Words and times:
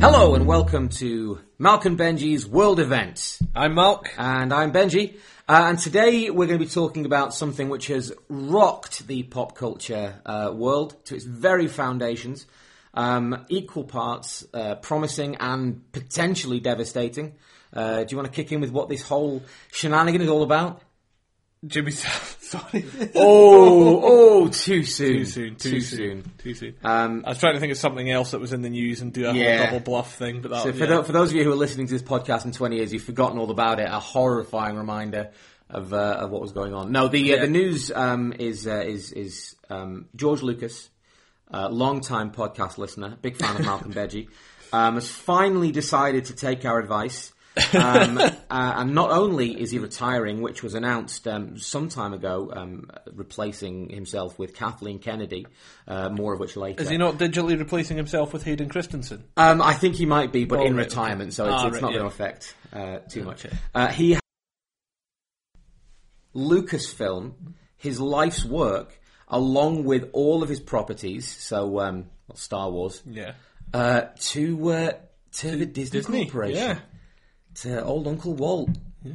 Hello 0.00 0.34
and 0.34 0.46
welcome 0.46 0.88
to 0.88 1.40
Malcolm 1.58 1.94
Benji's 1.94 2.46
World 2.46 2.80
Event. 2.80 3.38
I'm 3.54 3.74
Malk. 3.74 4.06
And 4.16 4.50
I'm 4.50 4.72
Benji. 4.72 5.18
Uh, 5.46 5.66
and 5.66 5.78
today 5.78 6.30
we're 6.30 6.46
going 6.46 6.58
to 6.58 6.64
be 6.64 6.70
talking 6.70 7.04
about 7.04 7.34
something 7.34 7.68
which 7.68 7.88
has 7.88 8.10
rocked 8.30 9.06
the 9.08 9.24
pop 9.24 9.54
culture 9.54 10.18
uh, 10.24 10.52
world 10.54 10.96
to 11.04 11.16
its 11.16 11.26
very 11.26 11.66
foundations. 11.68 12.46
Um, 12.94 13.44
equal 13.50 13.84
parts 13.84 14.46
uh, 14.54 14.76
promising 14.76 15.36
and 15.36 15.92
potentially 15.92 16.60
devastating. 16.60 17.34
Uh, 17.70 18.02
do 18.02 18.06
you 18.10 18.16
want 18.16 18.26
to 18.26 18.34
kick 18.34 18.52
in 18.52 18.62
with 18.62 18.70
what 18.70 18.88
this 18.88 19.02
whole 19.02 19.42
shenanigan 19.70 20.22
is 20.22 20.30
all 20.30 20.42
about? 20.42 20.80
Jimmy 21.66 21.90
Sorry. 22.40 22.84
Oh, 23.14 24.00
oh, 24.02 24.48
too 24.48 24.82
soon. 24.82 25.18
Too 25.18 25.24
soon. 25.24 25.54
Too, 25.56 25.80
soon. 25.80 26.32
Too 26.38 26.54
soon. 26.54 26.74
Um, 26.82 27.22
I 27.26 27.28
was 27.30 27.38
trying 27.38 27.54
to 27.54 27.60
think 27.60 27.70
of 27.70 27.78
something 27.78 28.10
else 28.10 28.30
that 28.32 28.40
was 28.40 28.52
in 28.52 28.62
the 28.62 28.70
news 28.70 29.02
and 29.02 29.12
do 29.12 29.28
a 29.28 29.32
Yeah. 29.34 29.56
whole 29.58 29.66
double 29.66 29.80
bluff 29.80 30.14
thing, 30.16 30.40
but 30.40 30.50
that, 30.50 30.62
So 30.64 30.72
for, 30.72 30.78
yeah. 30.80 30.86
tho- 30.86 31.02
for 31.04 31.12
those 31.12 31.30
of 31.30 31.36
you 31.36 31.44
who 31.44 31.52
are 31.52 31.56
listening 31.56 31.86
to 31.86 31.92
this 31.92 32.02
podcast 32.02 32.44
in 32.46 32.52
20 32.52 32.76
years, 32.76 32.92
you've 32.92 33.02
forgotten 33.04 33.38
all 33.38 33.50
about 33.50 33.78
it. 33.78 33.88
A 33.88 34.00
horrifying 34.00 34.76
reminder 34.76 35.30
of, 35.68 35.92
uh, 35.92 35.96
of 36.20 36.30
what 36.30 36.40
was 36.40 36.52
going 36.52 36.74
on. 36.74 36.90
No, 36.92 37.06
the 37.08 37.34
uh, 37.38 37.42
the 37.42 37.46
news 37.46 37.92
um, 37.92 38.32
is 38.38 38.66
uh, 38.66 38.82
is 38.84 39.12
is 39.12 39.54
um, 39.68 40.06
George 40.16 40.42
Lucas, 40.42 40.88
uh, 41.52 41.68
long-time 41.68 42.32
podcast 42.32 42.78
listener, 42.78 43.16
big 43.22 43.36
fan 43.36 43.54
of 43.54 43.62
Malcolm 43.62 43.92
Benji, 43.94 44.28
um, 44.72 44.94
has 44.94 45.08
finally 45.08 45.70
decided 45.70 46.24
to 46.24 46.34
take 46.34 46.64
our 46.64 46.80
advice. 46.80 47.32
Um, 47.74 48.18
uh, 48.18 48.30
and 48.50 48.94
not 48.94 49.10
only 49.10 49.60
is 49.60 49.70
he 49.70 49.78
retiring, 49.78 50.40
which 50.40 50.62
was 50.62 50.74
announced 50.74 51.26
um, 51.26 51.58
some 51.58 51.88
time 51.88 52.12
ago, 52.12 52.50
um, 52.54 52.90
replacing 53.12 53.88
himself 53.90 54.38
with 54.38 54.54
Kathleen 54.54 54.98
Kennedy, 54.98 55.46
uh, 55.88 56.08
more 56.10 56.32
of 56.34 56.40
which 56.40 56.56
later. 56.56 56.82
Is 56.82 56.88
he 56.88 56.96
not 56.96 57.18
digitally 57.18 57.58
replacing 57.58 57.96
himself 57.96 58.32
with 58.32 58.44
Hayden 58.44 58.68
Christensen? 58.68 59.24
Um, 59.36 59.60
I 59.60 59.74
think 59.74 59.96
he 59.96 60.06
might 60.06 60.32
be, 60.32 60.44
but 60.44 60.60
Oh, 60.60 60.64
in 60.64 60.76
right, 60.76 60.86
retirement, 60.86 61.28
okay. 61.28 61.34
so 61.34 61.44
it's, 61.46 61.54
Ah, 61.54 61.66
it's 61.66 61.74
right, 61.74 61.82
not 61.82 61.92
yeah. 61.92 61.98
going 61.98 62.10
to 62.10 62.14
affect 62.14 62.54
uh, 62.72 62.98
too 63.08 63.24
much. 63.24 63.46
Okay. 63.46 63.56
Uh, 63.74 63.88
he 63.88 64.18
Lucasfilm, 66.34 67.32
his 67.76 68.00
life's 68.00 68.44
work, 68.44 69.00
along 69.28 69.84
with 69.84 70.08
all 70.12 70.42
of 70.42 70.48
his 70.48 70.60
properties, 70.60 71.26
so 71.28 71.80
um, 71.80 72.06
Star 72.34 72.70
Wars, 72.70 73.02
Yeah. 73.06 73.32
uh, 73.74 74.02
to 74.16 74.70
uh, 74.70 74.92
to 75.32 75.56
the 75.56 75.66
Disney, 75.66 75.98
Disney, 76.00 76.24
Corporation, 76.26 76.56
yeah. 76.56 76.78
Old 77.66 78.06
Uncle 78.06 78.34
Walt. 78.34 78.70
Yeah. 79.02 79.12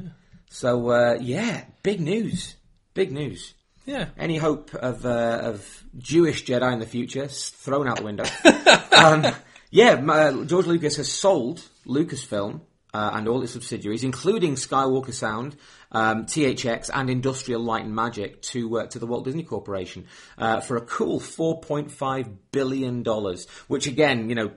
So 0.50 0.90
uh, 0.90 1.18
yeah, 1.20 1.66
big 1.84 2.00
news, 2.00 2.56
big 2.94 3.12
news. 3.12 3.54
Yeah. 3.86 4.08
Any 4.18 4.38
hope 4.38 4.74
of 4.74 5.06
uh, 5.06 5.40
of 5.44 5.84
Jewish 5.98 6.46
Jedi 6.46 6.74
in 6.74 6.80
the 6.80 6.86
future 6.88 7.28
thrown 7.28 7.88
out 7.88 7.98
the 7.98 8.04
window? 8.04 8.26
um, 8.98 9.26
yeah, 9.70 9.92
m- 9.92 10.10
uh, 10.10 10.44
George 10.46 10.66
Lucas 10.66 10.96
has 10.98 11.12
sold 11.12 11.62
Lucasfilm 11.86 12.62
uh, 12.94 13.12
and 13.14 13.28
all 13.28 13.44
its 13.44 13.52
subsidiaries, 13.54 14.04
including 14.04 14.56
Skywalker 14.56 15.14
Sound, 15.14 15.56
um, 15.92 16.26
THX, 16.26 16.90
and 16.94 17.10
Industrial 17.10 17.62
Light 17.62 17.84
and 17.86 17.94
Magic, 17.94 18.42
to 18.44 18.80
uh, 18.80 18.86
to 18.88 18.98
the 19.00 19.06
Walt 19.06 19.26
Disney 19.26 19.44
Corporation 19.44 20.08
uh, 20.38 20.62
for 20.62 20.78
a 20.78 20.82
cool 20.82 21.20
four 21.20 21.60
point 21.62 21.92
five 21.92 22.52
billion 22.52 23.04
dollars. 23.04 23.48
Which 23.68 23.88
again, 23.88 24.30
you 24.30 24.36
know. 24.36 24.52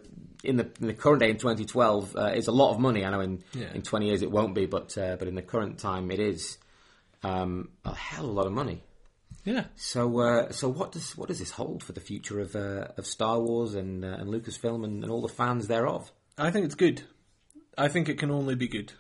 In 0.49 0.57
the, 0.57 0.69
in 0.81 0.87
the 0.87 0.95
current 0.95 1.21
day, 1.21 1.31
in 1.31 1.37
2012, 1.37 2.17
uh, 2.17 2.25
is 2.35 2.49
a 2.49 2.53
lot 2.53 2.73
of 2.73 2.81
money. 2.81 3.05
I 3.05 3.11
know 3.11 3.21
in, 3.21 3.43
Yeah. 3.55 3.73
in 3.75 3.83
20 3.83 4.07
years 4.07 4.23
it 4.23 4.31
won't 4.31 4.55
be, 4.55 4.67
but 4.67 4.97
uh, 4.99 5.17
but 5.19 5.29
in 5.29 5.35
the 5.35 5.43
current 5.43 5.79
time 5.79 6.11
it 6.11 6.19
is 6.21 6.59
um, 7.23 7.69
a 7.85 7.95
hell 7.95 8.25
of 8.25 8.31
a 8.31 8.33
lot 8.33 8.47
of 8.47 8.53
money. 8.53 8.83
Yeah. 9.45 9.65
So, 9.77 10.21
uh, 10.21 10.51
so 10.53 10.69
what 10.69 10.93
does 10.93 11.17
what 11.17 11.29
does 11.29 11.39
this 11.39 11.51
hold 11.53 11.83
for 11.83 11.93
the 11.93 12.01
future 12.01 12.41
of 12.41 12.57
uh, 12.57 12.89
of 12.97 13.07
Star 13.07 13.39
Wars 13.41 13.75
and 13.75 14.05
uh, 14.05 14.09
and 14.21 14.29
Lucasfilm 14.31 14.85
and, 14.85 15.03
and 15.03 15.13
all 15.13 15.23
the 15.23 15.29
fans 15.41 15.69
thereof? 15.69 16.11
I 16.37 16.51
think 16.51 16.65
it's 16.67 16.75
good. 16.75 17.03
I 17.77 17.89
think 17.89 18.09
it 18.09 18.19
can 18.19 18.31
only 18.31 18.55
be 18.55 18.69
good. 18.69 18.93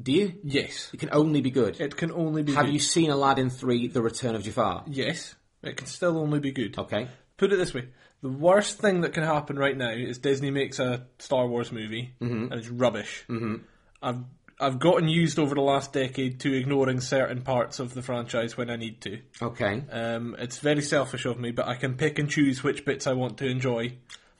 Do 0.00 0.12
you? 0.12 0.34
Yes. 0.44 0.90
It 0.94 1.00
can 1.00 1.08
only 1.12 1.40
be 1.40 1.50
good. 1.50 1.80
It 1.80 1.96
can 1.96 2.12
only 2.12 2.42
be 2.42 2.52
Have 2.54 2.66
good. 2.66 2.74
you 2.74 2.78
seen 2.80 3.10
Aladdin 3.10 3.50
three: 3.50 3.88
The 3.88 4.02
Return 4.02 4.34
of 4.36 4.42
Jafar? 4.44 4.84
Yes. 4.86 5.34
It 5.62 5.76
can 5.76 5.86
still 5.86 6.16
only 6.18 6.38
be 6.38 6.52
good. 6.52 6.78
Okay. 6.78 7.08
Put 7.36 7.52
it 7.52 7.56
this 7.56 7.74
way: 7.74 7.88
the 8.22 8.28
worst 8.28 8.78
thing 8.78 9.02
that 9.02 9.12
can 9.12 9.22
happen 9.22 9.58
right 9.58 9.76
now 9.76 9.90
is 9.90 10.18
Disney 10.18 10.50
makes 10.50 10.78
a 10.78 11.06
Star 11.18 11.46
Wars 11.46 11.70
movie 11.72 12.14
Mm-hmm. 12.20 12.44
and 12.52 12.54
it's 12.54 12.68
rubbish. 12.68 13.24
Mm-hmm. 13.28 13.56
I've 14.02 14.18
I've 14.60 14.80
gotten 14.80 15.08
used 15.08 15.38
over 15.38 15.54
the 15.54 15.60
last 15.60 15.92
decade 15.92 16.40
to 16.40 16.52
ignoring 16.52 17.00
certain 17.00 17.42
parts 17.42 17.78
of 17.78 17.94
the 17.94 18.02
franchise 18.02 18.56
when 18.56 18.70
I 18.70 18.76
need 18.76 19.00
to. 19.02 19.20
Okay. 19.40 19.84
Um, 19.90 20.34
it's 20.36 20.58
very 20.58 20.82
selfish 20.82 21.26
of 21.26 21.38
me, 21.38 21.52
but 21.52 21.68
I 21.68 21.76
can 21.76 21.94
pick 21.94 22.18
and 22.18 22.28
choose 22.28 22.64
which 22.64 22.84
bits 22.84 23.06
I 23.06 23.12
want 23.12 23.38
to 23.38 23.46
enjoy. 23.46 23.92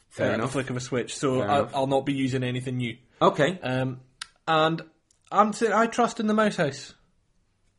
Fair 0.08 0.32
uh, 0.32 0.34
enough. 0.34 0.52
flick 0.52 0.70
of 0.70 0.76
a 0.76 0.80
switch, 0.80 1.16
so 1.16 1.42
I, 1.42 1.58
I'll 1.72 1.86
not 1.86 2.04
be 2.04 2.14
using 2.14 2.42
anything 2.42 2.78
new. 2.78 2.96
Okay. 3.22 3.60
Um, 3.62 4.00
and 4.48 4.82
I'm 5.30 5.52
saying 5.52 5.72
I 5.72 5.86
trust 5.86 6.18
in 6.18 6.26
the 6.26 6.34
Mouse 6.34 6.56
House. 6.56 6.94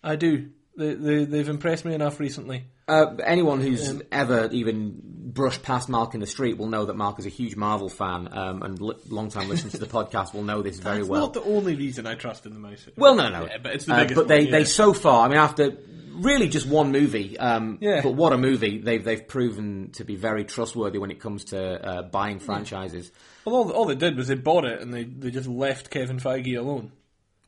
I 0.02 0.16
do. 0.16 0.52
They, 0.78 0.94
they, 0.94 1.26
they've 1.26 1.50
impressed 1.50 1.84
me 1.84 1.94
enough 1.94 2.22
recently. 2.22 2.68
Uh, 2.90 3.16
anyone 3.26 3.62
who's 3.62 4.02
ever 4.12 4.50
even 4.52 5.00
brushed 5.32 5.62
past 5.64 5.90
Mark 5.90 6.16
in 6.16 6.20
the 6.20 6.28
street 6.28 6.58
will 6.58 6.68
know 6.68 6.86
that 6.86 6.96
Mark 6.96 7.20
is 7.20 7.26
a 7.26 7.30
huge 7.30 7.56
Marvel 7.56 7.88
fan, 7.90 8.28
um, 8.32 8.64
and 8.64 8.82
li- 8.82 8.96
long-time 9.10 9.48
listeners 9.48 9.74
to 9.74 9.80
the 9.80 9.86
podcast 9.98 10.34
will 10.34 10.44
know 10.44 10.62
this 10.62 10.80
very 10.80 11.02
It's 11.02 11.08
well. 11.10 11.22
not 11.22 11.34
the 11.34 11.44
only 11.44 11.76
reason 11.76 12.08
I 12.08 12.16
trust 12.16 12.46
in 12.46 12.54
the 12.54 12.60
most. 12.60 12.90
Well, 12.98 13.16
no, 13.16 13.30
no, 13.30 13.46
Yeah, 13.46 13.58
but 13.62 13.74
it's 13.76 13.86
the 13.86 13.94
Uh, 13.94 13.98
biggest. 14.00 14.16
but 14.16 14.28
they, 14.28 14.42
one, 14.46 14.52
they 14.52 14.64
so 14.66 14.92
far, 14.94 15.26
I 15.26 15.30
mean, 15.30 15.38
after 15.38 15.78
really 16.16 16.50
just 16.50 16.68
one 16.68 16.92
movie, 16.92 17.38
um, 17.38 17.78
Yeah. 17.80 18.02
but 18.02 18.16
what 18.16 18.34
a 18.34 18.38
movie! 18.38 18.80
They've 18.80 19.02
they've 19.04 19.26
proven 19.26 19.92
to 19.94 20.04
be 20.04 20.16
very 20.18 20.44
trustworthy 20.44 20.98
when 20.98 21.12
it 21.12 21.20
comes 21.22 21.46
to 21.46 21.60
uh, 21.88 22.02
buying 22.02 22.40
franchises. 22.40 23.12
Well, 23.46 23.56
all, 23.56 23.72
all 23.72 23.86
they 23.86 23.96
did 23.96 24.18
was 24.18 24.28
they 24.28 24.36
bought 24.36 24.66
it 24.66 24.82
and 24.82 24.94
they, 24.94 25.04
they 25.06 25.32
just 25.32 25.48
left 25.48 25.90
Kevin 25.92 26.18
Feige 26.20 26.58
alone. 26.58 26.92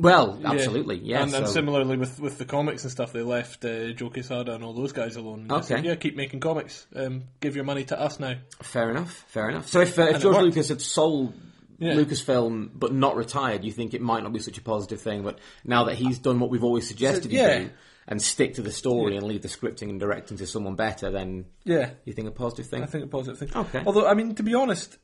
Well, 0.02 0.40
absolutely, 0.44 0.98
yeah. 0.98 1.24
and, 1.24 1.34
and 1.34 1.48
so- 1.48 1.54
similarly 1.54 1.96
with, 1.98 2.20
with 2.20 2.38
the 2.38 2.46
comics 2.46 2.84
and 2.84 2.92
stuff, 2.92 3.14
they 3.14 3.22
left 3.22 3.64
uh, 3.64 3.92
Joe 3.92 4.10
Quesada 4.10 4.54
and 4.56 4.64
all 4.64 4.74
those 4.74 4.92
guys 4.92 5.16
alone. 5.16 5.42
And 5.42 5.52
Okay. 5.52 5.66
said, 5.68 5.86
yeah, 5.86 5.96
keep 5.96 6.16
making 6.16 6.40
comics. 6.40 6.88
Um, 6.96 7.24
give 7.40 7.56
your 7.56 7.66
money 7.66 7.84
to 7.86 8.00
us 8.00 8.20
now. 8.20 8.36
fair 8.62 8.90
enough, 8.90 9.24
fair 9.28 9.50
enough. 9.50 9.68
So 9.68 9.82
if, 9.82 9.98
uh, 10.00 10.04
if 10.10 10.22
George. 10.22 10.38
Lucas 10.38 10.70
had 10.70 10.82
sold 10.82 11.34
Yeah. 11.80 11.94
Lucasfilm 11.94 12.72
but 12.74 12.94
not 12.94 13.16
retired, 13.16 13.64
you 13.64 13.72
think 13.72 13.94
it 13.94 14.02
might 14.02 14.24
not 14.24 14.34
be 14.34 14.40
such 14.40 14.58
a 14.58 14.62
positive 14.62 15.02
thing. 15.02 15.24
But 15.24 15.40
now 15.64 15.86
that 15.86 15.96
he's 15.96 16.20
done 16.20 16.40
what 16.40 16.50
we've 16.50 16.64
always 16.64 16.88
suggested 16.88 17.32
he 17.32 17.38
yeah. 17.38 17.60
do 17.60 17.70
and 18.08 18.22
stick 18.22 18.56
to 18.56 18.62
the 18.62 18.72
story 18.72 19.16
and 19.16 19.26
leave 19.26 19.42
the 19.44 19.48
scripting 19.48 19.90
and 19.90 20.00
directing 20.00 20.36
to 20.38 20.46
someone 20.48 20.76
better, 20.76 21.12
then 21.12 21.46
Yeah. 21.64 21.92
you 22.06 22.14
think 22.14 22.28
a 22.28 22.32
positive 22.32 22.66
thing. 22.68 22.84
I 22.84 22.88
think 22.88 23.04
a 23.06 23.08
positive 23.08 23.38
thing. 23.40 23.50
Okay. 23.56 23.84
Although, 23.86 24.08
I 24.08 24.16
mean, 24.16 24.36
to 24.36 24.44
be 24.44 24.54
honest, 24.56 24.98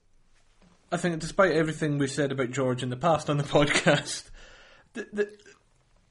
I 0.91 0.97
think 0.97 1.19
despite 1.19 1.51
everything 1.51 1.97
we've 1.97 2.09
said 2.11 2.31
about 2.31 2.51
George 2.51 2.81
in 2.83 2.89
the 2.89 2.97
past 2.97 3.29
on 3.29 3.37
the 3.37 3.43
podcast, 3.57 4.29
the, 4.97 5.07
the, 5.13 5.37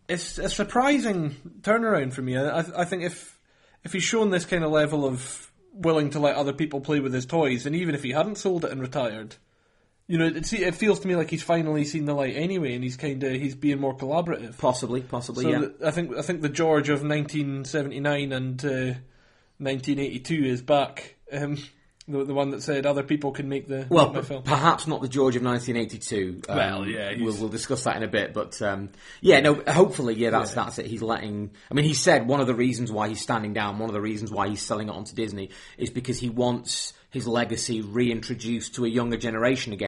it's 0.08 0.38
a 0.38 0.48
surprising 0.48 1.36
turnaround 1.60 2.12
for 2.12 2.22
me. 2.22 2.36
I, 2.36 2.58
I 2.58 2.84
think 2.84 3.02
if 3.02 3.38
if 3.84 3.92
he's 3.92 4.02
shown 4.02 4.30
this 4.30 4.44
kind 4.44 4.64
of 4.64 4.70
level 4.70 5.04
of 5.04 5.50
willing 5.72 6.10
to 6.10 6.18
let 6.18 6.36
other 6.36 6.52
people 6.52 6.80
play 6.80 7.00
with 7.00 7.12
his 7.12 7.26
toys, 7.26 7.66
and 7.66 7.76
even 7.76 7.94
if 7.94 8.02
he 8.02 8.12
hadn't 8.12 8.36
sold 8.36 8.64
it 8.64 8.72
and 8.72 8.80
retired, 8.80 9.36
you 10.06 10.18
know, 10.18 10.26
it, 10.26 10.52
it 10.52 10.74
feels 10.74 11.00
to 11.00 11.08
me 11.08 11.16
like 11.16 11.30
he's 11.30 11.42
finally 11.42 11.84
seen 11.84 12.04
the 12.04 12.14
light 12.14 12.36
anyway, 12.36 12.74
and 12.74 12.84
he's 12.84 12.96
kind 12.96 13.22
of 13.22 13.32
he's 13.32 13.54
being 13.54 13.80
more 13.80 13.96
collaborative. 13.96 14.56
possibly, 14.58 15.00
possibly, 15.00 15.44
So 15.44 15.50
yeah. 15.50 15.68
I 15.84 15.90
think 15.90 16.16
I 16.16 16.22
think 16.22 16.42
the 16.42 16.48
George 16.48 16.88
of 16.88 17.02
1979 17.02 18.32
and 18.32 18.64
uh, 18.64 18.94
1982 19.58 20.44
is 20.44 20.62
back. 20.62 21.16
Um, 21.32 21.58
the, 22.08 22.24
the 22.24 22.34
one 22.34 22.50
that 22.50 22.62
said 22.62 22.86
other 22.86 23.02
people 23.02 23.32
can 23.32 23.48
make 23.48 23.66
the 23.68 23.86
Well, 23.88 24.06
make 24.06 24.14
my 24.14 24.22
film. 24.22 24.42
perhaps 24.44 24.86
not 24.86 25.02
the 25.02 25.08
George 25.08 25.36
of 25.36 25.42
1982. 25.42 26.42
Um, 26.48 26.56
Well, 26.56 26.86
yeah, 26.86 27.10
he's- 27.10 27.20
we'll, 27.20 27.34
we'll 27.38 27.48
discuss 27.48 27.84
that 27.84 27.96
in 27.96 28.02
a 28.02 28.08
bit. 28.08 28.32
But 28.34 28.60
um, 28.62 28.90
yeah, 29.20 29.40
no, 29.40 29.54
hopefully, 29.68 30.14
yeah, 30.14 30.30
that's 30.30 30.54
that's 30.54 30.78
it. 30.78 30.86
He's 30.86 31.02
letting. 31.02 31.50
I 31.70 31.74
mean, 31.74 31.84
he 31.84 31.94
said 31.94 32.26
one 32.28 32.40
of 32.40 32.46
the 32.46 32.54
reasons 32.54 32.92
why 32.92 33.08
he's 33.08 33.20
standing 33.20 33.52
down, 33.52 33.78
one 33.78 33.88
of 33.90 33.94
the 33.94 34.00
reasons 34.00 34.30
why 34.30 34.48
he's 34.48 34.62
selling 34.62 34.88
it 34.88 34.92
onto 34.92 35.14
Disney, 35.14 35.50
is 35.78 35.90
because 35.90 36.18
he 36.18 36.28
wants 36.28 36.92
his 37.10 37.26
legacy 37.26 37.80
reintroduced 37.82 38.74
to 38.76 38.84
a 38.84 38.88
younger 38.88 39.16
generation 39.16 39.72
again. 39.72 39.86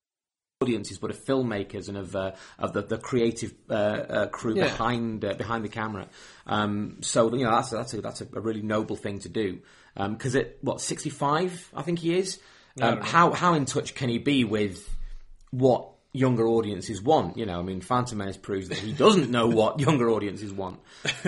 Audiences, 0.60 0.98
but 0.98 1.10
of 1.12 1.24
filmmakers 1.24 1.86
and 1.88 1.96
of 1.96 2.16
uh, 2.16 2.32
of 2.58 2.72
the, 2.72 2.82
the 2.82 2.98
creative 2.98 3.54
uh, 3.70 3.74
uh, 3.74 4.26
crew 4.26 4.56
Yeah. 4.56 4.64
behind 4.64 5.24
uh, 5.24 5.34
behind 5.34 5.64
the 5.64 5.68
camera. 5.68 6.08
Um, 6.48 6.96
so 7.00 7.32
you 7.32 7.44
know 7.44 7.52
that's 7.52 7.70
that's 7.70 7.94
a, 7.94 8.00
that's 8.00 8.22
a, 8.22 8.26
a 8.34 8.40
really 8.40 8.62
noble 8.62 8.96
thing 8.96 9.20
to 9.20 9.28
do. 9.28 9.60
Because 9.98 10.36
at 10.36 10.56
what 10.60 10.80
sixty 10.80 11.10
five, 11.10 11.70
I 11.74 11.82
think 11.82 11.98
he 11.98 12.16
is. 12.16 12.40
Um, 12.80 13.00
how 13.00 13.32
how 13.32 13.54
in 13.54 13.64
touch 13.64 13.94
can 13.94 14.08
he 14.08 14.18
be 14.18 14.44
with 14.44 14.88
what 15.50 15.88
younger 16.12 16.46
audiences 16.46 17.02
want. 17.02 17.36
You 17.36 17.46
know, 17.46 17.58
I 17.58 17.62
mean, 17.62 17.80
Phantom 17.80 18.18
Menace 18.18 18.36
proves 18.36 18.68
that 18.68 18.78
he 18.78 18.92
doesn't 18.92 19.30
know 19.30 19.46
what 19.46 19.80
younger 19.80 20.10
audiences 20.10 20.52
want. 20.52 20.80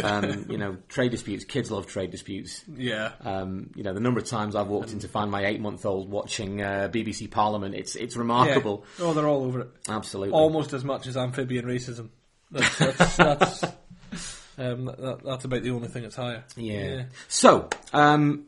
Um, 0.02 0.46
you 0.48 0.58
know, 0.58 0.78
trade 0.88 1.10
disputes. 1.10 1.44
Kids 1.44 1.70
love 1.70 1.86
trade 1.86 2.10
disputes. 2.10 2.64
Yeah. 2.74 3.12
Um, 3.20 3.70
you 3.74 3.82
know, 3.82 3.92
the 3.92 4.00
number 4.00 4.20
of 4.20 4.26
times 4.26 4.56
I've 4.56 4.68
walked 4.68 4.92
in 4.92 4.98
to 5.00 5.08
find 5.08 5.30
my 5.30 5.46
eight-month-old 5.46 6.10
watching 6.10 6.62
uh, 6.62 6.88
BBC 6.92 7.30
Parliament, 7.30 7.74
it's 7.74 7.94
it's 7.96 8.16
remarkable. 8.16 8.84
Yeah. 8.98 9.06
Oh, 9.06 9.14
they're 9.14 9.28
all 9.28 9.44
over 9.44 9.60
it. 9.60 9.68
Absolutely. 9.88 10.32
Almost 10.32 10.72
as 10.72 10.84
much 10.84 11.06
as 11.06 11.16
amphibian 11.16 11.66
racism. 11.66 12.10
That's 12.50 12.78
that's, 12.78 13.16
that's, 13.16 13.64
um, 14.58 14.86
that, 14.86 15.20
that's 15.24 15.44
about 15.44 15.62
the 15.62 15.70
only 15.70 15.88
thing 15.88 16.02
that's 16.02 16.16
higher. 16.16 16.44
Yeah. 16.56 17.04
So, 17.28 17.68
um, 17.92 18.46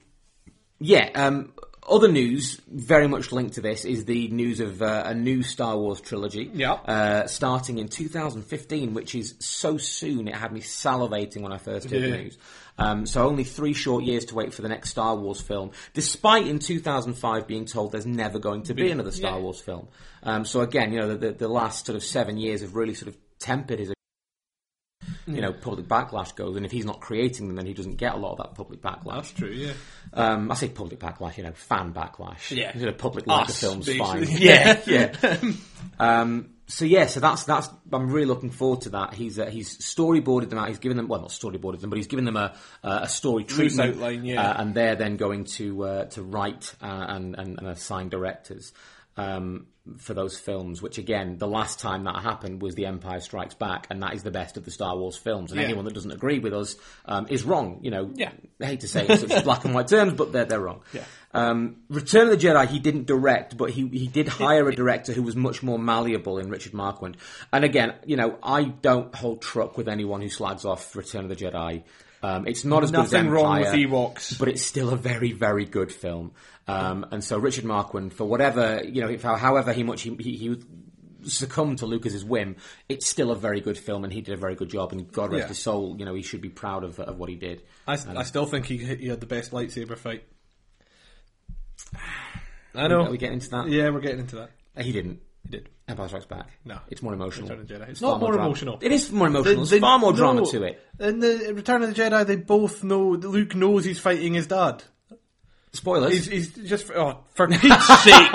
yeah, 0.82 1.10
um, 1.14 1.52
other 1.88 2.08
news 2.10 2.60
very 2.68 3.08
much 3.08 3.32
linked 3.32 3.54
to 3.54 3.60
this 3.60 3.84
is 3.84 4.04
the 4.04 4.28
news 4.28 4.60
of 4.60 4.82
uh, 4.82 5.02
a 5.06 5.14
new 5.14 5.42
Star 5.42 5.76
Wars 5.76 6.00
trilogy. 6.00 6.50
Yeah. 6.52 6.72
Uh, 6.72 7.26
starting 7.26 7.78
in 7.78 7.88
2015, 7.88 8.94
which 8.94 9.14
is 9.14 9.34
so 9.40 9.78
soon 9.78 10.28
it 10.28 10.34
had 10.34 10.52
me 10.52 10.60
salivating 10.60 11.42
when 11.42 11.52
I 11.52 11.58
first 11.58 11.90
heard 11.90 12.02
the 12.02 12.10
news. 12.10 12.38
Um, 12.78 13.04
so 13.04 13.26
only 13.26 13.44
three 13.44 13.74
short 13.74 14.04
years 14.04 14.26
to 14.26 14.34
wait 14.34 14.54
for 14.54 14.62
the 14.62 14.68
next 14.68 14.90
Star 14.90 15.14
Wars 15.16 15.40
film, 15.40 15.72
despite 15.92 16.46
in 16.46 16.58
2005 16.58 17.46
being 17.46 17.64
told 17.66 17.92
there's 17.92 18.06
never 18.06 18.38
going 18.38 18.62
to 18.64 18.74
be 18.74 18.90
another 18.90 19.10
Star 19.10 19.36
yeah. 19.36 19.42
Wars 19.42 19.60
film. 19.60 19.88
Um, 20.22 20.44
so 20.44 20.60
again, 20.60 20.92
you 20.92 21.00
know, 21.00 21.08
the, 21.08 21.16
the, 21.16 21.32
the 21.32 21.48
last 21.48 21.86
sort 21.86 21.96
of 21.96 22.04
seven 22.04 22.38
years 22.38 22.62
have 22.62 22.74
really 22.74 22.94
sort 22.94 23.08
of 23.08 23.16
tempered 23.38 23.78
his 23.78 23.92
you 25.26 25.40
know, 25.40 25.52
public 25.52 25.86
backlash 25.86 26.34
goes, 26.34 26.56
and 26.56 26.66
if 26.66 26.72
he's 26.72 26.84
not 26.84 27.00
creating 27.00 27.46
them, 27.46 27.56
then 27.56 27.66
he 27.66 27.74
doesn't 27.74 27.96
get 27.96 28.14
a 28.14 28.16
lot 28.16 28.32
of 28.32 28.38
that 28.38 28.54
public 28.54 28.80
backlash. 28.80 29.14
That's 29.14 29.32
true. 29.32 29.50
Yeah. 29.50 29.72
Um, 30.12 30.50
I 30.50 30.54
say 30.54 30.68
public 30.68 30.98
backlash, 30.98 31.36
you 31.36 31.44
know, 31.44 31.52
fan 31.52 31.92
backlash. 31.92 32.50
Yeah. 32.50 32.76
You 32.76 32.86
know, 32.86 32.92
public 32.92 33.26
like 33.26 33.48
Us, 33.48 33.60
film's 33.60 33.86
basically. 33.86 34.26
fine. 34.26 34.36
Yeah, 34.42 34.80
yeah. 34.86 35.34
um, 35.98 36.50
so 36.66 36.84
yeah, 36.84 37.06
so 37.06 37.20
that's 37.20 37.44
that's. 37.44 37.68
I'm 37.92 38.10
really 38.10 38.26
looking 38.26 38.50
forward 38.50 38.82
to 38.82 38.90
that. 38.90 39.14
He's 39.14 39.38
uh, 39.38 39.46
he's 39.46 39.76
storyboarded 39.78 40.48
them 40.48 40.58
out. 40.58 40.68
He's 40.68 40.78
given 40.78 40.96
them 40.96 41.06
well, 41.06 41.20
not 41.20 41.30
storyboarded 41.30 41.80
them, 41.80 41.90
but 41.90 41.96
he's 41.96 42.06
given 42.06 42.24
them 42.24 42.36
a 42.36 42.54
uh, 42.82 43.00
a 43.02 43.08
story 43.08 43.44
treatment 43.44 43.96
outline, 43.96 44.24
yeah. 44.24 44.40
uh, 44.40 44.62
and 44.62 44.74
they're 44.74 44.96
then 44.96 45.16
going 45.16 45.44
to 45.44 45.84
uh, 45.84 46.04
to 46.06 46.22
write 46.22 46.74
uh, 46.80 46.86
and, 47.08 47.34
and 47.38 47.58
and 47.58 47.68
assign 47.68 48.08
directors. 48.08 48.72
Um, 49.16 49.66
for 49.98 50.14
those 50.14 50.38
films, 50.38 50.80
which 50.80 50.96
again, 50.96 51.38
the 51.38 51.48
last 51.48 51.80
time 51.80 52.04
that 52.04 52.22
happened 52.22 52.62
was 52.62 52.76
The 52.76 52.86
Empire 52.86 53.18
Strikes 53.18 53.56
Back, 53.56 53.88
and 53.90 54.00
that 54.00 54.14
is 54.14 54.22
the 54.22 54.30
best 54.30 54.56
of 54.56 54.64
the 54.64 54.70
Star 54.70 54.96
Wars 54.96 55.16
films. 55.16 55.50
And 55.50 55.60
Yeah. 55.60 55.66
anyone 55.66 55.84
that 55.86 55.92
doesn't 55.92 56.12
agree 56.12 56.38
with 56.38 56.54
us 56.54 56.76
um, 57.04 57.26
is 57.28 57.42
wrong. 57.42 57.80
You 57.82 57.90
know, 57.90 58.10
Yeah. 58.14 58.30
I 58.60 58.66
hate 58.66 58.80
to 58.80 58.88
say 58.88 59.02
it 59.02 59.10
in 59.10 59.28
such 59.28 59.42
black 59.44 59.64
and 59.64 59.74
white 59.74 59.88
terms, 59.88 60.12
but 60.14 60.32
they're, 60.32 60.44
they're 60.44 60.60
wrong. 60.60 60.82
Yeah. 60.92 61.02
Um, 61.34 61.78
Return 61.88 62.28
of 62.28 62.40
the 62.40 62.46
Jedi, 62.46 62.68
he 62.68 62.78
didn't 62.78 63.06
direct, 63.08 63.56
but 63.56 63.70
he, 63.70 63.88
he 63.88 64.06
did 64.06 64.28
hire 64.28 64.68
a 64.68 64.74
director 64.74 65.12
who 65.12 65.24
was 65.24 65.34
much 65.34 65.64
more 65.64 65.80
malleable 65.80 66.38
in 66.38 66.48
Richard 66.48 66.74
Marquand. 66.74 67.16
And 67.52 67.64
again, 67.64 67.94
you 68.06 68.16
know, 68.16 68.38
I 68.40 68.62
don't 68.66 69.12
hold 69.12 69.42
truck 69.42 69.76
with 69.76 69.88
anyone 69.88 70.22
who 70.22 70.28
slags 70.28 70.64
off 70.64 70.94
Return 70.94 71.24
of 71.24 71.28
the 71.28 71.36
Jedi. 71.36 71.82
Um, 72.22 72.46
it's 72.46 72.64
not 72.64 72.84
as 72.84 72.90
good 72.92 73.00
as 73.00 73.12
Nothing 73.12 73.26
Empire, 73.28 73.34
wrong 73.42 73.60
with 73.60 73.68
Ewoks. 73.74 74.38
but 74.38 74.48
it's 74.48 74.62
still 74.62 74.90
a 74.90 74.96
very, 74.96 75.32
very 75.32 75.64
good 75.64 75.90
film. 75.92 76.32
Um, 76.68 77.04
and 77.10 77.24
so 77.24 77.36
Richard 77.38 77.64
Marquand, 77.64 78.12
for 78.14 78.24
whatever, 78.24 78.80
you 78.84 79.00
know, 79.02 79.08
if, 79.08 79.22
however 79.22 79.72
he 79.72 79.82
much 79.82 80.02
he, 80.02 80.14
he, 80.14 80.36
he 80.36 80.56
succumbed 81.28 81.78
to 81.78 81.86
Lucas's 81.86 82.24
whim, 82.24 82.56
it's 82.88 83.06
still 83.08 83.30
a 83.32 83.34
very 83.36 83.60
good 83.60 83.76
film, 83.76 84.04
and 84.04 84.12
he 84.12 84.20
did 84.20 84.34
a 84.34 84.36
very 84.36 84.54
good 84.54 84.68
job. 84.70 84.92
And 84.92 85.10
God 85.10 85.32
rest 85.32 85.42
Yeah. 85.42 85.48
his 85.48 85.58
soul, 85.58 85.96
you 85.98 86.04
know, 86.04 86.14
he 86.14 86.22
should 86.22 86.40
be 86.40 86.48
proud 86.48 86.84
of, 86.84 87.00
of 87.00 87.18
what 87.18 87.28
he 87.28 87.34
did. 87.34 87.62
I 87.88 87.96
still 88.22 88.46
think 88.46 88.66
he 88.66 88.78
he 88.78 89.08
had 89.08 89.20
the 89.20 89.26
best 89.26 89.50
lightsaber 89.50 89.98
fight. 89.98 90.22
I 92.74 92.88
know. 92.88 93.02
Are 93.04 93.10
we 93.10 93.18
getting 93.18 93.34
into 93.34 93.50
that? 93.50 93.68
Yeah, 93.68 93.90
we're 93.90 94.00
getting 94.00 94.20
into 94.20 94.36
that. 94.36 94.50
He 94.82 94.92
didn't. 94.92 95.20
He 95.44 95.50
did. 95.50 95.68
Empire 95.88 96.08
Strikes 96.08 96.26
Back. 96.26 96.48
No. 96.64 96.78
It's 96.88 97.02
more 97.02 97.12
emotional. 97.12 97.48
Return 97.48 97.60
of 97.62 97.68
the 97.68 97.74
Jedi. 97.74 97.88
It's 97.90 98.00
far 98.00 98.12
not 98.12 98.20
more 98.20 98.32
drama. 98.32 98.46
emotional. 98.46 98.78
It 98.80 98.92
is 98.92 99.10
more 99.10 99.26
emotional. 99.26 99.64
There's 99.64 99.80
far 99.80 99.98
more 99.98 100.12
drama 100.12 100.40
no. 100.40 100.46
to 100.50 100.62
it. 100.64 100.80
In 101.00 101.18
the 101.20 101.52
Return 101.54 101.82
of 101.82 101.94
the 101.94 102.00
Jedi, 102.00 102.26
they 102.26 102.36
both 102.36 102.84
know 102.84 103.10
Luke 103.10 103.54
knows 103.54 103.84
he's 103.84 103.98
fighting 103.98 104.34
his 104.34 104.46
dad. 104.46 104.82
Spoilers. 105.72 106.12
He's, 106.12 106.26
he's 106.26 106.68
just 106.68 106.90
oh, 106.90 107.24
for 107.32 107.48
Pete's 107.48 107.86
sake. 108.04 108.14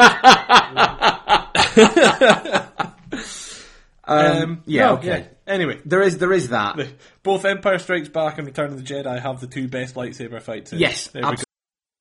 um, 4.03 4.63
yeah, 4.65 4.87
no, 4.87 4.93
okay. 4.97 5.27
Anyway, 5.45 5.79
there 5.85 6.01
is 6.01 6.17
there 6.17 6.33
is 6.33 6.49
that. 6.49 6.79
both 7.21 7.45
Empire 7.45 7.77
Strikes 7.77 8.09
Back 8.09 8.39
and 8.39 8.47
Return 8.47 8.71
of 8.71 8.77
the 8.77 8.83
Jedi 8.83 9.21
have 9.21 9.39
the 9.39 9.47
two 9.47 9.67
best 9.67 9.93
lightsaber 9.95 10.41
fights. 10.41 10.73
in. 10.73 10.79
Yes, 10.79 11.09
absolutely. 11.15 11.43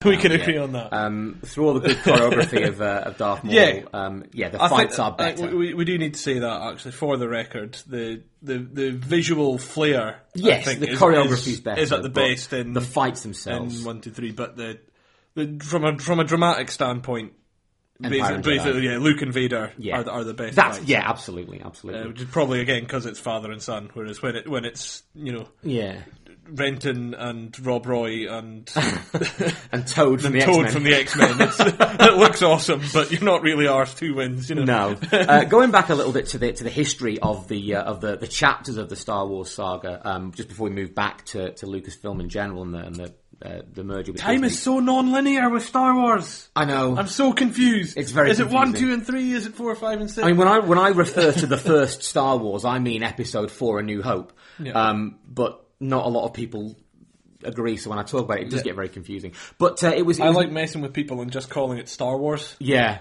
We 0.04 0.16
can 0.18 0.30
Yeah. 0.32 0.38
agree 0.38 0.58
on 0.58 0.72
that. 0.72 0.92
Um, 0.92 1.40
through 1.44 1.66
all 1.68 1.74
the 1.74 1.80
good 1.80 1.96
choreography 1.98 2.66
of, 2.68 2.80
uh, 2.82 3.02
of 3.06 3.16
Darth 3.16 3.42
Maul, 3.44 3.54
Yeah. 3.54 3.80
um, 3.94 4.24
yeah, 4.32 4.50
the 4.50 4.62
I 4.62 4.68
fights 4.68 4.96
think, 4.96 5.06
are 5.06 5.16
better. 5.16 5.48
I- 5.48 5.54
we, 5.54 5.74
we 5.74 5.84
do 5.84 5.96
need 5.98 6.14
to 6.14 6.20
say 6.20 6.38
that 6.38 6.62
actually 6.62 6.92
for 6.92 7.16
the 7.16 7.28
record. 7.28 7.78
The 7.86 8.22
the, 8.42 8.58
the 8.58 8.90
visual 8.90 9.58
flair. 9.58 10.20
yes, 10.34 10.66
I 10.68 10.74
think, 10.74 10.80
the 10.80 10.96
choreography 10.96 11.48
is, 11.52 11.60
better. 11.60 11.80
Is 11.80 11.92
at 11.92 12.02
the 12.02 12.08
best 12.10 12.52
in 12.52 12.74
the 12.74 12.80
fights 12.82 13.22
themselves. 13.22 13.80
in 13.80 13.86
one, 13.86 14.00
two, 14.02 14.10
three. 14.10 14.32
But 14.32 14.56
the, 14.56 14.78
the 15.34 15.58
from 15.64 15.84
a 15.84 15.98
from 15.98 16.20
a 16.20 16.24
dramatic 16.24 16.70
standpoint, 16.70 17.32
basically, 18.00 18.42
basically, 18.42 18.84
yeah, 18.86 18.98
Luke 18.98 19.22
and 19.22 19.32
Vader 19.32 19.72
yeah, 19.78 19.96
are, 19.98 20.04
the- 20.04 20.10
are 20.12 20.24
the 20.24 20.34
best. 20.34 20.56
That's 20.56 20.76
fights. 20.78 20.88
yeah, 20.90 21.08
absolutely, 21.08 21.62
absolutely. 21.62 22.22
Uh, 22.22 22.26
probably 22.30 22.60
again 22.60 22.82
because 22.82 23.06
it's 23.06 23.18
father 23.18 23.50
and 23.50 23.62
son. 23.62 23.88
Whereas 23.94 24.20
when 24.22 24.36
it 24.36 24.46
when 24.48 24.64
it's 24.66 25.02
you 25.14 25.32
know 25.32 25.48
yeah, 25.62 26.00
Renton 26.50 27.14
and 27.14 27.66
Rob 27.66 27.86
Roy 27.86 28.28
and 28.30 28.70
and 29.72 29.86
Toad 29.86 30.22
from 30.22 30.32
the 30.32 30.40
Toad 30.40 30.66
X-Men. 30.66 30.72
from 30.72 30.82
the 30.84 30.94
X 30.94 31.16
Men, 31.16 31.36
it 32.00 32.16
looks 32.18 32.42
awesome, 32.42 32.82
but 32.92 33.10
you're 33.10 33.22
not 33.22 33.42
really 33.42 33.66
ours 33.66 33.94
two 33.94 34.14
wins. 34.14 34.48
You 34.48 34.56
know, 34.56 34.64
No. 34.64 34.96
uh, 35.12 35.44
going 35.44 35.70
back 35.70 35.88
a 35.90 35.94
little 35.94 36.12
bit 36.12 36.26
to 36.28 36.38
the 36.38 36.52
to 36.52 36.64
the 36.64 36.70
history 36.70 37.18
of 37.18 37.48
the 37.48 37.74
uh, 37.76 37.82
of 37.82 38.00
the, 38.00 38.16
the 38.16 38.28
chapters 38.28 38.76
of 38.76 38.88
the 38.88 38.96
Star 38.96 39.26
Wars 39.26 39.50
saga, 39.50 40.00
um, 40.08 40.32
just 40.32 40.48
before 40.48 40.68
we 40.68 40.74
move 40.74 40.94
back 40.94 41.24
to, 41.26 41.52
to 41.54 41.66
Lucasfilm 41.66 42.20
in 42.20 42.28
general 42.28 42.62
and 42.62 42.74
the 42.74 42.78
and 42.78 42.96
the, 42.96 43.14
uh, 43.44 43.62
the 43.72 43.84
merger 43.84 44.12
with 44.12 44.20
Time 44.20 44.40
Disney. 44.40 44.46
is 44.54 44.62
so 44.62 44.78
non-linear 44.80 45.50
with 45.50 45.62
Star 45.64 45.94
Wars. 45.94 46.48
I 46.56 46.64
know. 46.64 46.96
I'm 46.96 47.06
so 47.06 47.32
confused. 47.34 47.96
It's 47.98 48.10
very 48.10 48.30
Is 48.30 48.40
it 48.40 48.48
one, 48.48 48.72
two, 48.72 48.92
and 48.92 49.06
three? 49.06 49.32
Is 49.32 49.46
it 49.46 49.54
four, 49.54 49.74
five, 49.74 50.00
and 50.00 50.10
six? 50.10 50.24
I 50.24 50.28
mean, 50.28 50.38
when 50.38 50.48
I 50.48 50.60
when 50.60 50.78
I 50.78 50.88
refer 50.88 51.32
to 51.32 51.46
the 51.46 51.58
first 51.58 52.02
Star 52.02 52.38
Wars, 52.38 52.64
I 52.64 52.78
mean 52.78 53.02
Episode 53.02 53.50
Four: 53.50 53.80
A 53.80 53.82
New 53.82 54.02
Hope. 54.02 54.32
Yeah. 54.58 54.72
Um, 54.72 55.18
but 55.28 55.65
not 55.80 56.06
a 56.06 56.08
lot 56.08 56.24
of 56.26 56.32
people 56.32 56.76
agree. 57.44 57.76
So 57.76 57.90
when 57.90 57.98
I 57.98 58.02
talk 58.02 58.24
about 58.24 58.38
it, 58.40 58.46
it 58.46 58.50
does 58.50 58.62
get 58.62 58.74
very 58.74 58.88
confusing. 58.88 59.32
But 59.58 59.82
uh, 59.84 59.92
it 59.96 60.02
was. 60.06 60.18
It 60.18 60.22
I 60.24 60.28
was- 60.28 60.36
like 60.36 60.50
messing 60.50 60.80
with 60.82 60.92
people 60.92 61.20
and 61.20 61.30
just 61.30 61.50
calling 61.50 61.78
it 61.78 61.88
Star 61.88 62.16
Wars. 62.16 62.56
Yeah. 62.58 62.98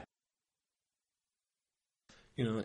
You 2.36 2.44
know, 2.46 2.64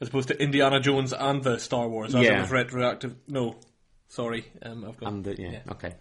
as 0.00 0.08
opposed 0.08 0.28
to 0.28 0.40
Indiana 0.40 0.80
Jones 0.80 1.12
and 1.12 1.42
the 1.42 1.58
Star 1.58 1.88
Wars. 1.88 2.14
As 2.14 2.22
Yeah. 2.22 2.38
it 2.38 2.40
was 2.42 2.50
retroactive. 2.50 3.16
No, 3.26 3.56
sorry, 4.10 4.44
um, 4.62 4.84
I've 4.86 4.98
got. 4.98 5.10
And 5.12 5.24
the, 5.24 5.36
yeah, 5.40 5.50
Yeah. 5.52 5.72
okay. 5.72 5.94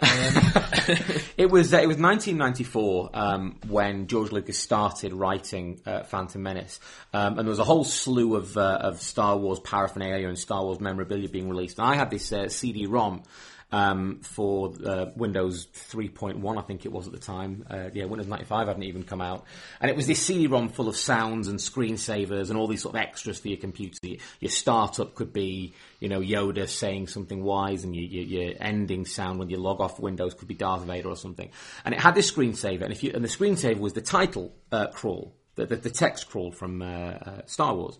it 1.36 1.50
was 1.50 1.74
uh, 1.74 1.78
it 1.78 1.86
was 1.88 1.96
1994 1.98 3.10
um, 3.14 3.56
when 3.66 4.06
George 4.06 4.30
Lucas 4.30 4.58
started 4.58 5.12
writing 5.12 5.80
uh, 5.84 6.04
Phantom 6.04 6.42
Menace, 6.42 6.78
um, 7.12 7.38
and 7.38 7.46
there 7.46 7.50
was 7.50 7.58
a 7.58 7.64
whole 7.64 7.84
slew 7.84 8.36
of 8.36 8.56
uh, 8.56 8.78
of 8.80 9.00
Star 9.00 9.36
Wars 9.36 9.58
paraphernalia 9.60 10.28
and 10.28 10.38
Star 10.38 10.62
Wars 10.62 10.78
memorabilia 10.80 11.28
being 11.28 11.48
released. 11.48 11.78
And 11.78 11.88
I 11.88 11.96
had 11.96 12.10
this 12.10 12.32
uh, 12.32 12.48
CD-ROM. 12.48 13.22
Um, 13.70 14.20
for 14.22 14.72
uh, 14.86 15.10
Windows 15.14 15.66
3.1, 15.90 16.58
I 16.58 16.62
think 16.62 16.86
it 16.86 16.92
was 16.92 17.06
at 17.06 17.12
the 17.12 17.18
time. 17.18 17.66
Uh, 17.68 17.90
yeah, 17.92 18.06
Windows 18.06 18.26
95 18.26 18.66
hadn't 18.66 18.82
even 18.84 19.02
come 19.02 19.20
out, 19.20 19.44
and 19.78 19.90
it 19.90 19.96
was 19.96 20.06
this 20.06 20.22
CD-ROM 20.22 20.70
full 20.70 20.88
of 20.88 20.96
sounds 20.96 21.48
and 21.48 21.58
screensavers 21.58 22.48
and 22.48 22.58
all 22.58 22.66
these 22.66 22.80
sort 22.80 22.94
of 22.94 23.00
extras 23.02 23.38
for 23.38 23.48
your 23.48 23.58
computer. 23.58 24.16
Your, 24.40 24.50
startup 24.50 25.14
could 25.14 25.34
be, 25.34 25.74
you 26.00 26.08
know, 26.08 26.20
Yoda 26.20 26.66
saying 26.66 27.08
something 27.08 27.42
wise, 27.44 27.84
and 27.84 27.94
your, 27.94 28.06
your, 28.06 28.24
your 28.24 28.54
ending 28.58 29.04
sound 29.04 29.38
when 29.38 29.50
you 29.50 29.58
log 29.58 29.82
off 29.82 30.00
Windows 30.00 30.32
could 30.32 30.48
be 30.48 30.54
Darth 30.54 30.84
Vader 30.84 31.10
or 31.10 31.16
something. 31.16 31.50
And 31.84 31.94
it 31.94 32.00
had 32.00 32.14
this 32.14 32.32
screensaver, 32.32 32.84
and 32.84 32.92
if 32.92 33.04
you 33.04 33.12
and 33.12 33.22
the 33.22 33.28
screensaver 33.28 33.80
was 33.80 33.92
the 33.92 34.00
title 34.00 34.54
uh, 34.72 34.86
crawl, 34.86 35.34
the, 35.56 35.66
the, 35.66 35.76
the 35.76 35.90
text 35.90 36.30
crawl 36.30 36.52
from 36.52 36.80
uh, 36.80 36.86
uh, 36.86 37.42
Star 37.44 37.74
Wars. 37.74 37.98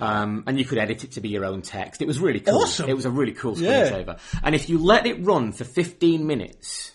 Um, 0.00 0.44
and 0.46 0.58
you 0.58 0.64
could 0.64 0.78
edit 0.78 1.02
it 1.04 1.12
to 1.12 1.20
be 1.20 1.28
your 1.28 1.44
own 1.44 1.60
text. 1.62 2.00
It 2.00 2.06
was 2.06 2.20
really 2.20 2.40
cool. 2.40 2.62
Awesome. 2.62 2.88
It 2.88 2.94
was 2.94 3.04
a 3.04 3.10
really 3.10 3.32
cool 3.32 3.58
Yeah. 3.58 3.90
screensaver. 3.90 4.18
And 4.44 4.54
if 4.54 4.68
you 4.68 4.78
let 4.78 5.06
it 5.06 5.24
run 5.24 5.50
for 5.52 5.64
15 5.64 6.26
minutes, 6.26 6.92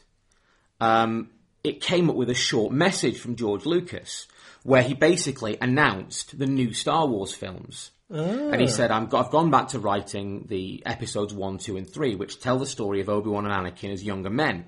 um, 0.79 1.29
it 1.63 1.81
came 1.81 2.09
up 2.09 2.15
with 2.15 2.29
a 2.29 2.33
short 2.33 2.71
message 2.73 3.17
from 3.19 3.35
George 3.35 3.65
Lucas 3.65 4.27
where 4.63 4.81
he 4.83 4.93
basically 4.93 5.57
announced 5.59 6.39
the 6.39 6.45
new 6.45 6.73
Star 6.73 7.05
Wars 7.05 7.33
films. 7.33 7.91
And 8.09 8.61
he 8.61 8.67
said, 8.67 8.91
I'm, 8.91 9.09
I've 9.13 9.31
gone 9.31 9.49
back 9.49 9.69
to 9.69 9.79
writing 9.79 10.45
the 10.47 10.83
episodes 10.85 11.33
1, 11.33 11.57
2, 11.57 11.77
and 11.77 11.89
3, 11.89 12.15
which 12.15 12.39
tell 12.39 12.59
the 12.59 12.65
story 12.65 13.01
of 13.01 13.09
Obi-Wan 13.09 13.45
and 13.45 13.53
Anakin 13.53 13.91
as 13.91 14.03
younger 14.03 14.29
men. 14.29 14.65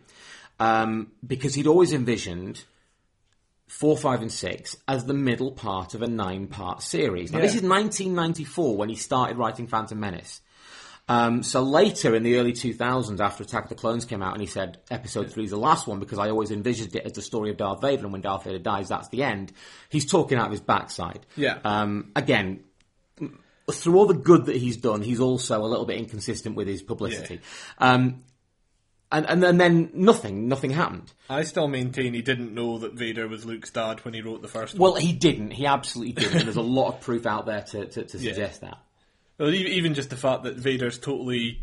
Um, 0.59 1.11
because 1.25 1.53
he'd 1.53 1.67
always 1.67 1.93
envisioned 1.93 2.63
4, 3.67 3.97
5, 3.97 4.21
and 4.21 4.31
6 4.31 4.77
as 4.87 5.05
the 5.05 5.13
middle 5.13 5.51
part 5.51 5.93
of 5.95 6.01
a 6.01 6.07
nine 6.07 6.47
part 6.47 6.81
series. 6.81 7.31
Now, 7.31 7.39
this 7.39 7.55
is 7.55 7.61
1994 7.61 8.77
when 8.77 8.89
he 8.89 8.95
started 8.95 9.37
writing 9.37 9.67
Phantom 9.67 9.99
Menace. 9.99 10.41
Um, 11.07 11.43
so 11.43 11.61
later 11.61 12.15
in 12.15 12.23
the 12.23 12.37
early 12.37 12.53
2000s, 12.53 13.19
after 13.19 13.43
Attack 13.43 13.63
of 13.65 13.69
the 13.69 13.75
Clones 13.75 14.05
came 14.05 14.23
out, 14.23 14.33
and 14.33 14.41
he 14.41 14.47
said 14.47 14.79
Episode 14.89 15.31
Three 15.31 15.43
is 15.43 15.51
the 15.51 15.57
last 15.57 15.87
one 15.87 15.99
because 15.99 16.17
I 16.17 16.29
always 16.29 16.49
envisioned 16.51 16.95
it 16.95 17.05
as 17.05 17.13
the 17.13 17.21
story 17.21 17.51
of 17.51 17.57
Darth 17.57 17.81
Vader, 17.81 18.03
and 18.03 18.11
when 18.11 18.21
Darth 18.21 18.45
Vader 18.45 18.59
dies, 18.59 18.89
that's 18.89 19.09
the 19.09 19.23
end. 19.23 19.51
He's 19.89 20.09
talking 20.09 20.37
out 20.37 20.45
of 20.45 20.51
his 20.51 20.61
backside. 20.61 21.25
Yeah. 21.37 21.59
Um, 21.63 22.11
again, 22.15 22.63
through 23.71 23.97
all 23.97 24.07
the 24.07 24.15
good 24.15 24.45
that 24.45 24.55
he's 24.55 24.77
done, 24.77 25.01
he's 25.01 25.19
also 25.19 25.61
a 25.61 25.67
little 25.67 25.85
bit 25.85 25.97
inconsistent 25.97 26.55
with 26.55 26.67
his 26.67 26.81
publicity. 26.81 27.39
Um, 27.77 28.23
and, 29.15 29.25
and 29.27 29.43
then, 29.43 29.57
then 29.57 29.89
nothing, 29.93 30.47
nothing 30.47 30.71
happened. 30.71 31.11
I 31.29 31.43
still 31.43 31.67
maintain 31.67 32.13
he 32.13 32.21
didn't 32.21 32.53
know 32.53 32.79
that 32.79 32.93
Vader 32.93 33.27
was 33.27 33.45
Luke's 33.45 33.69
dad 33.71 34.03
when 34.03 34.13
he 34.13 34.21
wrote 34.21 34.41
the 34.41 34.47
first 34.47 34.73
one. 34.77 34.91
Well, 34.91 35.01
he 35.01 35.13
didn't. 35.13 35.51
He 35.51 35.65
absolutely 35.65 36.13
didn't. 36.13 36.43
There's 36.43 36.55
a 36.55 36.61
lot 36.61 36.89
of 36.89 37.01
proof 37.01 37.25
out 37.25 37.45
there 37.45 37.61
to, 37.61 37.85
to, 37.85 38.03
to 38.03 38.19
suggest 38.19 38.61
that. 38.61 38.77
Well, 39.37 39.53
even 39.53 39.93
just 39.93 40.09
the 40.09 40.17
fact 40.17 40.43
that 40.43 40.55
Vader's 40.55 40.97
totally 40.99 41.61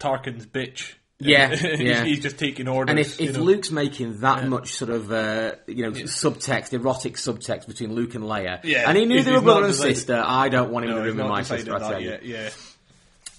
Tarkin's 0.00 0.46
bitch. 0.46 0.94
Yeah, 1.18 1.48
he's, 1.54 1.80
yeah. 1.80 2.04
he's 2.04 2.20
just 2.20 2.38
taking 2.38 2.68
orders. 2.68 2.90
And 2.90 2.98
if, 2.98 3.20
if 3.20 3.36
know. 3.36 3.42
Luke's 3.42 3.70
making 3.70 4.20
that 4.20 4.46
much 4.46 4.74
sort 4.74 4.90
of, 4.90 5.10
uh, 5.10 5.52
you 5.66 5.82
know, 5.84 5.92
subtext, 5.92 6.74
erotic 6.74 7.14
subtext 7.14 7.66
between 7.66 7.94
Luke 7.94 8.14
and 8.14 8.24
Leia, 8.24 8.60
Yeah, 8.64 8.88
and 8.88 8.98
he 8.98 9.06
knew 9.06 9.14
he's- 9.14 9.24
they 9.24 9.32
were 9.32 9.40
brother 9.40 9.66
and 9.66 9.74
sister, 9.74 10.22
I 10.24 10.50
don't 10.50 10.70
want 10.70 10.84
him 10.84 10.90
no, 10.90 11.04
to 11.04 11.12
ruin 11.12 11.28
my 11.28 11.42
sister, 11.42 11.74
I 11.74 11.78
tell 11.78 12.00
you. 12.00 12.10
yet. 12.10 12.24
Yeah, 12.24 12.50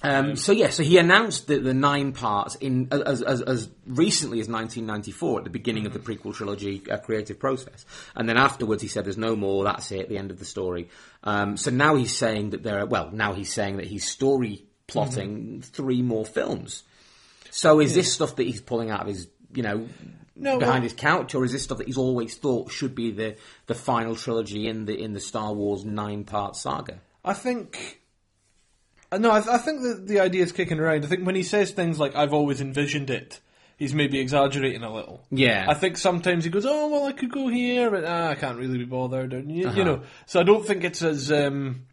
Um, 0.04 0.36
so 0.36 0.52
yeah, 0.52 0.70
so 0.70 0.84
he 0.84 1.00
announced 1.00 1.48
the, 1.48 1.58
the 1.58 1.74
nine 1.74 2.12
parts 2.12 2.54
in 2.56 2.88
as, 2.92 3.24
as, 3.24 3.42
as 3.42 3.70
recently 3.88 4.40
as 4.40 4.48
1994 4.48 5.40
at 5.40 5.44
the 5.44 5.50
beginning 5.50 5.88
of 5.88 5.94
the 5.94 6.00
prequel 6.00 6.36
trilogy 6.36 6.84
uh, 6.90 6.98
creative 6.98 7.40
process, 7.40 7.84
and 8.16 8.30
then 8.30 8.38
afterwards 8.38 8.82
he 8.84 8.88
said, 8.88 9.06
"There's 9.06 9.18
no 9.18 9.36
more. 9.36 9.64
That's 9.64 9.92
it. 9.92 10.08
The 10.08 10.18
end 10.20 10.30
of 10.30 10.38
the 10.38 10.46
story." 10.46 10.90
Um, 11.24 11.58
so 11.58 11.72
now 11.72 11.96
he's 11.96 12.16
saying 12.16 12.52
that 12.52 12.62
there 12.62 12.80
are 12.80 12.86
well, 12.86 13.10
now 13.12 13.34
he's 13.34 13.52
saying 13.52 13.78
that 13.78 13.88
he's 13.88 14.08
story 14.08 14.66
plotting 14.86 15.62
three 15.64 16.02
more 16.04 16.26
films. 16.26 16.84
So 17.50 17.80
is 17.80 17.96
this 17.96 18.14
stuff 18.14 18.36
that 18.36 18.44
he's 18.44 18.62
pulling 18.62 18.92
out 18.92 19.02
of 19.02 19.08
his, 19.08 19.28
you 19.54 19.64
know, 19.64 19.88
No, 20.36 20.60
behind 20.60 20.76
well- 20.76 20.82
his 20.84 20.94
couch, 20.94 21.34
or 21.34 21.44
is 21.44 21.52
this 21.52 21.64
stuff 21.64 21.80
that 21.80 21.88
he's 21.88 21.98
always 21.98 22.36
thought 22.36 22.72
should 22.72 22.94
be 22.94 23.10
the, 23.12 23.36
the 23.66 23.74
final 23.74 24.16
trilogy 24.16 24.68
in 24.68 24.86
the 24.86 24.96
in 24.96 25.14
the 25.14 25.20
Star 25.20 25.54
Wars 25.54 25.84
nine 25.84 26.24
part 26.24 26.56
saga? 26.56 27.00
I 27.26 27.34
think. 27.34 28.02
Uh, 29.12 29.18
No, 29.18 29.32
I, 29.32 29.38
I 29.56 29.58
think 29.58 29.82
that 29.84 30.08
the 30.08 30.20
idea 30.20 30.44
is 30.44 30.52
kicking 30.52 30.80
around. 30.80 31.04
I 31.06 31.08
think 31.08 31.26
when 31.26 31.36
he 31.36 31.44
says 31.44 31.72
things 31.72 32.00
like 32.00 32.16
"I've 32.16 32.34
always 32.34 32.62
envisioned 32.62 33.10
it," 33.10 33.40
he's 33.78 33.94
maybe 33.94 34.20
exaggerating 34.20 34.84
a 34.84 34.94
little. 34.94 35.24
Yeah. 35.30 35.66
I 35.70 35.74
think 35.74 35.98
sometimes 35.98 36.44
he 36.44 36.50
goes, 36.50 36.66
"Oh 36.66 36.90
well, 36.90 37.06
I 37.06 37.12
could 37.14 37.32
go 37.32 37.48
here, 37.48 37.90
but 37.92 38.04
ah, 38.06 38.30
I 38.30 38.36
can't 38.36 38.58
really 38.58 38.78
be 38.78 38.86
bothered," 38.86 39.34
and 39.34 39.52
you, 39.52 39.68
Uh-huh. 39.68 39.78
you 39.78 39.84
know. 39.84 40.02
So 40.26 40.40
I 40.40 40.44
don't 40.44 40.66
think 40.66 40.84
it's 40.84 41.02
as 41.04 41.32
um, 41.32 41.84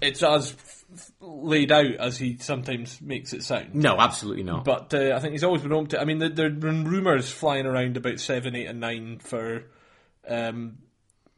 it's 0.00 0.22
as 0.22 0.52
f- 0.52 0.84
f- 0.94 1.10
laid 1.20 1.72
out 1.72 1.94
as 1.96 2.18
he 2.18 2.36
sometimes 2.38 3.00
makes 3.00 3.32
it 3.32 3.42
sound. 3.42 3.74
No, 3.74 3.96
absolutely 3.98 4.42
not. 4.42 4.64
But 4.64 4.92
uh, 4.92 5.14
I 5.16 5.20
think 5.20 5.32
he's 5.32 5.44
always 5.44 5.62
been 5.62 5.72
open 5.72 5.88
to. 5.90 6.00
I 6.00 6.04
mean, 6.04 6.18
there 6.18 6.28
there 6.28 6.50
have 6.50 6.60
been 6.60 6.84
rumours 6.84 7.30
flying 7.30 7.66
around 7.66 7.96
about 7.96 8.20
seven, 8.20 8.54
eight, 8.54 8.66
and 8.66 8.80
nine 8.80 9.18
for, 9.20 9.64
um, 10.28 10.78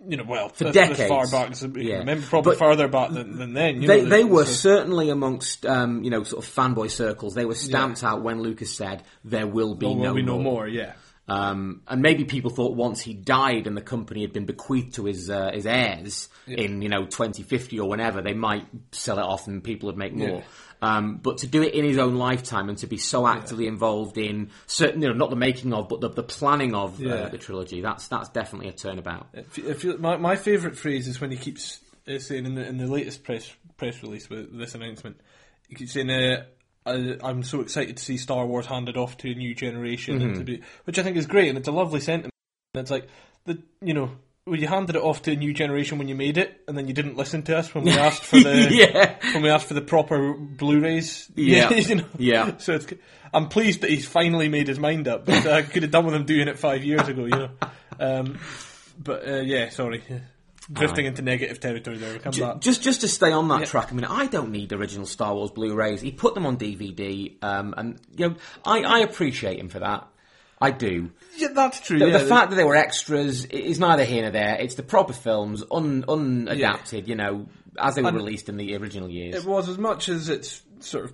you 0.09 0.17
know, 0.17 0.25
well, 0.29 0.49
for 0.51 0.71
decades. 0.73 1.01
as 1.01 1.09
far 1.09 1.27
back 1.29 1.51
as 1.53 1.63
Yeah. 1.75 1.99
remember, 1.99 2.27
probably 2.27 2.53
But 2.53 2.59
further 2.59 2.89
back 2.89 3.11
than, 3.13 3.39
than 3.39 3.55
then. 3.55 3.81
You 3.83 3.89
they 3.89 4.03
know, 4.03 4.09
they 4.09 4.23
the- 4.23 4.29
were 4.29 4.45
so- 4.45 4.53
certainly 4.53 5.11
amongst 5.11 5.65
um, 5.67 6.03
you 6.05 6.11
know 6.11 6.23
sort 6.23 6.45
of 6.45 6.51
fanboy 6.53 6.91
circles. 6.91 7.35
They 7.35 7.45
were 7.47 7.55
stamped 7.55 8.05
out 8.05 8.23
when 8.23 8.41
Lucas 8.43 8.75
said 8.75 9.03
there 9.25 9.47
will 9.47 9.75
be 9.75 9.87
There 9.87 9.97
will 9.97 10.05
no 10.05 10.15
be 10.15 10.23
no 10.23 10.35
more. 10.35 10.43
more. 10.43 10.69
Yeah, 10.69 10.93
Um, 11.29 11.81
and 11.89 12.03
maybe 12.03 12.25
people 12.25 12.51
thought 12.51 12.77
once 12.77 13.01
he 13.01 13.15
died 13.15 13.67
and 13.67 13.77
the 13.77 13.81
company 13.83 14.21
had 14.21 14.33
been 14.33 14.47
bequeathed 14.47 14.95
to 14.95 15.07
his 15.07 15.29
uh, 15.31 15.51
his 15.53 15.67
heirs 15.67 16.29
in 16.47 16.83
you 16.83 16.89
know 16.89 17.05
2050 17.07 17.81
or 17.81 17.89
whenever, 17.89 18.23
they 18.23 18.35
might 18.35 18.67
sell 18.93 19.19
it 19.19 19.23
off 19.25 19.47
and 19.49 19.65
people 19.65 19.87
would 19.89 19.97
make 19.97 20.15
more. 20.15 20.45
Um, 20.83 21.17
but 21.23 21.39
to 21.39 21.47
do 21.47 21.63
it 21.63 21.73
in 21.75 21.85
his 21.85 21.97
own 21.99 22.17
lifetime 22.17 22.69
and 22.69 22.77
to 22.79 22.87
be 22.87 22.99
so 22.99 23.27
actively 23.27 23.67
involved 23.67 24.19
in 24.19 24.51
certain, 24.67 25.01
you 25.01 25.09
know, 25.09 25.15
not 25.15 25.31
the 25.31 25.37
making 25.37 25.73
of, 25.73 25.89
but 25.89 26.01
the, 26.03 26.09
the 26.11 26.23
planning 26.23 26.75
of 26.75 27.01
Yeah. 27.01 27.15
uh, 27.15 27.29
the 27.31 27.39
trilogy, 27.39 27.81
that's 27.81 28.09
that's 28.09 28.29
definitely 28.29 28.69
a 28.69 28.73
turnabout. 28.73 29.27
If, 29.33 29.59
if 29.59 29.85
you, 29.85 29.97
my 29.99 30.17
my 30.19 30.37
favourite 30.37 30.77
phrase 30.77 31.09
is 31.09 31.21
when 31.21 31.31
he 31.31 31.37
keeps 31.39 31.81
uh, 32.07 32.19
saying 32.19 32.45
in 32.47 32.55
the 32.55 32.67
in 32.67 32.77
the 32.77 32.87
latest 32.87 33.25
press 33.25 33.51
press 33.79 34.03
release 34.03 34.29
with 34.29 34.57
this 34.59 34.75
announcement, 34.75 35.21
he 35.69 35.75
keeps 35.77 35.93
saying. 35.93 36.11
Uh, 36.11 36.45
I, 36.89 37.17
I'm 37.25 37.43
so 37.43 37.63
excited 37.63 37.97
to 37.97 38.05
see 38.05 38.17
Star 38.17 38.47
Wars 38.47 38.67
handed 38.67 38.97
off 38.97 39.17
to 39.17 39.31
a 39.33 39.35
new 39.35 39.57
generation, 39.57 40.23
and 40.23 40.35
to 40.37 40.41
Mm-hmm. 40.43 40.45
be, 40.45 40.63
which 40.85 41.01
I 41.01 41.03
think 41.03 41.17
is 41.17 41.27
great, 41.27 41.49
and 41.49 41.59
it's 41.59 41.67
a 41.67 41.73
lovely 41.73 41.99
sentiment. 41.99 42.33
And 42.75 42.83
it's 42.83 42.93
like 42.93 43.09
the 43.45 43.61
you 43.83 43.93
know 43.93 44.11
when 44.47 44.61
you 44.61 44.69
handed 44.69 44.95
it 44.95 45.03
off 45.03 45.23
to 45.23 45.33
a 45.33 45.37
new 45.37 45.53
generation 45.53 45.99
when 45.99 46.07
you 46.07 46.15
made 46.15 46.39
it, 46.39 46.61
and 46.69 46.79
then 46.79 46.87
you 46.87 46.95
didn't 46.95 47.17
listen 47.17 47.43
to 47.43 47.57
us 47.59 47.75
when 47.75 47.83
we 47.85 47.91
asked 47.99 48.23
for 48.25 48.39
the 48.39 48.69
Yeah. 48.71 49.17
when 49.35 49.43
we 49.43 49.51
asked 49.51 49.67
for 49.67 49.75
the 49.75 49.81
proper 49.83 50.35
Blu-rays. 50.35 51.29
Yeah. 51.37 51.71
you 51.75 51.97
know? 51.97 52.05
Yeah. 52.17 52.57
So 52.59 52.75
it's, 52.75 52.87
I'm 53.35 53.49
pleased 53.49 53.81
that 53.81 53.91
he's 53.91 54.07
finally 54.07 54.49
made 54.49 54.69
his 54.69 54.79
mind 54.79 55.09
up. 55.09 55.27
But 55.27 55.47
I 55.49 55.63
could 55.63 55.83
have 55.83 55.91
done 55.91 56.07
with 56.07 56.15
him 56.15 56.25
doing 56.25 56.47
it 56.47 56.59
five 56.61 56.85
years 56.85 57.09
ago, 57.09 57.25
you 57.25 57.31
know. 57.31 57.49
Um, 57.99 58.39
but 59.03 59.29
uh, 59.29 59.41
yeah, 59.41 59.69
sorry, 59.71 60.03
drifting 60.73 61.07
into 61.07 61.23
negative 61.23 61.59
territory 61.59 61.99
there. 61.99 62.11
We'll 62.11 62.21
come 62.21 62.33
back. 62.33 62.61
Just 62.61 62.83
just 62.83 63.01
to 63.01 63.09
stay 63.09 63.33
on 63.33 63.49
that 63.49 63.67
track, 63.67 63.89
I 63.91 63.95
mean, 63.97 64.05
I 64.05 64.27
don't 64.27 64.53
need 64.53 64.73
original 64.73 65.07
Star 65.07 65.35
Wars 65.35 65.51
Blu-rays. 65.51 66.01
He 66.01 66.13
put 66.13 66.35
them 66.35 66.47
on 66.47 66.57
DVD, 66.57 67.35
um, 67.43 67.75
and 67.77 67.99
you 68.17 68.29
know, 68.29 68.37
I, 68.65 68.83
I 68.83 68.99
appreciate 69.01 69.59
him 69.59 69.69
for 69.69 69.81
that. 69.81 70.07
I 70.61 70.71
do. 70.71 71.11
Yeah, 71.37 71.49
that's 71.55 71.81
true. 71.81 71.99
The, 71.99 72.07
yeah. 72.09 72.19
the 72.19 72.25
fact 72.27 72.51
that 72.51 72.57
they 72.57 72.65
were 72.65 72.77
extras 72.77 73.45
is 73.45 73.79
neither 73.79 74.05
here 74.05 74.23
nor 74.23 74.31
there. 74.31 74.57
It's 74.59 74.75
the 74.77 74.83
proper 74.83 75.13
films, 75.13 75.63
un, 75.71 76.03
unadapted, 76.09 77.09
you 77.09 77.15
know, 77.15 77.47
as 77.79 77.95
they 77.95 78.03
were 78.03 78.09
And- 78.09 78.17
released 78.17 78.49
in 78.49 78.57
the 78.57 78.75
original 78.77 79.09
years. 79.11 79.35
it 79.35 79.45
was 79.45 79.69
as 79.69 79.79
much 79.79 80.09
as 80.09 80.29
it's 80.29 80.63
sort 80.81 81.05
of 81.07 81.13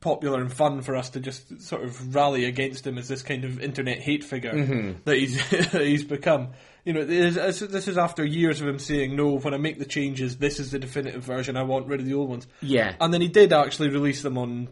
popular 0.00 0.38
and 0.42 0.52
fun 0.52 0.82
for 0.82 0.94
us 0.96 1.08
to 1.10 1.20
just 1.20 1.62
sort 1.62 1.82
of 1.82 2.14
rally 2.14 2.44
against 2.44 2.86
him 2.86 2.98
as 2.98 3.08
this 3.08 3.22
kind 3.22 3.42
of 3.44 3.58
internet 3.58 3.98
hate 4.00 4.22
figure 4.22 4.52
Mm-hmm. 4.52 4.98
that 5.04 5.16
he's 5.16 5.50
that 5.72 5.80
he's 5.82 6.04
become. 6.04 6.48
You 6.84 6.92
know, 6.92 7.04
this 7.06 7.62
is 7.88 7.96
after 7.96 8.22
years 8.22 8.60
of 8.60 8.68
him 8.68 8.78
saying, 8.78 9.16
"No, 9.16 9.38
when 9.38 9.54
I 9.54 9.56
make 9.56 9.78
the 9.78 9.86
changes, 9.86 10.36
this 10.36 10.60
is 10.60 10.72
the 10.72 10.78
definitive 10.78 11.24
version. 11.24 11.56
I 11.56 11.62
want 11.62 11.86
rid 11.86 12.00
of 12.00 12.06
the 12.06 12.12
old 12.12 12.28
ones." 12.28 12.46
Yeah. 12.60 12.94
and 13.00 13.14
then 13.14 13.22
he 13.22 13.28
did 13.28 13.54
actually 13.54 13.88
release 13.88 14.20
them 14.20 14.36
on 14.36 14.68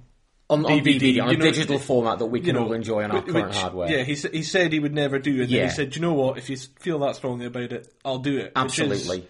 on, 0.52 0.64
on 0.66 0.70
DVD, 0.72 1.00
DVD, 1.00 1.22
on 1.24 1.30
you 1.32 1.36
know, 1.38 1.44
digital 1.44 1.78
format 1.78 2.18
that 2.20 2.26
we 2.26 2.40
can 2.40 2.48
you 2.48 2.52
know, 2.54 2.64
all 2.66 2.72
enjoy 2.72 3.02
on 3.04 3.10
our 3.10 3.20
whi- 3.22 3.32
current 3.32 3.54
hardware. 3.54 3.90
Yeah, 3.90 4.04
he, 4.04 4.14
he 4.14 4.42
said 4.42 4.72
he 4.72 4.78
would 4.80 4.94
never 4.94 5.18
do, 5.18 5.30
and 5.32 5.40
then 5.42 5.48
Yeah. 5.50 5.64
he 5.64 5.70
said, 5.70 5.94
you 5.96 6.02
know 6.02 6.14
what? 6.14 6.38
If 6.38 6.48
you 6.50 6.56
feel 6.56 6.98
that 7.00 7.16
strongly 7.16 7.46
about 7.46 7.72
it, 7.72 7.92
I'll 8.04 8.18
do 8.18 8.36
it." 8.38 8.44
which 8.46 8.52
Absolutely. 8.56 9.18
more 9.18 9.26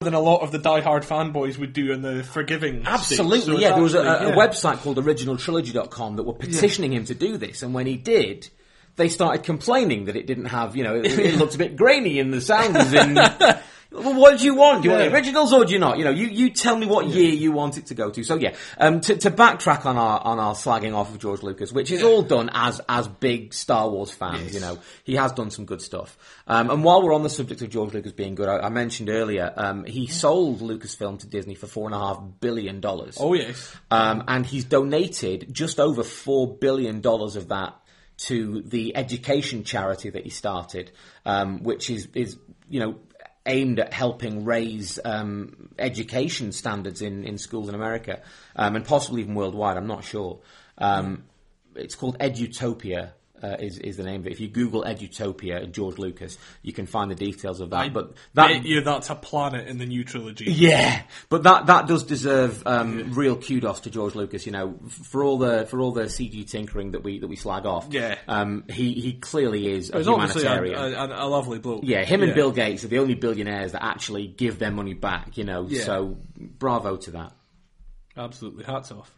than 0.00 0.14
a 0.14 0.20
lot 0.20 0.42
of 0.42 0.50
the 0.52 0.58
die-hard 0.58 1.04
fanboys 1.04 1.58
would 1.58 1.72
do 1.72 1.92
in 1.92 2.02
the 2.02 2.24
forgiving. 2.24 2.82
Absolutely, 2.86 3.40
So 3.54 3.58
yeah. 3.60 3.72
There 3.74 3.82
was 3.82 3.94
a, 3.94 4.02
yeah. 4.02 4.34
website 4.34 4.78
called 4.78 4.96
originaltrilogy.com 4.98 6.16
that 6.16 6.24
were 6.24 6.32
petitioning 6.34 6.92
him 6.92 7.04
to 7.06 7.14
do 7.14 7.36
this, 7.36 7.62
and 7.62 7.72
when 7.74 7.86
he 7.86 7.96
did, 7.96 8.48
they 8.96 9.08
started 9.08 9.44
complaining 9.44 10.06
that 10.06 10.16
it 10.16 10.26
didn't 10.26 10.46
have, 10.46 10.76
you 10.76 10.84
know, 10.84 10.96
it, 10.96 11.06
it 11.18 11.36
looked 11.36 11.54
a 11.54 11.58
bit 11.58 11.76
grainy 11.76 12.18
and 12.20 12.32
the 12.32 12.40
sound 12.40 12.74
was 12.74 12.92
in. 12.92 13.16
Well, 13.92 14.14
what 14.14 14.38
do 14.38 14.44
you 14.44 14.54
want? 14.54 14.82
Do 14.82 14.88
you 14.88 14.94
want 14.94 15.10
the 15.10 15.14
originals 15.14 15.52
or 15.52 15.64
do 15.64 15.72
you 15.72 15.78
not? 15.78 15.98
You 15.98 16.04
know, 16.04 16.10
you, 16.10 16.26
you 16.26 16.50
tell 16.50 16.76
me 16.76 16.86
what 16.86 17.06
year 17.06 17.32
you 17.32 17.52
want 17.52 17.78
it 17.78 17.86
to 17.86 17.94
go 17.94 18.10
to. 18.10 18.24
So 18.24 18.36
yeah, 18.36 18.54
um, 18.78 19.00
to, 19.02 19.16
to 19.16 19.30
backtrack 19.30 19.86
on 19.86 19.96
our 19.96 20.20
on 20.20 20.38
our 20.38 20.54
slagging 20.54 20.94
off 20.94 21.10
of 21.10 21.18
George 21.18 21.42
Lucas, 21.42 21.72
which 21.72 21.90
is 21.90 22.02
all 22.02 22.22
done 22.22 22.50
as 22.52 22.80
as 22.88 23.08
big 23.08 23.54
Star 23.54 23.88
Wars 23.88 24.10
fans. 24.10 24.54
You 24.54 24.60
know, 24.60 24.78
he 25.04 25.14
has 25.16 25.32
done 25.32 25.50
some 25.50 25.64
good 25.64 25.80
stuff. 25.80 26.16
Um, 26.46 26.70
and 26.70 26.84
while 26.84 27.02
we're 27.02 27.14
on 27.14 27.22
the 27.22 27.30
subject 27.30 27.62
of 27.62 27.70
George 27.70 27.94
Lucas 27.94 28.12
being 28.12 28.34
good, 28.34 28.48
I, 28.48 28.66
I 28.66 28.68
mentioned 28.68 29.10
earlier 29.10 29.52
um, 29.56 29.84
he 29.84 30.06
sold 30.06 30.60
Lucasfilm 30.60 31.20
to 31.20 31.26
Disney 31.26 31.54
for 31.54 31.66
four 31.66 31.86
and 31.86 31.94
a 31.94 31.98
half 31.98 32.20
billion 32.40 32.80
dollars. 32.80 33.18
Oh 33.20 33.34
yes. 33.34 33.74
Um, 33.90 34.24
and 34.28 34.46
he's 34.46 34.64
donated 34.64 35.52
just 35.52 35.78
over 35.78 36.02
$4 36.02 36.58
billion 36.58 37.04
of 37.04 37.48
that 37.48 37.76
to 38.18 38.62
the 38.62 38.96
education 38.96 39.64
charity 39.64 40.10
that 40.10 40.24
he 40.24 40.30
started, 40.30 40.90
um, 41.26 41.62
which 41.62 41.90
is, 41.90 42.08
is, 42.14 42.38
you 42.68 42.80
know, 42.80 42.96
aimed 43.46 43.80
at 43.80 43.92
helping 43.92 44.44
raise 44.44 44.98
um, 45.04 45.68
education 45.78 46.52
standards 46.52 47.02
in, 47.02 47.24
in 47.24 47.38
schools 47.38 47.68
in 47.68 47.74
America 47.74 48.20
um, 48.56 48.76
and 48.76 48.84
possibly 48.84 49.22
even 49.22 49.34
worldwide. 49.34 49.76
I'm 49.76 49.86
not 49.86 50.04
sure. 50.04 50.40
Um, 50.78 51.24
it's 51.74 51.94
called 51.94 52.18
Edutopia. 52.18 53.12
Uh, 53.42 53.56
is 53.58 53.78
is 53.78 53.96
the 53.96 54.04
name 54.04 54.20
of 54.20 54.26
it? 54.28 54.32
If 54.32 54.40
you 54.40 54.48
Google 54.48 54.84
Edutopia 54.84 55.62
and 55.64 55.72
George 55.72 55.98
Lucas, 55.98 56.38
you 56.62 56.72
can 56.72 56.86
find 56.86 57.10
the 57.10 57.14
details 57.16 57.60
of 57.60 57.70
that. 57.70 57.92
but 57.92 58.12
that 58.34 58.64
you 58.64 58.80
that's 58.82 59.10
a 59.10 59.14
planet 59.16 59.66
in 59.66 59.78
the 59.78 59.86
new 59.86 60.04
trilogy. 60.04 60.44
yeah, 60.52 61.02
but 61.28 61.42
that 61.42 61.66
that 61.66 61.86
does 61.88 62.04
deserve 62.04 62.64
um, 62.66 63.12
real 63.14 63.36
kudos 63.36 63.80
to 63.80 63.90
George 63.90 64.14
Lucas. 64.14 64.46
You 64.46 64.52
know, 64.52 64.78
for 64.88 65.24
all 65.24 65.38
the 65.38 65.66
for 65.66 65.80
all 65.80 65.92
the 65.92 66.04
CG 66.04 66.48
tinkering 66.48 66.92
that 66.92 67.02
we 67.02 67.18
that 67.18 67.26
we 67.28 67.34
slag 67.36 67.66
off. 67.66 67.88
Yeah. 67.90 68.16
um, 68.28 68.64
he 68.70 68.92
he 68.94 69.14
clearly 69.14 69.72
is 69.72 69.90
a 69.90 69.96
obviously 70.08 70.44
a, 70.44 70.54
humanitarian. 70.54 70.94
a, 71.12 71.24
a 71.24 71.26
lovely 71.26 71.58
bloke. 71.58 71.80
yeah, 71.84 72.04
him 72.04 72.22
and 72.22 72.34
Bill 72.34 72.52
Gates 72.52 72.84
are 72.84 72.88
the 72.88 72.98
only 73.00 73.14
billionaires 73.14 73.72
that 73.72 73.82
actually 73.84 74.28
give 74.28 74.58
their 74.60 74.70
money 74.70 74.94
back. 74.94 75.36
You 75.36 75.44
know, 75.44 75.66
Yeah. 75.68 75.82
so 75.84 76.18
bravo 76.38 76.96
to 76.96 77.10
that. 77.12 77.32
Absolutely, 78.16 78.64
hats 78.64 78.92
off. 78.92 79.10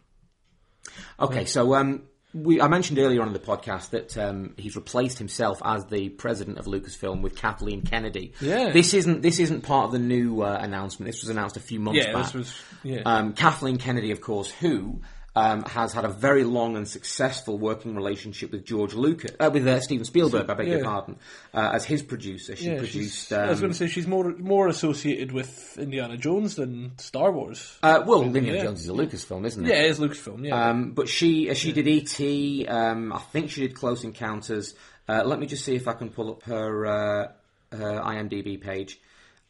Okay, 1.19 1.45
so 1.45 1.75
um, 1.75 2.03
we 2.35 2.59
I 2.61 2.67
mentioned 2.67 2.99
earlier 2.99 3.21
on 3.21 3.27
in 3.27 3.33
the 3.33 3.39
podcast 3.39 3.91
that 3.91 4.17
um, 4.17 4.53
he's 4.57 4.75
replaced 4.75 5.17
himself 5.17 5.61
as 5.63 5.85
the 5.85 6.09
president 6.09 6.57
of 6.59 6.65
Lucasfilm 6.65 7.21
with 7.21 7.35
Kathleen 7.35 7.81
Kennedy. 7.81 8.33
Yeah. 8.41 8.71
this 8.71 8.93
isn't 8.93 9.21
this 9.21 9.39
isn't 9.39 9.61
part 9.61 9.85
of 9.85 9.91
the 9.93 9.99
new 9.99 10.41
uh, 10.41 10.57
announcement. 10.61 11.09
This 11.11 11.21
was 11.21 11.29
announced 11.29 11.55
a 11.55 11.61
few 11.61 11.79
months 11.79 12.01
Yeah, 12.05 12.11
back. 12.13 12.25
this 12.25 12.33
was 12.33 12.61
yeah. 12.83 13.01
Um, 13.05 13.33
Kathleen 13.33 13.77
Kennedy, 13.77 14.11
of 14.11 14.19
course, 14.21 14.51
who 14.51 14.99
um, 15.37 15.63
has 15.63 15.91
had 15.91 16.05
a 16.05 16.09
very 16.09 16.43
long 16.45 16.77
and 16.77 16.87
successful 16.87 17.57
working 17.57 17.93
relationship 17.95 18.51
with 18.51 18.63
George 18.65 18.93
Lucas, 18.93 19.31
uh, 19.39 19.49
with 19.53 19.67
uh, 19.67 19.79
Steven 19.81 20.05
Spielberg. 20.05 20.49
I 20.49 20.53
beg 20.53 20.67
your 20.67 20.83
pardon, 20.83 21.17
uh, 21.53 21.71
as 21.73 21.83
his 21.83 22.01
producer. 22.01 22.55
She 22.55 22.67
Yeah, 22.71 22.77
produced. 22.77 23.27
she's- 23.27 23.31
I 23.31 23.47
was 23.49 23.57
um, 23.57 23.61
going 23.63 23.71
to 23.73 23.77
say 23.77 23.87
she's 23.87 24.07
more 24.07 24.33
more 24.37 24.67
associated 24.67 25.31
with 25.33 25.77
Indiana 25.77 26.15
Jones 26.17 26.55
than 26.55 26.97
Star 26.97 27.31
Wars. 27.31 27.77
uh, 27.83 28.03
well, 28.07 28.23
Indiana 28.23 28.57
Yeah. 28.57 28.63
Jones 28.63 28.81
is 28.81 28.89
a 28.89 28.93
Lucasfilm, 28.93 29.45
isn't 29.45 29.65
it? 29.65 29.69
yeah, 29.69 29.81
it 29.83 29.89
is 29.91 29.99
Lucasfilm. 29.99 30.45
Yeah, 30.47 30.69
Um, 30.69 30.91
but 30.91 31.09
she 31.09 31.49
uh, 31.49 31.53
she 31.53 31.73
did 31.73 31.87
ET. 31.87 32.67
Um, 32.69 33.11
I 33.11 33.19
think 33.19 33.49
she 33.49 33.61
did 33.61 33.75
Close 33.75 34.03
Encounters. 34.05 34.73
Uh, 35.09 35.23
let 35.25 35.39
me 35.39 35.45
just 35.47 35.65
see 35.65 35.75
if 35.75 35.87
I 35.87 35.93
can 35.93 36.09
pull 36.09 36.31
up 36.31 36.43
her 36.43 36.85
uh, 36.85 37.27
her 37.71 37.99
IMDb 38.01 38.59
page. 38.61 38.99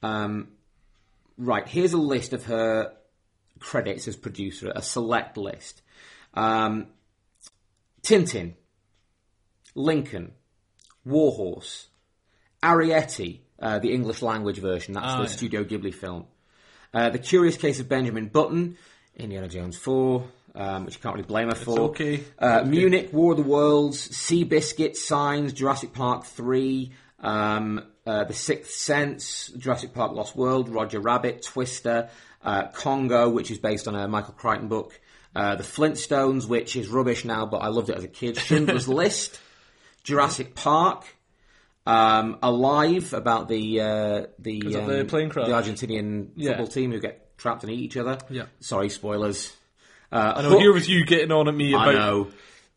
Um, 0.03 0.49
right, 1.37 1.67
here's 1.67 1.93
a 1.93 1.97
list 1.97 2.33
of 2.33 2.45
her 2.45 2.93
credits 3.59 4.07
as 4.07 4.15
producer, 4.15 4.71
a 4.75 4.81
select 4.81 5.37
list. 5.37 5.81
Um, 6.33 6.87
Tintin, 8.01 8.53
Lincoln, 9.73 10.31
Warhorse, 11.05 11.87
Arrietty, 12.63 13.39
uh, 13.59 13.79
the 13.79 13.93
English 13.93 14.21
language 14.21 14.59
version. 14.59 14.93
That's 14.93 15.05
Ah, 15.05 15.17
the 15.17 15.23
yeah. 15.23 15.29
Studio 15.29 15.63
Ghibli 15.63 15.93
film. 15.93 16.25
Uh, 16.93 17.09
the 17.09 17.19
Curious 17.19 17.57
Case 17.57 17.79
of 17.79 17.89
Benjamin 17.89 18.27
Button, 18.27 18.77
Indiana 19.15 19.47
Jones 19.47 19.77
4, 19.77 20.23
um, 20.55 20.85
which 20.85 20.95
you 20.95 21.01
can't 21.01 21.15
really 21.15 21.27
blame 21.27 21.49
her 21.49 21.55
for. 21.55 21.79
okay. 21.89 22.23
Uh, 22.39 22.63
Munich, 22.65 23.09
War 23.11 23.31
of 23.31 23.37
the 23.37 23.43
Worlds, 23.43 23.99
Sea 24.15 24.45
Seabiscuit, 24.45 24.95
Signs, 24.95 25.51
Jurassic 25.53 25.93
Park 25.93 26.25
3, 26.25 26.91
um, 27.19 27.83
uh, 28.05 28.23
The 28.23 28.33
Sixth 28.33 28.71
Sense, 28.71 29.51
Jurassic 29.57 29.93
Park 29.93 30.13
Lost 30.13 30.35
World, 30.35 30.69
Roger 30.69 30.99
Rabbit, 31.01 31.43
Twister, 31.43 32.09
uh, 32.45 32.67
Congo, 32.67 33.27
which 33.29 33.51
is 33.51 33.57
based 33.57 33.87
on 33.87 33.95
a 33.95 34.07
Michael 34.07 34.33
Crichton 34.35 34.67
book, 34.69 34.97
uh, 35.35 35.55
The 35.55 35.63
Flintstones, 35.63 36.47
which 36.47 36.75
is 36.77 36.87
rubbish 36.87 37.25
now, 37.25 37.45
but 37.45 37.57
I 37.57 37.67
loved 37.67 37.89
it 37.89 37.97
as 37.97 38.03
a 38.05 38.07
kid, 38.07 38.37
Schindler's 38.37 38.87
List, 39.01 39.39
Jurassic 40.03 40.55
Park, 40.55 41.03
um, 41.85 42.37
Alive 42.41 43.13
about 43.13 43.47
the 43.47 43.81
uh, 43.81 44.25
the, 44.39 44.75
um, 44.77 44.87
the 44.87 45.05
plane 45.05 45.29
crash? 45.29 45.47
the 45.47 45.53
Argentinian 45.53 46.29
Yeah. 46.35 46.51
football 46.51 46.67
team 46.67 46.91
who 46.91 46.99
get 46.99 47.37
trapped 47.37 47.63
and 47.63 47.71
eat 47.71 47.79
each 47.79 47.97
other. 47.97 48.17
Yeah. 48.29 48.45
Sorry, 48.59 48.89
spoilers. 48.89 49.53
Uh, 50.11 50.33
I 50.37 50.41
know. 50.43 50.57
Here 50.59 50.71
was 50.73 50.87
you 50.87 51.05
getting 51.05 51.31
on 51.31 51.47
at 51.47 51.53
me 51.55 51.73
I 51.75 51.83
about 51.83 51.95
know. 51.95 52.27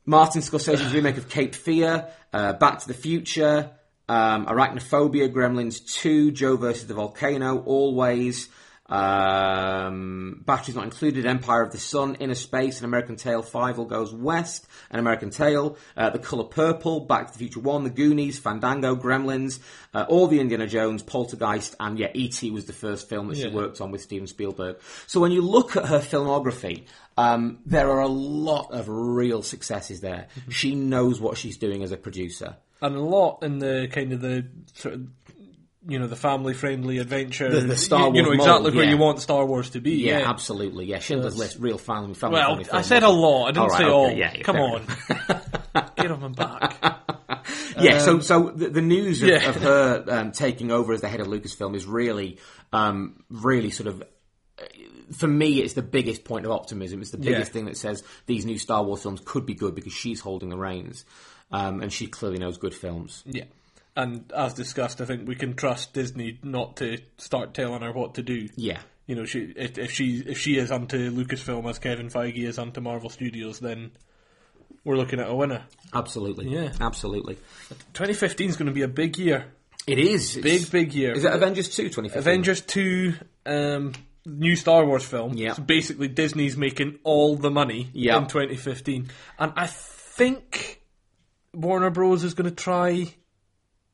Martin 0.05 0.41
Scorsese's 0.43 0.93
remake 0.93 1.17
of 1.19 1.29
Cape 1.29 1.55
Fear, 1.55 2.09
uh, 2.33 2.55
Back 2.55 2.79
to 2.81 2.89
the 2.89 2.95
Future, 2.95 3.71
um, 4.09 4.47
Arachnophobia, 4.47 5.31
Gremlins 5.33 5.85
2, 6.01 6.31
Joe 6.33 6.57
versus 6.57 6.87
the 6.87 6.95
Volcano, 6.95 7.59
Always, 7.65 8.49
um, 8.89 10.43
Batteries 10.47 10.77
Not 10.77 10.85
Included, 10.85 11.27
Empire 11.27 11.63
of 11.63 11.73
the 11.73 11.79
Sun, 11.79 12.17
Inner 12.17 12.35
Space, 12.35 12.79
An 12.81 12.85
American 12.85 13.17
Tail, 13.17 13.43
Five 13.43 13.79
All 13.79 13.85
Goes 13.85 14.13
West, 14.13 14.67
An 14.91 14.99
American 14.99 15.31
Tail, 15.31 15.77
uh, 15.97 16.11
The 16.11 16.19
Colour 16.19 16.45
Purple, 16.45 17.01
Back 17.01 17.27
to 17.29 17.33
the 17.33 17.39
Future 17.39 17.61
1, 17.61 17.85
The 17.85 17.91
Goonies, 17.91 18.39
Fandango, 18.39 18.97
Gremlins, 18.97 19.59
uh, 19.95 20.07
all 20.09 20.27
the 20.27 20.41
Indiana 20.41 20.67
Jones, 20.67 21.03
Poltergeist, 21.03 21.75
and 21.81 21.99
yeah, 21.99 22.09
E.T. 22.15 22.51
was 22.51 22.67
the 22.67 22.73
first 22.73 23.09
film 23.09 23.29
that 23.29 23.37
she 23.37 23.45
Yeah. 23.49 23.55
worked 23.55 23.81
on 23.81 23.91
with 23.91 24.03
Steven 24.03 24.27
Spielberg. 24.27 24.77
So 25.07 25.21
when 25.21 25.33
you 25.33 25.43
look 25.43 25.77
at 25.77 25.87
her 25.87 25.99
filmography, 26.01 26.85
um, 27.17 27.59
there 27.67 27.91
are 27.91 28.01
a 28.01 28.09
lot 28.09 28.73
of 28.73 28.89
real 28.89 29.43
successes 29.43 30.01
there. 30.01 30.29
Mm-hmm. 30.39 30.51
She 30.51 30.75
knows 30.75 31.21
what 31.21 31.37
she's 31.37 31.57
doing 31.57 31.83
as 31.83 31.93
a 31.93 31.97
producer. 31.97 32.57
and 32.81 32.95
a 32.95 33.01
lot 33.01 33.43
in 33.43 33.59
the 33.59 33.89
kind 33.91 34.13
of 34.13 34.21
the 34.21 34.47
sort 34.75 34.95
of 34.95 35.07
you 35.89 35.99
know 35.99 36.07
the 36.07 36.15
family 36.17 36.53
friendly 36.55 36.99
adventure. 36.99 37.49
The- 37.51 37.61
the 37.67 37.77
Star 37.77 38.09
you, 38.11 38.17
you 38.17 38.23
know 38.23 38.33
exactly 38.33 38.63
mold, 38.65 38.75
where 38.77 38.85
yeah. 38.85 38.91
you 38.91 38.97
want 38.99 39.21
Star 39.21 39.45
Wars 39.47 39.71
to 39.71 39.81
be. 39.81 39.93
Yeah, 39.97 40.19
Yeah, 40.19 40.31
absolutely. 40.31 40.85
Yeah, 40.87 40.99
Schindler's 41.01 41.37
List, 41.37 41.57
real 41.59 41.79
family, 41.79 42.15
family 42.15 42.35
Well. 42.39 42.61
I 42.73 42.83
said 42.83 43.03
a 43.03 43.09
lot. 43.09 43.47
I 43.47 43.49
didn't 43.53 43.59
All 43.63 43.69
right, 43.69 43.79
say 43.79 43.85
okay, 43.85 43.93
all. 43.93 44.11
yeah, 44.13 44.33
yeah, 44.37 44.43
Come 44.43 44.57
on, 44.57 44.83
get 45.97 46.11
on 46.11 46.21
my 46.21 46.29
back. 46.29 46.75
Yeah, 47.81 48.01
so 48.01 48.19
so 48.21 48.51
the, 48.51 48.69
the 48.69 48.83
news 48.83 49.23
of, 49.23 49.29
Um, 49.29 49.35
yeah. 49.35 49.49
of 49.49 49.57
her 49.57 50.05
um, 50.09 50.33
taking 50.33 50.71
over 50.73 50.93
as 50.93 51.01
the 51.01 51.09
head 51.09 51.21
of 51.21 51.29
Lucasfilm 51.29 51.75
is 51.77 51.87
really, 51.87 52.39
um, 52.73 53.23
really 53.31 53.71
sort 53.71 53.87
of. 53.87 54.03
For 55.17 55.29
me, 55.29 55.61
it's 55.63 55.75
the 55.75 55.83
biggest 55.83 56.25
point 56.25 56.45
of 56.45 56.51
optimism. 56.53 57.01
It's 57.01 57.13
the 57.13 57.19
biggest 57.19 57.51
Yeah. 57.51 57.53
thing 57.53 57.65
that 57.67 57.77
says 57.77 58.03
these 58.27 58.45
new 58.45 58.59
Star 58.59 58.83
Wars 58.83 59.03
films 59.03 59.21
could 59.25 59.47
be 59.47 59.55
good 59.55 59.75
because 59.75 59.93
she's 59.93 60.21
holding 60.21 60.49
the 60.49 60.57
reins, 60.59 61.05
um, 61.53 61.81
and 61.81 61.93
she 61.93 62.09
clearly 62.09 62.39
knows 62.39 62.59
good 62.59 62.75
films. 62.75 63.23
Yeah. 63.27 63.45
And 63.99 64.31
as 64.33 64.55
discussed, 64.55 65.01
I 65.01 65.07
think 65.07 65.27
we 65.27 65.35
can 65.35 65.55
trust 65.55 65.93
Disney 65.93 66.39
not 66.45 66.77
to 66.77 66.99
start 67.17 67.53
telling 67.53 67.83
her 67.83 67.91
what 67.93 68.15
to 68.15 68.23
do. 68.23 68.49
Yeah, 68.55 68.79
You 69.09 69.17
know, 69.17 69.25
she 69.25 69.53
if, 69.57 69.77
if 69.77 69.91
she 69.91 70.19
if 70.25 70.39
she 70.39 70.57
is 70.57 70.71
onto 70.71 71.11
Lucasfilm 71.11 71.69
as 71.69 71.81
Kevin 71.81 72.09
Feige 72.09 72.45
is 72.47 72.59
onto 72.61 72.81
Marvel 72.81 73.11
Studios, 73.11 73.59
then 73.59 73.91
we're 74.85 74.97
looking 74.97 75.19
at 75.19 75.29
a 75.29 75.35
winner. 75.35 75.65
absolutely. 75.93 76.49
Yeah. 76.49 76.73
absolutely. 76.81 77.35
2015 77.95 78.51
is 78.51 78.57
going 78.57 78.67
to 78.69 78.73
be 78.73 78.83
a 78.83 78.89
big 78.89 79.19
year, 79.19 79.47
It 79.89 79.99
is 79.99 80.37
It's- 80.37 80.45
big 80.63 80.71
big 80.71 80.95
year. 80.95 81.13
Is 81.13 81.25
it 81.25 81.33
Avengers 81.33 81.69
two 81.75 81.91
twenty 81.91 82.09
fifteen? 82.09 82.21
Avengers 82.21 82.61
two, 82.61 83.15
um, 83.47 83.95
new 84.25 84.55
Star 84.55 84.85
Wars 84.87 85.05
film. 85.05 85.33
Yeah. 85.35 85.55
So 85.55 85.63
basically, 85.63 86.07
Disney's 86.09 86.57
making 86.57 86.99
all 87.03 87.37
the 87.37 87.51
money 87.51 87.89
Yeah. 87.95 88.19
in 88.19 88.29
2015, 88.29 89.09
and 89.41 89.53
I 89.57 89.67
think 89.67 90.83
Warner 91.53 91.91
Bros 91.91 92.23
is 92.23 92.35
going 92.35 92.49
to 92.51 92.55
try 92.55 93.15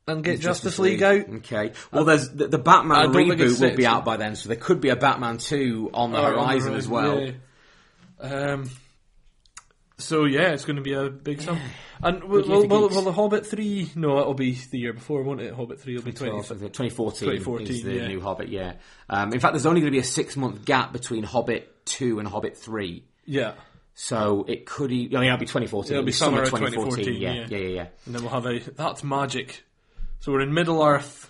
and 0.07 0.23
get 0.23 0.39
Justice, 0.39 0.77
League, 0.79 1.01
out. 1.01 1.27
Okay. 1.29 1.71
Well, 1.91 2.05
there's 2.05 2.29
the, 2.29 2.47
the 2.47 2.57
Batman 2.57 2.97
I 2.97 3.03
don't 3.03 3.13
think 3.13 3.39
it's 3.39 3.59
reboot 3.59 3.71
will 3.71 3.77
be 3.77 3.85
out 3.85 4.05
by 4.05 4.17
then, 4.17 4.35
so 4.35 4.49
there 4.49 4.57
could 4.57 4.81
be 4.81 4.89
a 4.89 4.95
Batman 4.95 5.37
two 5.37 5.89
on 5.93 6.11
the 6.11 6.19
Or 6.19 6.25
on 6.25 6.33
the 6.33 6.39
horizon 6.39 6.73
as 6.75 6.87
well. 6.87 7.21
yeah. 7.21 7.31
Um, 8.19 8.69
so 9.97 10.25
yeah, 10.25 10.51
it's 10.51 10.65
going 10.65 10.75
to 10.75 10.81
be 10.81 10.93
a 10.93 11.09
big 11.09 11.41
sum. 11.41 11.59
And 12.03 12.23
will, 12.25 12.47
will, 12.47 12.67
will, 12.67 12.89
will 12.89 13.01
the 13.01 13.13
Hobbit 13.13 13.45
three? 13.45 13.89
No, 13.95 14.19
it'll 14.19 14.33
be 14.33 14.51
the 14.53 14.77
year 14.77 14.93
before, 14.93 15.23
won't 15.23 15.41
it? 15.41 15.53
Hobbit 15.53 15.79
three 15.79 15.95
will 15.95 16.03
be 16.03 16.11
20. 16.11 16.33
2014, 16.33 17.19
2014, 17.19 17.67
is 17.67 17.83
the 17.83 17.93
yeah. 17.93 18.07
new 18.07 18.19
Hobbit, 18.21 18.49
yeah. 18.49 18.73
Um, 19.09 19.33
in 19.33 19.39
fact, 19.39 19.53
there's 19.53 19.65
only 19.65 19.81
going 19.81 19.91
to 19.91 19.95
be 19.95 20.01
a 20.01 20.03
six 20.03 20.35
month 20.35 20.65
gap 20.65 20.91
between 20.91 21.23
Hobbit 21.23 21.85
2 21.85 22.19
and 22.19 22.27
Hobbit 22.27 22.57
3. 22.57 23.03
Yeah, 23.25 23.53
So 23.93 24.45
it 24.47 24.65
could. 24.65 24.91
I 24.91 24.93
mean, 24.93 25.23
it'll 25.23 25.37
be 25.37 25.45
2014. 25.45 25.93
It'll 25.93 26.03
be 26.03 26.11
summer 26.11 26.45
summer 26.45 26.67
of 26.67 26.73
2014, 26.73 27.13
Yeah, 27.21 27.31
yeah. 27.31 27.45
yeah, 27.49 27.57
yeah. 27.57 27.67
yeah. 27.67 27.87
and 28.05 28.15
then 28.15 28.21
we'll 28.21 28.31
have 28.31 28.45
a 28.45 28.59
that's 28.59 29.03
magic. 29.03 29.63
So 30.25 30.31
we're 30.31 30.41
in 30.41 30.55
Middle 30.55 30.81
Earth. 30.81 31.29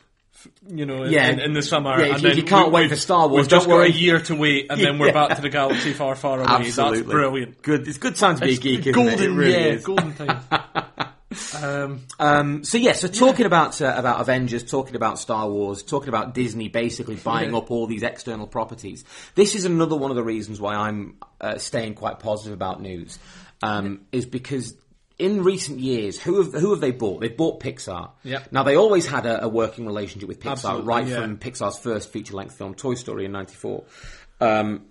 You 0.65 0.85
know, 0.85 1.03
in, 1.03 1.11
Yeah. 1.11 1.27
in, 1.31 1.41
in 1.41 1.53
the 1.53 1.61
summer, 1.61 1.99
Yeah, 1.99 2.13
and 2.13 2.23
you- 2.23 2.29
then 2.29 2.37
you 2.37 2.43
can't 2.43 2.67
we- 2.69 2.75
wait 2.75 2.89
for 2.91 2.95
Star 2.95 3.27
Wars, 3.27 3.41
We've 3.41 3.49
just 3.49 3.65
don't 3.67 3.73
got 3.73 3.79
worry. 3.79 3.89
a 3.89 3.91
year 3.91 4.19
to 4.21 4.35
wait, 4.35 4.67
and 4.69 4.79
then 4.79 4.99
we're 4.99 5.07
Yeah. 5.07 5.27
back 5.27 5.35
to 5.35 5.41
the 5.41 5.49
galaxy 5.49 5.91
far, 5.91 6.15
far 6.15 6.37
away. 6.39 6.45
Absolutely. 6.47 6.99
That's 7.01 7.11
brilliant. 7.11 7.61
Good. 7.61 7.87
It's 7.89 7.97
good 7.97 8.15
time 8.15 8.35
to 8.37 8.45
be 8.45 8.53
a 8.53 8.57
geek, 8.57 8.93
golden, 8.93 9.13
it? 9.15 9.19
It 9.21 9.31
really 9.31 9.51
yeah, 9.51 9.73
is. 9.73 9.83
golden 9.83 10.13
time. 10.13 10.39
um, 11.61 11.99
Um, 12.19 12.63
so 12.63 12.77
yeah, 12.77 12.93
so 12.93 13.09
talking 13.09 13.45
about 13.45 13.81
uh, 13.81 13.93
about 13.97 14.21
Avengers, 14.21 14.63
talking 14.63 14.95
about 14.95 15.19
Star 15.19 15.49
Wars, 15.49 15.83
talking 15.83 16.07
about 16.07 16.33
Disney 16.33 16.69
basically 16.69 17.15
buying 17.15 17.51
Yeah. 17.51 17.57
up 17.57 17.71
all 17.71 17.87
these 17.87 18.03
external 18.03 18.47
properties. 18.47 19.03
This 19.33 19.55
is 19.55 19.65
another 19.65 19.97
one 19.97 20.09
of 20.09 20.15
the 20.15 20.23
reasons 20.23 20.61
why 20.61 20.75
I'm 20.75 21.15
uh, 21.41 21.57
staying 21.57 21.95
quite 21.95 22.19
positive 22.19 22.53
about 22.53 22.81
news, 22.81 23.19
um, 23.61 24.01
is 24.13 24.25
because 24.25 24.73
in 25.17 25.43
recent 25.43 25.79
years, 25.79 26.19
who 26.19 26.41
have 26.41 26.53
who 26.53 26.71
have 26.71 26.81
they 26.81 26.91
bought? 26.91 27.21
They've 27.21 27.35
bought 27.35 27.59
Pixar. 27.59 28.11
Yeah. 28.23 28.43
Now 28.51 28.63
they 28.63 28.75
always 28.75 29.05
had 29.05 29.25
a, 29.25 29.45
a 29.45 29.47
working 29.47 29.85
relationship 29.85 30.27
with 30.27 30.39
Pixar, 30.39 30.51
Absolutely, 30.51 30.87
right 30.87 31.07
yeah. 31.07 31.21
from 31.21 31.37
Pixar's 31.37 31.77
first 31.79 32.11
feature 32.11 32.35
length 32.35 32.57
film, 32.57 32.75
Toy 32.75 32.95
Story, 32.95 33.25
in 33.25 33.31
'94. 33.31 33.83
Um, 34.41 34.85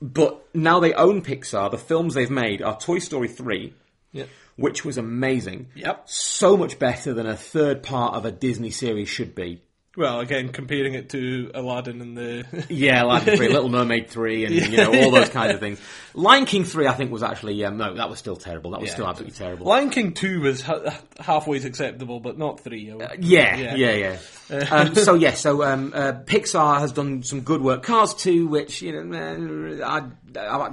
but 0.00 0.46
now 0.54 0.80
they 0.80 0.92
own 0.94 1.22
Pixar. 1.22 1.70
The 1.70 1.78
films 1.78 2.14
they've 2.14 2.30
made 2.30 2.62
are 2.62 2.78
Toy 2.78 2.98
Story 2.98 3.28
three 3.28 3.74
yeah. 4.16 4.24
which 4.56 4.84
was 4.84 4.98
amazing. 4.98 5.68
Yep. 5.74 6.08
So 6.08 6.56
much 6.56 6.78
better 6.78 7.14
than 7.14 7.26
a 7.26 7.36
third 7.36 7.82
part 7.82 8.14
of 8.14 8.24
a 8.24 8.32
Disney 8.32 8.70
series 8.70 9.08
should 9.08 9.34
be. 9.34 9.62
Well, 9.96 10.20
again, 10.20 10.50
comparing 10.50 10.92
it 10.92 11.08
to 11.10 11.50
Aladdin 11.54 12.02
and 12.02 12.16
the 12.16 12.66
Yeah, 12.68 13.02
Aladdin 13.04 13.36
3, 13.38 13.48
Little 13.48 13.70
Mermaid 13.70 14.10
3, 14.10 14.44
and, 14.44 14.54
you 14.54 14.76
know, 14.76 14.92
all 14.94 15.10
those 15.10 15.30
kinds 15.30 15.54
of 15.54 15.60
things. 15.60 15.80
Lion 16.12 16.44
King 16.44 16.64
3, 16.64 16.86
I 16.86 16.92
think, 16.92 17.10
was 17.10 17.22
actually, 17.22 17.64
um, 17.64 17.78
no, 17.78 17.94
that 17.94 18.10
was 18.10 18.18
still 18.18 18.36
terrible. 18.36 18.72
That 18.72 18.80
was 18.80 18.88
Yeah. 18.90 18.94
still 18.94 19.08
absolutely 19.08 19.36
terrible. 19.38 19.66
Lion 19.66 19.88
King 19.88 20.12
two 20.12 20.40
was 20.42 20.60
ha- 20.60 20.98
halfway 21.18 21.56
acceptable, 21.58 22.20
but 22.20 22.36
not 22.36 22.60
three. 22.60 22.90
I 22.90 22.94
would- 22.94 23.24
yeah, 23.24 23.74
yeah, 23.74 24.16
yeah. 24.50 24.66
um, 24.70 24.94
so, 24.94 25.14
yeah, 25.14 25.32
so 25.32 25.62
um, 25.62 25.92
uh, 25.94 26.12
Pixar 26.24 26.78
has 26.80 26.92
done 26.92 27.22
some 27.22 27.40
good 27.40 27.62
work. 27.62 27.82
Cars 27.82 28.12
2, 28.14 28.46
which, 28.48 28.82
you 28.82 28.92
know, 28.92 29.02
meh, 29.04 29.82
I, 29.82 30.02
I, 30.38 30.70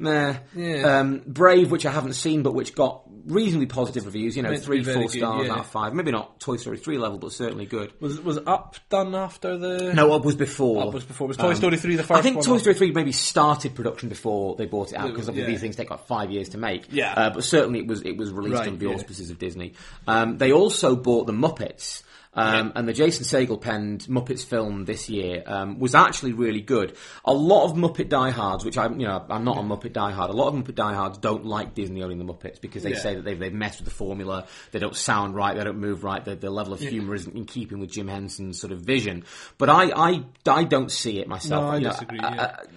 meh. 0.00 0.38
Yeah. 0.54 0.98
Um, 1.00 1.22
Brave, 1.26 1.70
which 1.70 1.86
I 1.86 1.92
haven't 1.92 2.14
seen, 2.14 2.42
but 2.42 2.54
which 2.54 2.74
got 2.74 3.02
reasonably 3.26 3.66
positive 3.66 4.06
reviews, 4.06 4.34
you 4.36 4.42
know, 4.42 4.48
Meant 4.48 4.62
to 4.62 4.66
three, 4.66 4.78
be 4.78 4.84
very 4.84 4.94
four 4.96 5.02
good, 5.04 5.18
stars 5.18 5.46
yeah. 5.46 5.52
out 5.52 5.58
of 5.60 5.66
five. 5.66 5.92
Maybe 5.94 6.10
not 6.10 6.40
Toy 6.40 6.56
Story 6.56 6.78
3 6.78 6.96
level, 6.98 7.18
but 7.18 7.32
certainly 7.32 7.66
good. 7.66 7.92
Was 8.00 8.18
was 8.20 8.38
Up 8.46 8.76
done 8.88 9.14
after 9.14 9.58
the? 9.58 9.92
No, 9.94 10.08
what 10.08 10.24
was 10.24 10.34
before? 10.36 10.84
Up 10.88 10.94
was 10.94 11.04
before. 11.04 11.28
Was 11.28 11.36
Toy 11.36 11.54
Story 11.54 11.76
3 11.76 11.96
the 11.96 12.02
first 12.02 12.18
I 12.18 12.22
think 12.22 12.36
one 12.36 12.44
Toy 12.46 12.54
up? 12.54 12.60
Story 12.62 12.74
3 12.74 12.92
maybe 12.92 13.12
started 13.12 13.74
production 13.74 14.08
before 14.08 14.56
they 14.56 14.66
bought 14.66 14.90
it 14.92 14.96
out 14.96 15.08
because 15.08 15.28
obviously 15.28 15.52
Yeah. 15.52 15.54
these 15.54 15.60
things 15.60 15.76
take 15.76 15.90
like 15.90 16.06
five 16.06 16.30
years 16.30 16.48
to 16.50 16.58
make. 16.58 16.86
Yeah. 16.90 17.12
Uh, 17.14 17.30
but 17.30 17.44
certainly 17.44 17.80
it 17.80 17.86
was 17.86 18.02
it 18.02 18.16
was 18.16 18.32
released 18.32 18.54
Right, 18.56 18.68
under 18.68 18.78
the 18.78 18.88
yeah. 18.90 18.94
auspices 18.96 19.30
of 19.30 19.38
Disney. 19.38 19.74
Um, 20.08 20.38
they 20.38 20.52
also 20.52 20.96
bought 20.96 21.26
the 21.26 21.32
Muppets. 21.34 22.02
Um, 22.32 22.72
And 22.76 22.86
the 22.86 22.92
Jason 22.92 23.24
Segel 23.24 23.60
penned 23.60 24.02
Muppets 24.02 24.44
film 24.44 24.84
this 24.84 25.08
year 25.10 25.42
um, 25.46 25.80
was 25.80 25.96
actually 25.96 26.32
really 26.32 26.60
good. 26.60 26.96
A 27.24 27.32
lot 27.32 27.64
of 27.64 27.72
Muppet 27.76 28.08
diehards, 28.08 28.64
which 28.64 28.78
I'm, 28.78 29.00
you 29.00 29.06
know, 29.08 29.26
I'm 29.28 29.42
not 29.42 29.58
a 29.58 29.62
Muppet 29.62 29.92
diehard. 29.92 30.28
A 30.28 30.32
lot 30.32 30.46
of 30.46 30.54
Muppet 30.54 30.76
diehards 30.76 31.18
don't 31.18 31.44
like 31.44 31.74
Disney 31.74 32.04
owning 32.04 32.18
the 32.18 32.24
Muppets 32.24 32.60
because 32.60 32.84
they 32.84 32.90
Yeah. 32.92 32.98
say 33.00 33.14
that 33.16 33.24
they've, 33.24 33.36
they've 33.38 33.52
messed 33.52 33.80
with 33.80 33.88
the 33.88 33.94
formula. 33.94 34.46
They 34.70 34.78
don't 34.78 34.94
sound 34.94 35.34
right. 35.34 35.56
They 35.56 35.64
don't 35.64 35.80
move 35.80 36.04
right. 36.04 36.24
The, 36.24 36.36
the 36.36 36.50
level 36.50 36.72
of 36.72 36.78
humour 36.78 37.16
isn't 37.16 37.34
in 37.34 37.46
keeping 37.46 37.80
with 37.80 37.90
Jim 37.90 38.06
Henson's 38.06 38.60
sort 38.60 38.72
of 38.72 38.82
vision. 38.82 39.24
But 39.58 39.68
I, 39.68 39.90
I, 39.90 40.24
I 40.46 40.62
don't 40.62 40.92
see 40.92 41.18
it 41.18 41.26
myself. 41.26 41.64
No, 41.64 41.70
I 41.70 41.76
You 41.78 41.84
know, 41.84 41.90
disagree. 41.90 42.18
uh, 42.20 42.32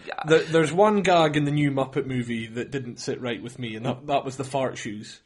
yeah. 0.08 0.14
uh, 0.18 0.28
There- 0.30 0.44
there's 0.46 0.74
one 0.74 1.04
gag 1.04 1.38
in 1.38 1.44
the 1.44 1.52
new 1.52 1.70
Muppet 1.70 2.08
movie 2.08 2.48
that 2.48 2.72
didn't 2.72 2.98
sit 3.00 3.22
right 3.22 3.42
with 3.44 3.60
me, 3.60 3.76
and 3.76 3.86
that, 3.86 4.08
that 4.08 4.26
was 4.26 4.36
the 4.38 4.44
fart 4.44 4.80
shoes. 4.80 5.22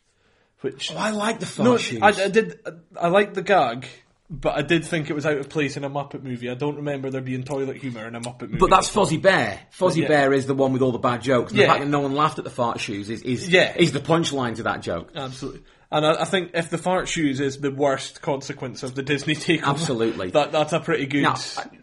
Which 0.61 0.91
oh, 0.91 0.97
I 0.97 1.11
like 1.11 1.39
the 1.39 1.45
fart 1.45 1.65
no, 1.69 1.77
shoes. 1.77 1.99
I, 2.01 2.07
I 2.07 2.27
did. 2.29 2.59
I 2.99 3.09
liked 3.09 3.35
the 3.35 3.43
gag, 3.43 3.87
but 4.29 4.55
I 4.57 4.61
did 4.61 4.83
think 4.83 5.09
it 5.09 5.13
was 5.13 5.25
out 5.25 5.37
of 5.37 5.47
place 5.49 5.77
in 5.77 5.83
a 5.85 5.89
Muppet 5.89 6.21
movie. 6.23 6.49
I 6.49 6.53
don't 6.53 6.75
remember 6.77 7.09
there 7.09 7.21
being 7.21 7.43
toilet 7.43 7.77
humour 7.77 8.05
in 8.07 8.15
a 8.15 8.19
Muppet 8.21 8.41
movie. 8.41 8.57
But 8.57 8.69
that's 8.69 8.89
Fozzie 8.93 9.21
Bear. 9.21 9.59
Fozzie 9.77 10.01
Yeah. 10.01 10.07
Bear 10.09 10.33
is 10.33 10.47
the 10.47 10.53
one 10.53 10.73
with 10.73 10.81
all 10.81 10.91
the 10.91 10.97
bad 10.99 11.21
jokes. 11.21 11.51
And 11.51 11.59
Yeah. 11.59 11.67
The 11.67 11.71
fact 11.73 11.83
that 11.85 11.89
no 11.89 12.01
one 12.01 12.13
laughed 12.13 12.37
at 12.37 12.43
the 12.43 12.49
fart 12.51 12.79
shoes 12.81 13.09
is 13.09 13.21
is, 13.21 13.47
Yeah. 13.47 13.73
is 13.77 13.93
the 13.93 13.99
punchline 14.01 14.55
to 14.57 14.63
that 14.63 14.81
joke. 14.81 15.11
Absolutely. 15.15 15.61
And 15.89 16.05
I, 16.05 16.23
I 16.23 16.25
think 16.25 16.51
if 16.53 16.69
the 16.69 16.77
fart 16.77 17.07
shoes 17.07 17.39
is 17.39 17.59
the 17.61 17.71
worst 17.71 18.21
consequence 18.21 18.83
of 18.83 18.93
the 18.95 19.01
Disney 19.01 19.33
takeover, 19.35 19.63
Absolutely. 19.63 20.31
that 20.31 20.51
that's 20.51 20.73
a 20.73 20.81
pretty 20.81 21.05
good. 21.05 21.21
Now, 21.23 21.35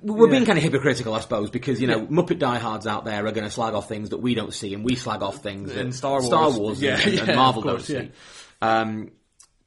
we're 0.02 0.26
yeah. 0.26 0.32
being 0.32 0.44
kind 0.44 0.58
of 0.58 0.62
hypocritical, 0.64 1.14
I 1.14 1.20
suppose, 1.20 1.48
because 1.48 1.80
you 1.80 1.86
know 1.86 2.00
Yeah. 2.00 2.06
Muppet 2.08 2.38
diehards 2.38 2.86
out 2.86 3.06
there 3.06 3.26
are 3.26 3.32
going 3.32 3.44
to 3.44 3.50
slag 3.50 3.72
off 3.72 3.88
things 3.88 4.10
that 4.10 4.18
we 4.18 4.34
don't 4.34 4.52
see, 4.52 4.74
and 4.74 4.84
we 4.84 4.96
slag 4.96 5.22
off 5.22 5.36
things 5.42 5.72
In 5.74 5.86
that 5.86 5.94
Star 5.94 6.20
Star 6.20 6.48
Wars. 6.50 6.58
Wars 6.58 6.82
Yeah, 6.82 7.00
and, 7.00 7.20
and 7.20 7.36
Marvel 7.36 7.62
course, 7.62 7.88
don't 7.88 7.96
yeah. 7.96 8.02
see. 8.08 8.10
Um, 8.60 9.10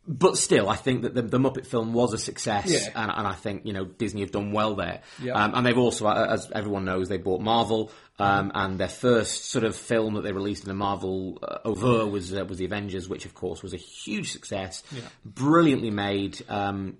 but 0.07 0.37
still, 0.37 0.69
I 0.69 0.75
think 0.77 1.01
that 1.01 1.13
the, 1.13 1.21
the 1.21 1.37
Muppet 1.37 1.65
film 1.67 1.93
was 1.93 2.13
a 2.13 2.17
success, 2.17 2.65
Yeah. 2.71 2.91
and, 2.95 3.11
and 3.11 3.27
I 3.27 3.33
think 3.33 3.65
you 3.65 3.73
know 3.73 3.83
Disney 3.83 4.21
have 4.21 4.31
done 4.31 4.53
well 4.53 4.75
there. 4.75 5.01
Yeah. 5.21 5.33
Um, 5.33 5.51
and 5.53 5.65
they've 5.65 5.77
also, 5.77 6.07
as 6.07 6.49
everyone 6.53 6.85
knows, 6.85 7.09
they 7.09 7.17
bought 7.17 7.41
Marvel, 7.41 7.91
um, 8.17 8.51
and 8.55 8.79
their 8.79 8.87
first 8.87 9.45
sort 9.49 9.65
of 9.65 9.75
film 9.75 10.13
that 10.13 10.21
they 10.21 10.31
released 10.31 10.63
in 10.63 10.69
the 10.69 10.73
Marvel 10.75 11.39
uh, 11.43 11.57
over 11.65 12.05
was 12.05 12.33
uh, 12.33 12.45
was 12.45 12.57
the 12.57 12.65
Avengers, 12.65 13.09
which 13.09 13.25
of 13.25 13.33
course 13.33 13.61
was 13.61 13.73
a 13.73 13.77
huge 13.77 14.31
success, 14.31 14.81
brilliantly 15.25 15.91
made. 15.91 16.41
Um, 16.49 16.97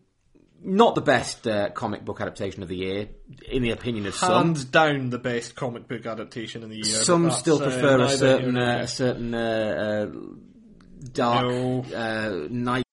not 0.60 0.96
the 0.96 1.02
best 1.02 1.48
uh, 1.48 1.70
comic 1.70 2.04
book 2.04 2.20
adaptation 2.20 2.64
of 2.64 2.68
the 2.68 2.76
year, 2.78 3.10
in 3.48 3.62
the 3.62 3.70
opinion 3.70 4.08
of 4.08 4.16
some. 4.16 4.48
hands 4.48 4.66
down 4.66 5.12
the 5.12 5.20
best 5.20 5.56
comic 5.56 5.88
book 5.88 6.04
adaptation 6.08 6.64
in 6.64 6.70
the 6.70 6.78
year. 6.78 6.86
Some 6.86 7.30
still 7.30 7.62
uh, 7.62 7.66
prefer 7.70 8.02
a 8.02 8.10
certain 8.10 8.58
uh, 8.58 8.80
a 8.82 8.88
certain 8.88 9.36
uh, 9.36 10.10
uh, 10.12 10.18
dark 11.14 11.46
No. 11.46 11.86
uh, 11.96 12.48
night 12.50 12.84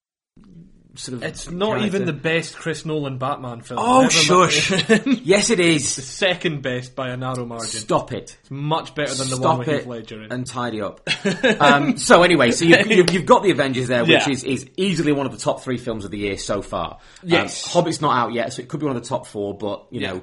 sort 0.97 1.17
of. 1.17 1.23
It's 1.23 1.51
not 1.51 1.77
character. 1.79 1.87
even 1.87 2.07
the 2.07 2.13
best 2.13 2.57
Chris 2.57 2.85
Nolan 2.85 3.19
Batman 3.19 3.61
film. 3.61 3.81
Oh, 3.83 4.09
shush! 4.09 4.71
yes, 5.07 5.51
it 5.51 5.61
is. 5.61 5.97
the 5.97 6.03
Second 6.03 6.63
best 6.63 6.95
by 6.95 7.11
a 7.11 7.17
narrow 7.17 7.45
margin. 7.45 7.67
Stop 7.69 8.13
it. 8.13 8.37
It's 8.41 8.51
much 8.51 8.95
better 8.95 9.15
than 9.15 9.31
the 9.31 9.37
one 9.37 9.43
Stop 9.43 9.59
with 9.59 9.69
it 9.69 9.79
Heath 9.81 9.87
Ledger 9.87 10.23
in. 10.23 10.33
and 10.33 10.47
tidy 10.47 10.81
up. 10.83 11.01
um, 11.61 11.97
so 11.97 12.23
anyway, 12.23 12.51
so 12.51 12.65
you've, 12.65 12.87
you've, 12.91 13.11
you've 13.13 13.27
got 13.27 13.43
the 13.43 13.51
Avengers 13.51 13.89
there, 13.89 14.03
which 14.03 14.11
Yeah. 14.11 14.31
is, 14.31 14.45
is 14.45 14.71
easily 14.77 15.13
one 15.13 15.27
of 15.27 15.33
the 15.33 15.39
top 15.39 15.63
three 15.63 15.79
films 15.79 16.05
of 16.05 16.11
the 16.11 16.19
year 16.19 16.37
so 16.39 16.63
far. 16.63 16.99
Yes. 17.23 17.67
um, 17.67 17.73
Hobbit's 17.73 18.01
not 18.01 18.17
out 18.17 18.33
yet, 18.33 18.53
so 18.53 18.63
it 18.63 18.69
could 18.69 18.81
be 18.81 18.87
one 18.87 18.97
of 18.97 19.03
the 19.03 19.09
top 19.09 19.27
four, 19.27 19.57
but 19.57 19.87
you 19.91 20.01
Yeah. 20.01 20.13
know, 20.15 20.23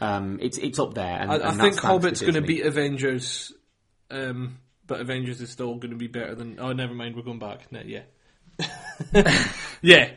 um, 0.00 0.38
it's 0.40 0.58
it's 0.58 0.78
up 0.78 0.94
there. 0.94 1.18
And, 1.20 1.30
I, 1.30 1.34
and 1.36 1.44
I 1.44 1.52
think 1.70 1.78
Hobbit's 1.80 2.20
going 2.20 2.34
to 2.34 2.40
beat 2.42 2.64
Avengers, 2.64 3.52
um, 4.10 4.58
but 4.86 5.00
Avengers 5.00 5.40
is 5.40 5.50
still 5.50 5.74
going 5.74 5.90
to 5.90 5.96
be 5.96 6.06
better 6.06 6.34
than. 6.34 6.58
Oh, 6.60 6.72
never 6.72 6.94
mind. 6.94 7.16
We're 7.16 7.22
going 7.22 7.38
back. 7.40 7.70
No, 7.72 7.80
yeah, 7.84 8.02
yeah. 9.82 10.10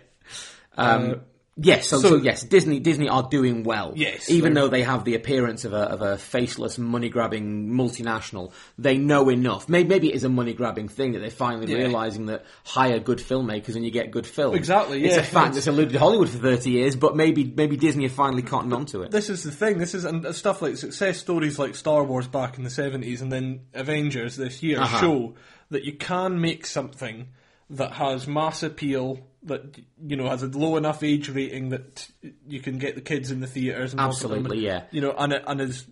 Um, 0.78 1.22
yes, 1.58 1.88
so, 1.88 2.00
so, 2.00 2.10
so- 2.10 2.16
yes, 2.16 2.44
Disney 2.44 2.80
Disney 2.80 3.10
are 3.10 3.28
doing 3.30 3.64
well. 3.64 3.94
Yes, 3.96 4.30
even 4.30 4.54
though 4.54 4.68
they 4.70 4.84
have 4.84 5.04
the 5.04 5.16
appearance 5.16 5.66
of 5.66 5.74
a 5.74 5.78
of 5.84 6.02
a 6.02 6.18
faceless, 6.18 6.78
money 6.78 7.10
grabbing 7.10 7.70
multinational, 7.70 8.52
they 8.78 8.98
know 8.98 9.30
enough. 9.30 9.68
Maybe, 9.70 9.90
maybe 9.90 10.10
it 10.10 10.16
is 10.16 10.24
a 10.24 10.30
money 10.30 10.54
grabbing 10.54 10.88
thing 10.88 11.12
that 11.12 11.20
they're 11.20 11.30
finally 11.30 11.72
Yeah. 11.72 11.80
realizing 11.80 12.28
that 12.28 12.46
hire 12.64 13.00
good 13.00 13.20
filmmakers 13.20 13.76
and 13.76 13.84
you 13.86 13.92
get 13.92 14.12
good 14.12 14.26
films. 14.26 14.56
Exactly, 14.58 15.04
It's 15.04 15.18
a 15.18 15.24
fact 15.24 15.54
that's 15.56 15.68
eluded 15.68 15.96
Hollywood 15.98 16.30
for 16.30 16.38
thirty 16.40 16.72
years, 16.72 16.96
but 16.96 17.16
maybe 17.16 17.44
maybe 17.44 17.76
Disney 17.78 18.04
have 18.04 18.14
finally 18.14 18.42
cottoned 18.44 18.74
onto 18.74 19.02
it. 19.04 19.12
This 19.12 19.30
is 19.30 19.44
the 19.44 19.52
thing. 19.52 19.78
This 19.78 19.94
is 19.94 20.06
and 20.06 20.34
stuff 20.34 20.62
like 20.62 20.78
success 20.78 21.18
stories 21.20 21.60
like 21.60 21.76
Star 21.76 22.04
Wars 22.04 22.28
back 22.28 22.58
in 22.58 22.64
the 22.64 22.70
seventies, 22.72 23.22
and 23.22 23.32
then 23.32 23.62
Avengers 23.74 24.38
this 24.38 24.64
year 24.64 24.80
Uh-huh. 24.80 25.00
show 25.00 25.34
that 25.70 25.84
you 25.84 25.94
can 25.94 26.40
make 26.42 26.66
something 26.66 27.28
that 27.72 27.94
has 27.94 28.28
mass 28.28 28.64
appeal. 28.64 29.20
That 29.44 29.76
you 30.06 30.16
know 30.16 30.30
has 30.30 30.44
a 30.44 30.48
low 30.48 30.78
enough 30.78 31.02
age 31.02 31.28
rating 31.30 31.70
that 31.70 32.08
you 32.48 32.60
can 32.60 32.78
get 32.78 32.94
the 32.94 33.02
kids 33.02 33.32
in 33.32 33.40
the 33.40 33.48
theaters. 33.48 33.94
And 33.94 34.00
look 34.02 34.12
at 34.14 34.22
them, 34.22 34.30
Absolutely, 34.34 34.60
yeah. 34.64 34.84
You 34.92 35.02
know, 35.02 35.16
and 35.18 35.34
it, 35.34 35.44
and 35.48 35.60
is 35.60 35.88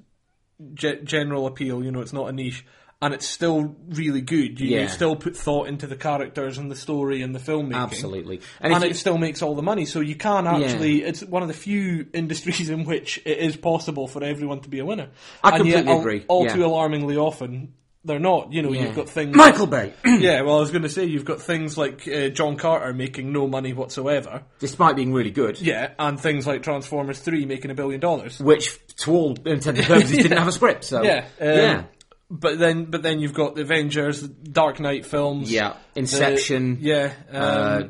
ge- 0.76 1.04
general 1.04 1.48
appeal. 1.48 1.84
You 1.84 1.92
know, 1.92 2.02
it's 2.02 2.14
not 2.14 2.30
a 2.30 2.32
niche, 2.32 2.64
and 3.02 3.12
it's 3.12 3.26
still 3.28 3.76
really 3.90 4.22
good. 4.22 4.60
You, 4.60 4.82
you 4.82 4.88
still 4.88 5.16
put 5.16 5.36
thought 5.36 5.68
into 5.68 5.88
the 5.88 5.96
characters 5.96 6.60
and 6.60 6.70
the 6.70 6.76
story 6.76 7.24
and 7.24 7.34
the 7.34 7.40
filmmaking. 7.40 7.74
Absolutely, 7.74 8.42
And, 8.62 8.72
if 8.72 8.84
it 8.84 8.88
you- 8.90 8.94
still 8.94 9.18
makes 9.18 9.42
all 9.42 9.56
the 9.56 9.64
money, 9.64 9.86
so 9.86 10.00
you 10.00 10.16
can 10.16 10.46
actually. 10.46 11.04
It's 11.04 11.24
one 11.24 11.42
of 11.42 11.48
the 11.48 11.56
few 11.56 12.06
industries 12.14 12.70
in 12.76 12.84
which 12.86 13.20
it 13.26 13.40
is 13.40 13.58
possible 13.58 14.08
for 14.08 14.24
everyone 14.24 14.60
to 14.62 14.70
be 14.70 14.78
a 14.78 14.86
winner. 14.86 15.10
I 15.44 15.50
and 15.50 15.58
completely 15.58 15.92
all, 15.92 16.00
agree, 16.02 16.26
All 16.28 16.46
yeah. 16.46 16.54
too 16.56 16.66
alarmingly 16.66 17.18
often, 17.18 17.74
they're 18.10 18.20
not. 18.20 18.52
You 18.52 18.62
know, 18.64 18.74
Yeah. 18.74 18.84
you've 18.88 18.96
got 18.96 19.08
things. 19.08 19.34
Michael 19.36 19.68
Bay, 19.68 19.94
yeah, 20.06 20.42
well, 20.42 20.58
I 20.58 20.60
was 20.60 20.72
going 20.72 20.82
to 20.84 20.90
say 20.90 21.06
you've 21.06 21.24
got 21.24 21.42
things 21.42 21.78
like 21.78 22.06
uh, 22.08 22.28
John 22.30 22.58
Carter 22.58 22.92
making 22.94 23.32
no 23.32 23.48
money 23.48 23.72
whatsoever. 23.72 24.44
despite 24.60 24.96
being 24.98 25.14
really 25.14 25.32
good, 25.32 25.62
Yeah, 25.62 25.92
and 25.98 26.20
things 26.20 26.46
like 26.46 26.64
Transformers 26.64 27.20
Three 27.20 27.46
making 27.46 27.72
a 27.72 27.76
billion 27.76 28.02
dollars. 28.02 28.40
which 28.40 28.78
to 28.98 29.12
all 29.14 29.38
intents 29.46 29.68
and 29.68 29.78
purposes 29.78 30.18
didn't 30.18 30.38
have 30.38 30.48
a 30.48 30.52
script. 30.52 30.84
So 30.84 31.04
Yeah, 31.04 31.26
um, 31.40 31.48
yeah. 31.48 31.84
But 32.32 32.60
then, 32.60 32.86
but 32.86 33.02
then 33.02 33.20
you've 33.20 33.34
got 33.34 33.56
the 33.56 33.62
Avengers, 33.62 34.22
the 34.22 34.28
Dark 34.28 34.80
Knight 34.80 35.04
films. 35.06 35.52
Yeah, 35.52 35.74
the- 35.94 36.02
Inception. 36.02 36.78
yeah, 36.82 37.14
um, 37.32 37.42
Uh, 37.42 37.82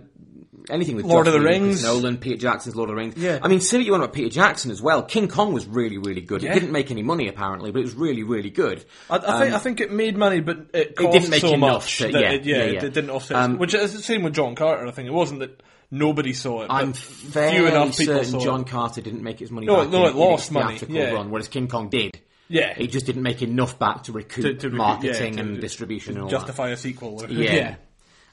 anything 0.70 0.96
with 0.96 1.06
Lord 1.06 1.26
Joss 1.26 1.36
of 1.36 1.42
the 1.42 1.48
Rings. 1.48 1.84
Nolan, 1.84 2.18
Peter 2.18 2.38
Jackson's 2.38 2.76
Lord 2.76 2.90
of 2.90 2.96
the 2.96 3.02
Rings. 3.02 3.16
Yeah. 3.18 3.40
I 3.42 3.48
mean, 3.48 3.60
what 3.60 3.74
you 3.86 3.92
want 3.92 4.04
about 4.04 4.14
Peter 4.14 4.30
Jackson 4.30 4.72
as 4.72 4.82
well. 4.82 5.04
King 5.04 5.28
Kong 5.28 5.54
was 5.54 5.66
really, 5.66 5.98
really 5.98 6.22
good. 6.22 6.42
Yeah. 6.44 6.52
It 6.52 6.56
didn't 6.56 6.72
make 6.72 6.92
any 6.92 7.04
money 7.04 7.28
apparently, 7.28 7.72
but 7.72 7.80
it 7.80 7.84
was 7.84 7.96
really, 7.96 8.24
really 8.24 8.50
good. 8.50 8.84
I, 9.10 9.16
I 9.18 9.40
think 9.40 9.54
I 9.54 9.58
think 9.60 9.82
it 9.82 9.92
made 9.92 10.18
money, 10.18 10.40
but 10.42 10.68
it 10.74 10.96
cost 10.96 11.08
Um, 11.08 11.12
didn't 11.14 11.30
make 11.30 11.42
so 11.42 11.54
enough 11.54 11.72
much 11.84 11.98
to- 12.00 12.12
yeah, 12.12 12.20
it, 12.32 12.44
yeah, 12.46 12.56
yeah, 12.58 12.64
yeah. 12.66 12.84
it 12.86 12.94
didn't 12.94 13.10
offset. 13.10 13.38
Um, 13.38 13.58
which 13.58 13.74
is 13.74 13.94
the 13.94 14.02
same 14.02 14.24
with 14.24 14.34
John 14.34 14.56
Carter. 14.56 14.86
I 14.88 14.92
think 14.92 15.08
it 15.08 15.14
wasn't 15.14 15.40
that 15.42 15.62
nobody 15.92 16.34
saw 16.34 16.62
it. 16.64 16.68
I'm 16.70 16.94
fairly 16.94 17.58
few 17.58 17.68
enough 17.68 17.98
people 17.98 18.16
certain 18.24 18.40
John 18.40 18.62
it. 18.62 18.68
Carter 18.68 19.02
didn't 19.02 19.24
make 19.24 19.40
his 19.40 19.52
money 19.52 19.68
No, 19.68 19.78
back. 19.84 19.90
no, 19.92 20.06
it 20.08 20.16
lost 20.16 20.52
money, 20.52 20.80
yeah. 20.88 21.12
run, 21.12 21.32
whereas 21.32 21.48
King 21.48 21.68
Kong 21.68 21.90
did. 21.90 22.20
Yeah. 22.48 22.74
It 22.78 22.88
just 22.88 23.06
didn't 23.06 23.22
make 23.24 23.42
enough 23.44 23.78
back 23.78 24.04
to 24.04 24.12
recoup 24.12 24.44
To- 24.44 24.54
to 24.56 24.68
recoup- 24.68 24.74
marketing 24.74 25.34
yeah, 25.38 25.42
to- 25.44 25.50
and 25.50 25.62
distribution 25.62 26.14
and 26.16 26.24
all 26.24 26.30
that. 26.30 26.36
justify 26.38 26.70
a 26.70 26.78
sequel. 26.78 27.22
Or, 27.24 27.28
Yeah. 27.28 27.76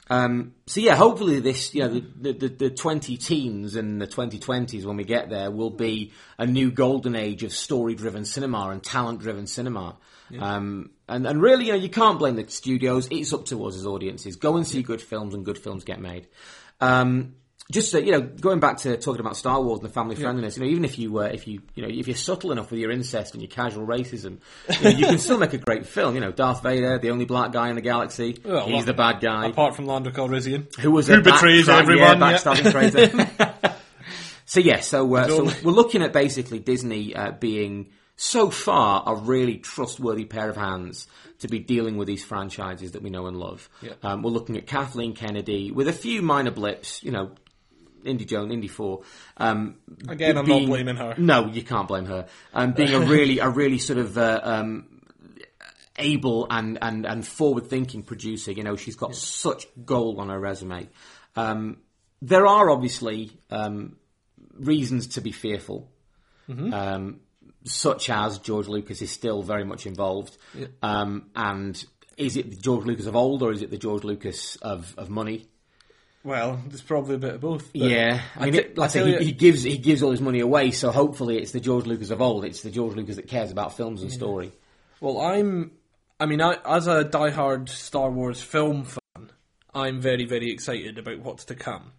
Um, 0.09 0.53
so 0.65 0.79
yeah, 0.79 0.95
hopefully 0.95 1.39
this, 1.39 1.73
you 1.73 1.81
know, 1.81 1.89
the, 1.89 1.99
the, 1.99 2.33
the, 2.33 2.47
the 2.47 2.69
20 2.69 3.17
teens 3.17 3.75
and 3.75 4.01
the 4.01 4.07
2020s 4.07 4.85
when 4.85 4.97
we 4.97 5.03
get 5.03 5.29
there 5.29 5.51
will 5.51 5.69
be 5.69 6.13
a 6.37 6.45
new 6.45 6.71
golden 6.71 7.15
age 7.15 7.43
of 7.43 7.51
story-driven 7.51 8.25
cinema 8.25 8.69
and 8.69 8.81
talent-driven 8.83 9.47
cinema. 9.47 9.97
Um, 10.39 10.91
and, 11.07 11.25
and 11.25 11.41
really, 11.41 11.65
you 11.65 11.71
know, 11.71 11.77
you 11.77 11.89
can't 11.89 12.19
blame 12.19 12.35
the 12.35 12.47
studios. 12.49 13.07
It's 13.11 13.33
up 13.33 13.45
to 13.45 13.65
us 13.65 13.75
as 13.75 13.85
audiences. 13.85 14.35
Go 14.35 14.57
and 14.57 14.67
see 14.67 14.81
good 14.81 15.01
films 15.01 15.33
and 15.33 15.45
good 15.45 15.57
films 15.57 15.83
get 15.83 15.99
made. 15.99 16.27
Um, 16.79 17.35
just 17.71 17.93
uh, 17.93 17.99
you 17.99 18.11
know, 18.11 18.21
going 18.21 18.59
back 18.59 18.77
to 18.77 18.95
talking 18.97 19.19
about 19.19 19.35
Star 19.35 19.61
Wars 19.61 19.79
and 19.79 19.89
the 19.89 19.93
family 19.93 20.15
friendliness, 20.15 20.57
you 20.57 20.63
know, 20.63 20.69
even 20.69 20.85
if 20.85 20.97
you 20.97 21.19
uh, 21.19 21.23
if 21.23 21.47
you 21.47 21.61
you 21.75 21.83
know 21.83 21.89
if 21.89 22.07
you're 22.07 22.15
subtle 22.15 22.51
enough 22.51 22.71
with 22.71 22.79
your 22.79 22.91
incest 22.91 23.33
and 23.33 23.41
your 23.41 23.49
casual 23.49 23.85
racism, 23.85 24.37
you, 24.69 24.83
know, 24.83 24.89
you 24.89 25.05
can 25.05 25.19
still 25.19 25.37
make 25.37 25.53
a 25.53 25.57
great 25.57 25.85
film. 25.85 26.15
You 26.15 26.21
know, 26.21 26.31
Darth 26.31 26.63
Vader, 26.63 26.97
the 26.97 27.09
only 27.09 27.25
black 27.25 27.51
guy 27.51 27.69
in 27.69 27.75
the 27.75 27.81
galaxy, 27.81 28.39
Well, 28.43 28.65
he's 28.65 28.73
well, 28.73 28.83
the 28.83 28.93
bad 28.93 29.19
guy 29.19 29.47
Apart 29.47 29.75
from 29.75 29.85
Lando 29.85 30.11
Calrissian, 30.11 30.73
who 30.77 30.91
was 30.91 31.07
who 31.07 31.21
betrays 31.21 31.67
everyone. 31.67 32.19
yeah, 32.19 32.39
yeah. 32.45 32.71
traitor. 32.71 33.29
so 34.45 34.59
yeah, 34.61 34.79
so 34.79 35.15
uh, 35.15 35.27
so 35.27 35.43
we're 35.63 35.71
looking 35.71 36.01
at 36.01 36.13
basically 36.13 36.59
Disney 36.59 37.15
uh, 37.15 37.31
being 37.31 37.89
so 38.15 38.49
far 38.49 39.03
a 39.05 39.15
really 39.15 39.57
trustworthy 39.57 40.25
pair 40.25 40.49
of 40.49 40.57
hands 40.57 41.07
to 41.39 41.47
be 41.47 41.59
dealing 41.59 41.97
with 41.97 42.07
these 42.07 42.23
franchises 42.23 42.93
that 42.93 43.01
we 43.01 43.09
know 43.09 43.27
and 43.27 43.37
love. 43.37 43.69
Yeah. 43.81 43.93
Um, 44.03 44.23
we're 44.23 44.31
looking 44.31 44.57
at 44.57 44.65
Kathleen 44.65 45.13
Kennedy 45.13 45.71
with 45.71 45.87
a 45.87 45.93
few 45.93 46.21
minor 46.21 46.51
blips, 46.51 47.03
you 47.03 47.11
know. 47.11 47.31
Indy 48.03 48.25
Jones, 48.25 48.51
Indy 48.53 48.67
Four. 48.67 49.01
Um, 49.37 49.77
Again, 50.07 50.37
I'm 50.37 50.47
not 50.47 50.65
blaming 50.65 50.95
her. 50.95 51.15
No, 51.17 51.47
you 51.47 51.63
can't 51.63 51.87
blame 51.87 52.05
her. 52.05 52.27
Um, 52.53 52.73
being 52.73 52.93
a 52.93 52.99
really, 52.99 53.39
a 53.39 53.49
really 53.49 53.77
sort 53.79 53.99
of 53.99 54.17
uh, 54.17 54.39
um, 54.43 55.01
able 55.97 56.47
and, 56.49 56.77
and, 56.81 57.05
and 57.05 57.25
forward 57.25 57.67
thinking 57.67 58.03
producer. 58.03 58.51
You 58.51 58.63
know, 58.63 58.75
she's 58.75 58.95
got 58.95 59.15
such 59.15 59.67
gold 59.85 60.19
on 60.19 60.29
her 60.29 60.39
resume. 60.39 60.89
Um, 61.35 61.77
there 62.21 62.47
are 62.47 62.69
obviously 62.69 63.31
um, 63.49 63.97
reasons 64.59 65.07
to 65.07 65.21
be 65.21 65.31
fearful, 65.31 65.89
um, 66.49 67.19
such 67.63 68.09
as 68.09 68.39
George 68.39 68.67
Lucas 68.67 69.01
is 69.01 69.11
still 69.11 69.43
very 69.43 69.63
much 69.63 69.85
involved. 69.85 70.37
Um, 70.81 71.29
and 71.35 71.83
is 72.17 72.37
it 72.37 72.49
the 72.49 72.55
George 72.55 72.85
Lucas 72.85 73.05
of 73.05 73.15
old 73.15 73.43
or 73.43 73.51
is 73.51 73.61
it 73.61 73.69
the 73.69 73.77
George 73.77 74.03
Lucas 74.03 74.55
of, 74.57 74.95
of 74.97 75.09
money? 75.09 75.47
Well, 76.27 76.59
there's 76.67 76.81
probably 76.81 77.15
a 77.15 77.19
bit 77.19 77.35
of 77.35 77.39
both. 77.39 77.69
Yeah, 77.73 78.19
I 78.35 78.43
mean, 78.43 78.55
it, 78.55 78.77
like 78.77 78.89
I 78.89 78.91
say, 78.91 79.17
he, 79.19 79.27
he 79.27 79.31
gives 79.31 79.63
he 79.63 79.77
gives 79.77 80.03
all 80.03 80.11
his 80.11 80.19
money 80.19 80.41
away, 80.41 80.71
so 80.71 80.91
hopefully 80.91 81.37
it's 81.37 81.51
the 81.53 81.61
George 81.61 81.85
Lucas 81.85 82.09
of 82.09 82.21
old. 82.21 82.43
It's 82.43 82.63
the 82.63 82.69
George 82.69 82.97
Lucas 82.97 83.15
that 83.15 83.29
cares 83.29 83.49
about 83.49 83.77
films 83.77 84.01
and 84.01 84.11
story. 84.11 84.51
Well, 84.99 85.21
I'm. 85.21 85.71
I 86.19 86.25
mean, 86.25 86.41
I, 86.41 86.57
as 86.65 86.87
a 86.87 87.05
diehard 87.05 87.69
Star 87.69 88.11
Wars 88.11 88.41
film 88.41 88.83
fan, 88.83 89.31
I'm 89.73 90.01
very, 90.01 90.25
very 90.25 90.51
excited 90.51 90.97
about 90.97 91.19
what's 91.19 91.45
to 91.45 91.55
come. 91.55 91.93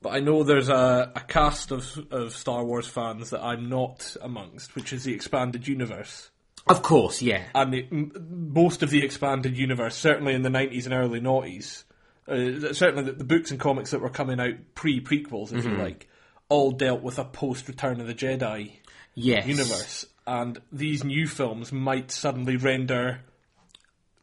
But 0.00 0.14
I 0.14 0.20
know 0.20 0.44
there's 0.44 0.70
a, 0.70 1.12
a 1.14 1.20
cast 1.20 1.70
of 1.70 2.06
of 2.10 2.32
Star 2.32 2.64
Wars 2.64 2.88
fans 2.88 3.28
that 3.30 3.44
I'm 3.44 3.68
not 3.68 4.16
amongst, 4.22 4.76
which 4.76 4.94
is 4.94 5.04
the 5.04 5.12
expanded 5.12 5.68
universe. 5.68 6.30
Of 6.68 6.80
course, 6.80 7.20
yeah. 7.20 7.42
And 7.54 7.74
m- 7.74 8.12
most 8.50 8.82
of 8.82 8.88
the 8.88 9.04
expanded 9.04 9.58
universe, 9.58 9.94
certainly 9.94 10.32
in 10.32 10.40
the 10.40 10.48
90s 10.48 10.86
and 10.86 10.94
early 10.94 11.20
noughties, 11.20 11.84
uh, 12.28 12.72
certainly 12.72 13.04
the, 13.04 13.12
the 13.12 13.24
books 13.24 13.50
and 13.50 13.58
comics 13.60 13.90
that 13.92 14.00
were 14.00 14.10
coming 14.10 14.38
out 14.40 14.54
pre 14.74 15.00
prequels, 15.00 15.52
if 15.52 15.64
you 15.64 15.72
like, 15.76 16.08
all 16.48 16.70
dealt 16.72 17.02
with 17.02 17.18
a 17.18 17.24
post 17.24 17.68
Return 17.68 18.00
of 18.00 18.06
the 18.06 18.14
Jedi 18.14 18.72
Yes. 19.14 19.46
universe, 19.46 20.06
and 20.26 20.60
these 20.70 21.02
new 21.04 21.26
films 21.26 21.72
might 21.72 22.10
suddenly 22.10 22.56
render 22.56 23.20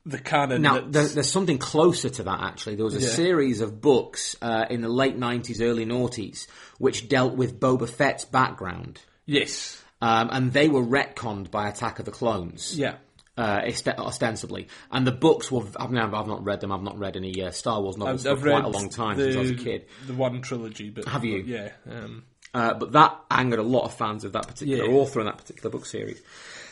the 0.06 0.20
canon. 0.20 0.62
Now, 0.62 0.82
there, 0.82 1.08
there's 1.08 1.32
something 1.32 1.58
closer 1.58 2.10
to 2.10 2.24
that, 2.24 2.40
actually. 2.42 2.76
There 2.76 2.86
was 2.86 2.96
a 2.96 3.02
Yeah. 3.02 3.08
series 3.10 3.60
of 3.62 3.82
books 3.82 4.36
uh, 4.42 4.66
in 4.70 4.82
the 4.82 4.88
late 4.90 5.18
90s, 5.18 5.62
early 5.62 5.86
noughties, 5.86 6.46
which 6.78 7.10
dealt 7.10 7.36
with 7.36 7.60
Boba 7.60 7.90
Fett's 7.90 8.24
background. 8.26 9.02
yes, 9.26 9.82
Um, 10.02 10.30
and 10.32 10.54
they 10.54 10.70
were 10.70 10.84
retconned 10.84 11.50
by 11.50 11.68
Attack 11.70 11.98
of 12.00 12.06
the 12.06 12.12
Clones. 12.12 12.78
yeah, 12.78 12.98
Uh, 13.38 13.70
ostensibly. 13.98 14.68
And 14.92 15.06
the 15.06 15.12
books 15.12 15.52
were. 15.52 15.64
I've, 15.78 15.92
now, 15.92 16.06
I've 16.06 16.28
not 16.28 16.46
read 16.46 16.62
them, 16.62 16.72
I've 16.72 16.82
not 16.82 16.98
read 16.98 17.18
any 17.18 17.44
uh, 17.44 17.52
Star 17.52 17.82
Wars 17.82 17.98
novels 17.98 18.26
I've, 18.26 18.40
for 18.40 18.48
I've 18.50 18.54
quite 18.62 18.64
a 18.66 18.70
long 18.70 18.90
time 18.90 19.18
the, 19.18 19.24
since 19.26 19.36
I 19.36 19.40
was 19.42 19.52
a 19.52 19.56
kid. 19.56 19.86
The 20.08 20.14
one 20.14 20.42
trilogy, 20.42 20.90
but 20.90 21.06
Have 21.10 21.26
you? 21.26 21.40
but 21.42 21.48
yeah, 21.48 21.70
um, 21.92 22.24
Uh, 22.54 22.74
but 22.76 22.94
that 22.94 23.20
angered 23.30 23.60
a 23.60 23.64
lot 23.64 23.84
of 23.84 23.94
fans 23.94 24.24
of 24.24 24.32
that 24.34 24.48
particular 24.48 24.86
Yeah. 24.86 24.96
author 24.98 25.20
and 25.20 25.28
that 25.28 25.38
particular 25.38 25.70
book 25.70 25.86
series. 25.86 26.22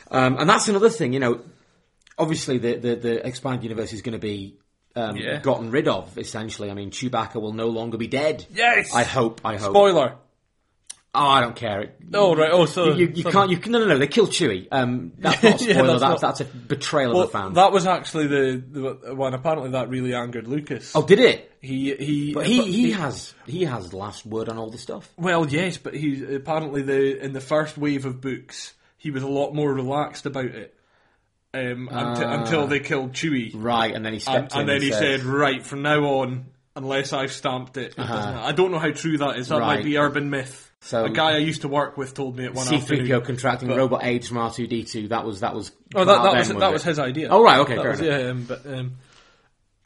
Um, 0.09 0.37
and 0.39 0.49
that's 0.49 0.69
another 0.69 0.89
thing, 0.89 1.11
you 1.11 1.19
know. 1.19 1.41
Obviously, 2.17 2.59
the 2.59 2.75
the, 2.75 2.95
the 2.95 3.27
expanded 3.27 3.63
universe 3.63 3.91
is 3.91 4.01
going 4.01 4.13
to 4.13 4.19
be 4.19 4.57
um, 4.95 5.17
Yeah. 5.17 5.41
gotten 5.41 5.69
rid 5.71 5.87
of. 5.89 6.17
Essentially, 6.17 6.71
I 6.71 6.75
mean, 6.75 6.91
Chewbacca 6.91 7.41
will 7.41 7.53
no 7.53 7.67
longer 7.67 7.97
be 7.97 8.07
dead. 8.07 8.45
Yes! 8.53 8.93
I 8.95 9.03
hope. 9.03 9.41
I 9.43 9.57
hope. 9.57 9.71
spoiler. 9.71 10.15
Oh, 11.15 11.27
I 11.27 11.41
don't 11.41 11.55
care. 11.55 11.93
Oh 12.11 12.35
right, 12.35 12.49
oh 12.51 12.65
so 12.65 12.93
you, 12.93 13.11
you 13.13 13.21
so- 13.23 13.31
can't. 13.31 13.51
You 13.51 13.57
can, 13.57 13.71
no, 13.71 13.79
no, 13.79 13.85
no. 13.85 13.97
They 13.99 14.07
kill 14.07 14.25
Chewie. 14.27 14.67
Um, 14.71 15.11
that's 15.19 15.43
not 15.43 15.61
a 15.61 15.65
Yeah, 15.67 15.81
that's 15.83 15.87
that's, 15.87 16.01
not- 16.01 16.21
that's 16.21 16.41
a 16.41 16.45
betrayal 16.45 17.13
Well, 17.13 17.21
of 17.23 17.31
the 17.31 17.37
fans. 17.37 17.55
that 17.55 17.71
was 17.71 17.85
actually 17.85 18.27
the, 18.27 18.63
the 19.05 19.15
one. 19.15 19.33
Apparently, 19.35 19.69
that 19.71 19.89
really 19.89 20.15
angered 20.15 20.47
Lucas. 20.47 20.95
oh, 20.95 21.05
did 21.05 21.19
it? 21.19 21.51
he 21.61 21.93
he. 21.95 22.33
But 22.33 22.47
he, 22.47 22.63
he 22.63 22.91
has 22.93 23.33
he 23.45 23.63
has 23.65 23.91
the 23.91 23.97
last 23.97 24.25
word 24.25 24.49
on 24.49 24.57
all 24.57 24.71
the 24.71 24.77
stuff. 24.79 25.07
Well, 25.17 25.47
yes, 25.47 25.77
but 25.77 25.93
he 25.93 26.35
apparently 26.35 26.81
the 26.81 27.23
in 27.23 27.33
the 27.33 27.41
first 27.41 27.77
wave 27.77 28.05
of 28.05 28.19
books 28.19 28.73
he 28.97 29.11
was 29.11 29.21
a 29.21 29.27
lot 29.27 29.53
more 29.53 29.71
relaxed 29.71 30.25
about 30.25 30.45
it. 30.45 30.73
Um, 31.55 31.87
until, 31.91 32.29
until 32.31 32.67
they 32.67 32.79
killed 32.79 33.11
Chewie, 33.13 33.51
Right, 33.53 33.93
and 33.93 34.03
then 34.03 34.13
he 34.13 34.17
and, 34.17 34.23
stepped 34.23 34.53
in 34.55 34.59
and 34.61 34.69
then 34.69 34.81
he 34.81 34.89
said, 34.91 35.19
said, 35.19 35.23
"Right 35.23 35.61
from 35.63 35.83
now 35.83 36.03
on, 36.03 36.45
unless 36.75 37.13
I've 37.13 37.31
stamped 37.31 37.77
it, 37.77 37.91
it 37.91 37.97
doesn't." 37.97 38.35
I 38.35 38.51
don't 38.53 38.71
know 38.71 38.79
how 38.79 38.89
true 38.91 39.19
that 39.19 39.37
is. 39.37 39.49
That 39.49 39.57
Uh-huh. 39.57 39.61
Right. 39.67 39.75
might 39.75 39.85
be 39.85 39.99
urban 39.99 40.31
myth. 40.31 40.71
So- 40.83 41.05
a 41.05 41.09
guy 41.09 41.31
I 41.35 41.37
used 41.37 41.61
to 41.61 41.67
work 41.69 41.97
with 41.97 42.13
told 42.13 42.35
me 42.37 42.45
it 42.45 42.53
one 42.53 42.67
afternoon. 42.67 43.05
C-3PO 43.07 43.25
contracting 43.25 43.69
But- 43.69 43.77
robot 43.77 44.03
aids 44.03 44.27
from 44.27 44.37
R2D2. 44.37 45.09
That 45.09 45.25
was 45.25 45.39
that 45.39 45.55
was. 45.55 45.71
Oh, 45.95 46.03
that, 46.05 46.23
that 46.23 46.33
was 46.37 46.47
that 46.49 46.69
it? 46.69 46.73
was 46.73 46.83
his 46.83 46.99
idea. 46.99 47.29
Oh, 47.29 47.41
right, 47.43 47.59
okay, 47.59 47.75
that 47.75 47.81
fair 47.81 47.91
was, 47.91 47.99
enough. 48.01 48.21
yeah, 48.21 48.27
um, 48.29 48.43
but 48.43 48.65
um, 48.65 48.91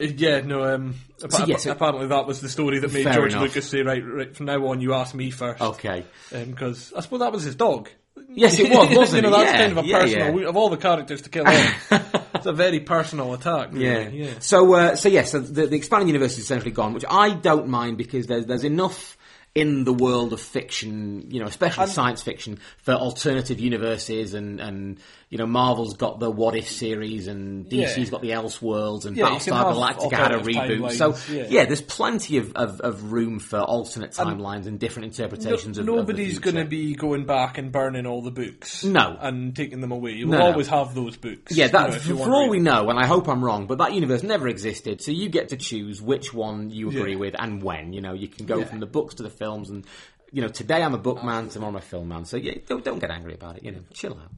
yeah, 0.00 0.40
no. 0.40 0.62
Um, 0.74 0.94
appa- 1.22 1.32
So, 1.32 1.44
yeah, 1.46 1.56
so- 1.56 1.70
apparently, 1.72 2.06
that 2.08 2.26
was 2.26 2.40
the 2.40 2.48
story 2.48 2.78
that 2.80 2.92
made 2.92 3.04
George 3.12 3.32
enough. 3.32 3.42
Lucas 3.42 3.68
say, 3.68 3.82
"Right, 3.82 4.02
right, 4.04 4.34
from 4.36 4.46
now 4.46 4.66
on, 4.68 4.80
you 4.80 4.94
ask 4.94 5.14
me 5.14 5.30
first. 5.30 5.60
Okay. 5.60 6.04
because 6.30 6.92
I 6.96 7.00
suppose 7.00 7.20
that 7.20 7.32
was 7.32 7.42
his 7.44 7.54
dog. 7.56 7.88
Yes, 8.30 8.58
it 8.58 8.70
was, 8.70 8.88
wasn't 8.96 9.24
you 9.24 9.30
know, 9.30 9.36
that's 9.36 9.52
Yeah, 9.52 9.58
kind 9.58 9.78
of 9.78 9.84
a 9.84 9.88
yeah, 9.88 9.98
personal. 10.00 10.40
yeah. 10.40 10.48
Of 10.48 10.56
all 10.56 10.68
the 10.68 10.76
characters 10.76 11.22
to 11.22 11.30
kill 11.30 11.46
off, 11.46 11.92
it's 12.34 12.46
a 12.46 12.52
very 12.52 12.80
personal 12.80 13.32
attack. 13.34 13.72
Really. 13.72 13.84
Yeah. 13.86 14.08
yeah. 14.08 14.30
So, 14.40 14.74
uh, 14.74 14.96
so 14.96 15.08
yes, 15.08 15.30
so 15.32 15.40
the, 15.40 15.66
the 15.66 15.76
expanded 15.76 16.08
universe 16.08 16.32
is 16.32 16.40
essentially 16.40 16.72
gone, 16.72 16.92
which 16.94 17.04
I 17.08 17.30
don't 17.30 17.68
mind 17.68 17.96
because 17.98 18.26
there's 18.26 18.46
there's 18.46 18.64
enough 18.64 19.16
in 19.54 19.84
the 19.84 19.92
world 19.92 20.32
of 20.32 20.40
fiction, 20.40 21.30
you 21.30 21.40
know, 21.40 21.46
especially 21.46 21.86
science 21.86 22.22
fiction, 22.22 22.58
for 22.78 22.92
alternative 22.92 23.58
universes, 23.60 24.34
and 24.34 24.60
and 24.60 24.98
you 25.30 25.36
know, 25.36 25.46
Marvel's 25.46 25.94
got 25.94 26.20
the 26.20 26.30
What 26.30 26.56
If 26.56 26.68
series, 26.70 27.28
and 27.28 27.66
DC's 27.68 27.98
Yeah. 27.98 28.04
got 28.06 28.22
the 28.22 28.30
Elseworlds, 28.30 29.04
and 29.04 29.16
Yeah, 29.16 29.26
Battlestar 29.30 29.74
Galactica 29.74 30.12
had 30.12 30.32
a 30.32 30.38
reboot. 30.40 30.92
So, 30.92 31.14
yeah. 31.32 31.46
yeah. 31.50 31.64
there's 31.66 31.82
plenty 31.82 32.38
of, 32.38 32.52
of, 32.54 32.80
of 32.80 33.12
room 33.12 33.38
for 33.38 33.58
alternate 33.60 34.12
timelines 34.12 34.66
and, 34.66 34.78
different 34.80 35.06
interpretations 35.06 35.76
No- 35.76 35.82
of 35.82 35.86
nobody's 35.86 36.38
going 36.38 36.56
to 36.56 36.64
be 36.64 36.94
going 36.94 37.26
back 37.26 37.58
and 37.58 37.70
burning 37.70 38.06
all 38.06 38.22
the 38.22 38.30
books. 38.30 38.84
No. 38.84 39.18
and 39.20 39.54
taking 39.54 39.80
them 39.80 39.92
away. 39.92 40.12
You'll 40.12 40.30
No, 40.30 40.38
no. 40.38 40.46
always 40.46 40.68
have 40.68 40.94
those 40.94 41.16
books. 41.16 41.54
Yeah, 41.54 41.66
you 41.66 41.72
know, 41.72 41.90
for, 41.92 42.08
you 42.08 42.14
for 42.14 42.20
want 42.20 42.32
all 42.32 42.48
we 42.48 42.58
know, 42.60 42.88
and 42.88 42.98
I 42.98 43.04
hope 43.06 43.28
I'm 43.28 43.44
wrong, 43.44 43.66
but 43.66 43.78
that 43.78 43.92
universe 43.92 44.22
never 44.22 44.48
existed, 44.48 45.02
so 45.02 45.10
you 45.10 45.28
get 45.28 45.50
to 45.50 45.56
choose 45.58 46.00
which 46.00 46.32
one 46.32 46.70
you 46.70 46.88
agree 46.88 47.16
with 47.16 47.34
and 47.38 47.62
when. 47.62 47.92
You 47.92 48.00
know, 48.00 48.14
you 48.14 48.28
can 48.28 48.46
go 48.46 48.64
from 48.64 48.80
the 48.80 48.86
books 48.86 49.16
to 49.16 49.22
the 49.22 49.30
films, 49.30 49.68
and 49.68 49.84
you 50.32 50.42
know, 50.42 50.48
today 50.48 50.82
I'm 50.82 50.94
a 50.94 50.98
book 50.98 51.22
man, 51.24 51.48
tomorrow 51.48 51.70
I'm 51.70 51.76
a 51.76 51.80
film 51.80 52.08
man. 52.08 52.24
So 52.24 52.36
yeah, 52.36 52.54
don't 52.66 52.84
don't 52.84 52.98
get 52.98 53.10
angry 53.10 53.34
about 53.34 53.56
it. 53.58 53.64
You 53.64 53.72
know, 53.72 53.80
chill 53.92 54.12
out. 54.14 54.30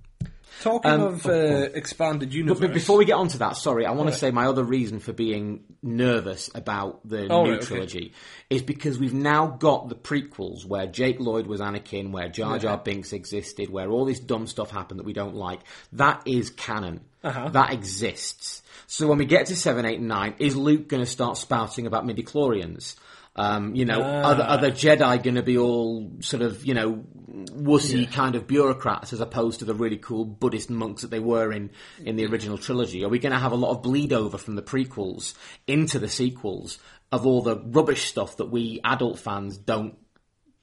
Talking 0.61 0.91
Um, 0.91 1.01
of 1.01 1.27
uh, 1.27 1.31
expanded 1.75 2.35
universe, 2.35 2.61
But, 2.61 2.67
but 2.69 2.75
before 2.75 2.99
we 2.99 3.05
get 3.07 3.15
on 3.15 3.29
to 3.29 3.39
that, 3.39 3.57
sorry, 3.57 3.87
I 3.87 3.93
want 3.93 4.11
to 4.11 4.15
say 4.15 4.31
my 4.31 4.47
other 4.47 4.63
reason 4.63 5.01
for 5.01 5.13
being 5.13 5.65
nervous 5.83 6.51
about 6.55 7.01
the 7.09 7.29
Oh, 7.29 7.45
new 7.45 7.51
right, 7.53 7.57
okay. 7.59 7.67
trilogy 7.67 8.13
is 8.51 8.63
because 8.63 8.99
we've 8.99 9.15
now 9.15 9.47
got 9.47 9.89
the 9.89 9.95
prequels 9.95 10.67
where 10.67 10.87
Jake 10.87 11.19
Lloyd 11.19 11.47
was 11.47 11.61
Anakin, 11.61 12.11
where 12.13 12.29
Jar 12.29 12.59
Jar 12.59 12.77
Binks 12.77 13.13
existed, 13.15 13.71
where 13.71 13.89
all 13.91 14.05
this 14.05 14.21
dumb 14.21 14.47
stuff 14.47 14.71
happened 14.71 15.01
that 15.01 15.07
we 15.07 15.15
don't 15.15 15.35
like. 15.35 15.61
That 15.93 16.23
is 16.27 16.51
canon. 16.51 17.01
Uh-huh. 17.25 17.49
That 17.51 17.73
exists. 17.73 18.63
So 18.87 19.07
when 19.07 19.19
we 19.19 19.25
get 19.27 19.47
to 19.47 19.57
7, 19.57 19.85
8, 19.85 19.99
and 19.99 20.09
9, 20.09 20.35
is 20.39 20.57
Luke 20.57 20.89
going 20.89 21.03
to 21.03 21.11
start 21.11 21.37
spouting 21.39 21.87
about 21.87 22.05
midichlorians? 22.07 22.97
Um, 23.37 23.75
you 23.77 23.85
know, 23.85 24.01
Ah. 24.03 24.23
are, 24.31 24.35
the, 24.35 24.51
are 24.53 24.59
the 24.59 24.71
Jedi 24.73 25.23
going 25.23 25.37
to 25.37 25.43
be 25.43 25.57
all 25.57 26.11
sort 26.21 26.43
of, 26.43 26.67
you 26.67 26.75
know, 26.75 27.05
wussy 27.53 28.11
kind 28.11 28.35
of 28.35 28.47
bureaucrats 28.47 29.13
as 29.13 29.21
opposed 29.21 29.61
to 29.61 29.65
the 29.65 29.75
really 29.75 29.97
cool 29.97 30.25
Buddhist 30.25 30.69
monks 30.69 31.03
that 31.03 31.11
they 31.13 31.21
were 31.21 31.53
in, 31.53 31.71
in 32.05 32.17
the 32.17 32.27
original 32.27 32.59
trilogy? 32.59 33.05
Are 33.05 33.09
we 33.09 33.19
going 33.21 33.33
to 33.33 33.39
have 33.39 33.53
a 33.53 33.57
lot 33.57 33.71
of 33.71 33.83
bleed 33.83 34.13
over 34.13 34.37
from 34.37 34.57
the 34.57 34.63
prequels 34.63 35.35
into 35.67 35.99
the 36.01 36.09
sequels 36.09 36.79
of 37.13 37.25
all 37.25 37.41
the 37.43 37.57
rubbish 37.57 38.09
stuff 38.09 38.37
that 38.39 38.51
we 38.51 38.81
adult 38.85 39.19
fans 39.19 39.57
don't 39.57 39.97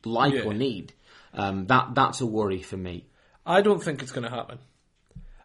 like 0.05 0.33
Yeah. 0.33 0.41
or 0.43 0.53
need? 0.53 0.93
Um, 1.33 1.67
that 1.67 1.95
that's 1.95 2.19
a 2.21 2.25
worry 2.25 2.61
for 2.61 2.77
me. 2.77 3.07
I 3.45 3.61
don't 3.61 3.81
think 3.81 4.01
it's 4.01 4.11
going 4.11 4.23
to 4.29 4.35
happen. 4.35 4.59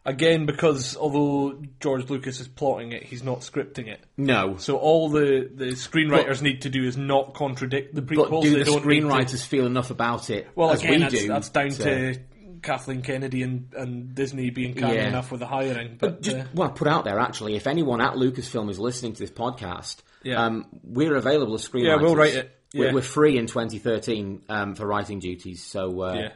Again, 0.05 0.45
because 0.45 0.97
although 0.97 1.61
George 1.79 2.09
Lucas 2.09 2.41
is 2.41 2.47
plotting 2.49 2.91
it, 2.91 3.03
he's 3.03 3.23
not 3.23 3.39
scripting 3.39 3.87
it. 3.87 4.01
No. 4.17 4.57
So 4.57 4.75
all 4.77 5.07
the, 5.09 5.49
the 5.53 5.67
screenwriters 5.67 6.41
need 6.41 6.63
to 6.63 6.69
do 6.69 6.83
is 6.83 6.97
not 6.97 7.33
contradict 7.33 7.95
the 7.95 8.01
prequels. 8.01 8.29
But 8.29 8.41
do 8.41 8.51
They 8.51 8.59
the 8.59 8.65
don't 8.65 8.85
need 8.85 8.99
to- 8.99 9.07
screenwriters 9.07 9.45
feel 9.45 9.65
enough 9.65 9.91
about 9.91 10.29
it 10.29 10.49
Well, 10.55 10.71
as 10.71 10.81
again, 10.81 10.91
we 10.91 10.99
that's, 10.99 11.13
do? 11.13 11.27
that's 11.29 11.49
down 11.49 11.69
to 11.69 12.19
Kathleen 12.61 13.01
Kennedy 13.01 13.43
and, 13.43 13.69
and 13.77 14.13
Disney 14.13 14.49
being 14.49 14.73
kind 14.73 14.93
Yeah. 14.95 15.07
enough 15.07 15.31
with 15.31 15.39
the 15.39 15.47
hiring. 15.47 15.95
But, 15.97 16.21
just 16.21 16.35
uh, 16.35 16.43
want 16.53 16.75
to 16.75 16.79
put 16.79 16.89
out 16.89 17.05
there, 17.05 17.19
actually, 17.19 17.55
if 17.55 17.65
anyone 17.65 18.01
at 18.01 18.15
Lucasfilm 18.15 18.69
is 18.69 18.79
listening 18.79 19.13
to 19.13 19.19
this 19.19 19.31
podcast, 19.31 19.97
Yeah. 20.23 20.43
um, 20.45 20.65
we're 20.83 21.15
available 21.15 21.53
as 21.55 21.65
screenwriters. 21.67 21.85
Yeah, 21.85 21.95
we'll 22.01 22.15
write 22.17 22.35
it. 22.35 22.51
We're, 22.73 22.87
Yeah. 22.87 22.93
we're 22.93 23.01
free 23.01 23.37
in 23.37 23.47
2013 23.47 24.41
um, 24.49 24.75
for 24.75 24.85
writing 24.85 25.19
duties. 25.19 25.63
So 25.63 26.01
uh, 26.01 26.13
yeah, 26.13 26.29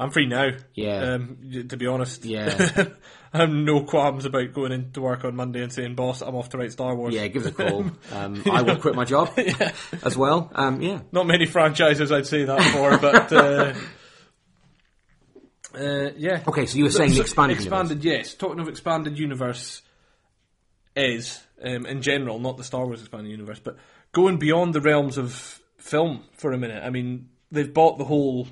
I'm 0.00 0.10
free 0.10 0.26
now. 0.26 0.52
Yeah. 0.74 1.12
um, 1.12 1.66
to 1.68 1.76
be 1.76 1.86
honest. 1.86 2.24
Yeah. 2.24 2.86
I 3.32 3.38
have 3.38 3.50
no 3.50 3.84
qualms 3.84 4.24
about 4.24 4.52
going 4.54 4.72
into 4.72 5.02
work 5.02 5.24
on 5.24 5.36
Monday 5.36 5.62
and 5.62 5.70
saying, 5.70 5.94
"Boss, 5.94 6.22
I'm 6.22 6.34
off 6.34 6.48
to 6.48 6.58
write 6.58 6.72
Star 6.72 6.96
Wars." 6.96 7.14
yeah, 7.14 7.26
give 7.28 7.46
us 7.46 7.48
a 7.48 7.52
call. 7.52 7.84
Um, 8.12 8.42
I 8.50 8.62
will 8.62 8.76
quit 8.76 8.94
my 8.96 9.04
job 9.04 9.38
as 10.02 10.16
well. 10.16 10.50
Um, 10.54 10.80
yeah. 10.80 11.00
Not 11.12 11.26
many 11.26 11.46
franchises 11.46 12.10
I'd 12.10 12.26
say 12.26 12.44
that 12.44 12.60
for, 12.72 12.98
but 12.98 13.32
uh, 13.32 13.74
uh, 15.78 16.10
yeah. 16.16 16.42
Okay, 16.48 16.66
so 16.66 16.78
you 16.78 16.84
were 16.84 16.90
saying 16.90 17.10
the 17.10 17.16
So, 17.16 17.22
expanded, 17.22 17.58
expanded, 17.58 18.02
yes. 18.02 18.34
Talking 18.34 18.58
of 18.58 18.68
expanded 18.68 19.18
universe, 19.18 19.82
is 20.96 21.40
um, 21.62 21.84
in 21.86 22.02
general 22.02 22.38
not 22.38 22.56
the 22.56 22.64
Star 22.64 22.86
Wars 22.86 23.00
expanded 23.00 23.30
universe, 23.30 23.60
but 23.60 23.76
going 24.12 24.38
beyond 24.38 24.74
the 24.74 24.80
realms 24.80 25.18
of 25.18 25.60
film 25.76 26.24
for 26.32 26.52
a 26.52 26.58
minute. 26.58 26.82
I 26.82 26.90
mean, 26.90 27.28
they've 27.52 27.72
bought 27.72 27.98
the 27.98 28.04
whole 28.04 28.48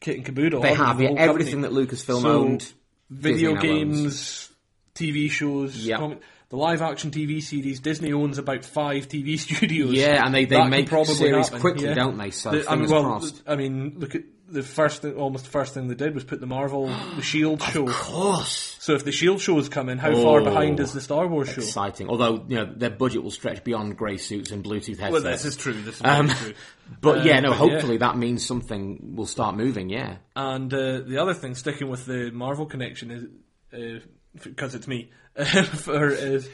kit 0.00 0.16
and 0.16 0.24
caboodle. 0.24 0.60
They 0.62 0.74
the 0.98 1.04
yeah, 1.04 1.10
everything 1.16 1.62
company. 1.62 1.84
that 1.86 1.90
Lucasfilm 1.90 2.22
So, 2.22 2.28
owned. 2.42 2.72
video 3.10 3.54
Disney 3.54 3.68
games, 3.68 4.50
TV 4.94 5.30
shows, 5.30 5.76
Yep. 5.76 5.98
comic- 5.98 6.20
the 6.48 6.56
live 6.56 6.82
action 6.82 7.10
TV 7.12 7.40
series. 7.40 7.78
Disney 7.80 8.12
owns 8.12 8.38
about 8.38 8.64
five 8.64 9.08
TV 9.08 9.36
studios. 9.38 9.92
Yeah, 9.92 10.24
and 10.24 10.34
they- 10.34 10.46
they 10.46 10.56
That 10.56 10.68
make 10.68 10.88
probably 10.88 11.14
series 11.14 11.46
happen, 11.46 11.60
quickly, 11.60 11.84
yeah. 11.86 11.94
don't 11.94 12.18
they? 12.18 12.30
So 12.30 12.50
The- 12.50 12.70
I 12.70 12.74
mean, 12.76 12.90
well, 12.90 13.04
crossed. 13.04 13.42
I 13.46 13.54
mean, 13.56 13.94
look 13.98 14.14
at 14.16 14.22
the 14.50 14.62
first 14.62 15.02
thing, 15.02 15.14
almost 15.16 15.44
the 15.44 15.50
first 15.50 15.74
thing 15.74 15.88
they 15.88 15.94
did 15.94 16.14
was 16.14 16.24
put 16.24 16.40
the 16.40 16.46
Marvel, 16.46 16.86
the 17.16 17.22
Shield 17.30 17.62
show. 17.62 17.86
Of 17.88 17.94
course. 17.94 18.76
So 18.80 18.94
if 18.94 19.04
the 19.04 19.12
Shield 19.12 19.40
show 19.40 19.58
is 19.58 19.68
coming, 19.68 19.98
how 19.98 20.12
far 20.14 20.40
Oh. 20.40 20.44
behind 20.44 20.80
is 20.80 20.92
the 20.92 21.00
Star 21.00 21.26
Wars 21.26 21.48
show? 21.48 21.60
Exciting. 21.62 22.08
Although, 22.08 22.44
you 22.48 22.56
know, 22.56 22.64
their 22.64 22.90
budget 22.90 23.22
will 23.22 23.30
stretch 23.30 23.62
beyond 23.62 23.96
grey 23.96 24.16
suits 24.16 24.50
and 24.50 24.64
Bluetooth 24.64 24.98
headsets. 24.98 25.12
Well, 25.12 25.22
this 25.22 25.44
is 25.44 25.56
true. 25.56 25.74
This 25.80 25.96
is 25.96 26.02
Um, 26.02 26.28
true. 26.28 26.54
but 27.00 27.24
yeah, 27.24 27.38
Uh, 27.38 27.40
no, 27.40 27.48
but 27.50 27.56
hopefully 27.58 27.94
yeah. 27.94 27.98
that 28.06 28.16
means 28.18 28.44
something 28.44 29.14
will 29.16 29.26
start 29.26 29.56
moving, 29.56 29.88
yeah. 29.90 30.16
And 30.34 30.72
uh, 30.72 31.00
the 31.00 31.18
other 31.18 31.34
thing, 31.34 31.54
sticking 31.54 31.88
with 31.88 32.06
the 32.06 32.30
Marvel 32.32 32.66
connection, 32.66 33.30
is 33.72 34.02
because 34.42 34.74
it's 34.74 34.88
me, 34.88 35.10
for, 35.64 36.08
is 36.10 36.48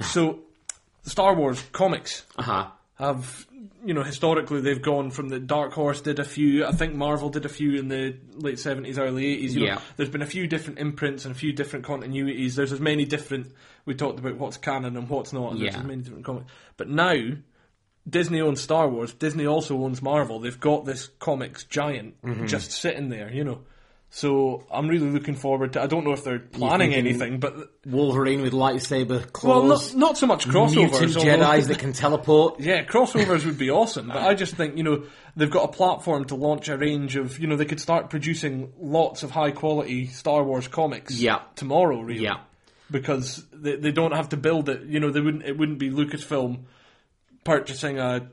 so 0.00 0.40
Star 1.04 1.34
Wars 1.34 1.62
comics 1.72 2.24
Uh-huh. 2.36 2.66
have 2.98 3.46
you 3.86 3.94
know 3.94 4.02
historically 4.02 4.60
they've 4.60 4.82
gone 4.82 5.10
from 5.10 5.28
the 5.28 5.38
Dark 5.38 5.72
Horse 5.72 6.00
did 6.00 6.18
a 6.18 6.24
few. 6.24 6.66
I 6.66 6.72
think 6.72 6.94
Marvel 6.94 7.28
did 7.30 7.44
a 7.44 7.48
few 7.48 7.74
in 7.76 7.88
the 7.88 8.16
late 8.34 8.58
seventies, 8.58 8.98
early 8.98 9.24
eighties. 9.26 9.54
You 9.54 9.60
know, 9.62 9.66
Yeah. 9.66 9.80
there's 9.96 10.10
been 10.10 10.22
a 10.22 10.26
few 10.26 10.46
different 10.46 10.78
imprints 10.78 11.24
and 11.24 11.34
a 11.34 11.38
few 11.38 11.52
different 11.52 11.84
continuities. 11.86 12.54
There's 12.56 12.72
as 12.72 12.80
many 12.80 13.04
different. 13.04 13.52
We 13.84 13.94
talked 13.94 14.18
about 14.18 14.36
what's 14.36 14.56
canon 14.56 14.96
and 14.96 15.08
what's 15.08 15.32
not. 15.32 15.52
And 15.52 15.60
There's 15.62 15.76
as 15.76 15.84
many 15.84 16.02
different 16.02 16.24
comics, 16.24 16.46
but 16.76 16.88
now. 16.88 17.14
Disney 18.08 18.40
owns 18.40 18.60
Star 18.60 18.88
Wars. 18.88 19.12
Disney 19.14 19.46
also 19.46 19.76
owns 19.82 20.00
Marvel. 20.00 20.38
They've 20.38 20.60
got 20.60 20.84
this 20.84 21.08
comics 21.18 21.64
giant 21.64 22.14
Mm-hmm. 22.22 22.46
just 22.46 22.70
sitting 22.70 23.08
there, 23.08 23.32
you 23.32 23.42
know. 23.42 23.62
So 24.08 24.64
I'm 24.72 24.88
really 24.88 25.10
looking 25.10 25.34
forward 25.34 25.74
to. 25.74 25.82
I 25.82 25.86
don't 25.88 26.04
know 26.04 26.12
if 26.12 26.24
they're 26.24 26.38
planning 26.38 26.94
anything, 26.94 27.38
but 27.38 27.54
Wolverine 27.84 28.40
with 28.40 28.52
lightsaber 28.54 29.26
well, 29.42 29.64
not 29.64 29.94
not 29.94 30.16
so 30.16 30.26
much 30.26 30.46
crossovers. 30.46 30.74
Mutant 30.76 31.12
Jedi's 31.16 31.66
that 31.68 31.78
can 31.80 31.92
teleport. 31.92 32.60
yeah, 32.60 32.84
crossovers 32.84 33.44
would 33.44 33.58
be 33.58 33.70
awesome, 33.80 34.08
but 34.08 34.18
I 34.18 34.34
just 34.34 34.54
think, 34.54 34.76
you 34.78 34.84
know, 34.84 35.04
they've 35.34 35.50
got 35.50 35.64
a 35.64 35.72
platform 35.72 36.24
to 36.26 36.34
launch 36.36 36.68
a 36.68 36.78
range 36.78 37.16
of, 37.16 37.38
you 37.38 37.46
know, 37.46 37.56
they 37.56 37.64
could 37.66 37.80
start 37.80 38.08
producing 38.08 38.72
lots 38.78 39.22
of 39.22 39.32
high 39.32 39.50
quality 39.50 40.06
Star 40.06 40.42
Wars 40.44 40.68
comics 40.68 41.18
Yeah. 41.20 41.40
tomorrow, 41.56 42.00
really. 42.00 42.22
Yeah. 42.22 42.38
Because 42.90 43.44
they, 43.52 43.76
they 43.76 43.90
don't 43.90 44.12
have 44.14 44.28
to 44.30 44.36
build 44.36 44.68
it, 44.68 44.84
you 44.84 45.00
know, 45.00 45.10
they 45.10 45.20
wouldn't, 45.20 45.42
it 45.44 45.58
wouldn't 45.58 45.78
be 45.80 45.90
Lucasfilm 45.90 46.60
purchasing 47.44 47.98
a, 47.98 48.28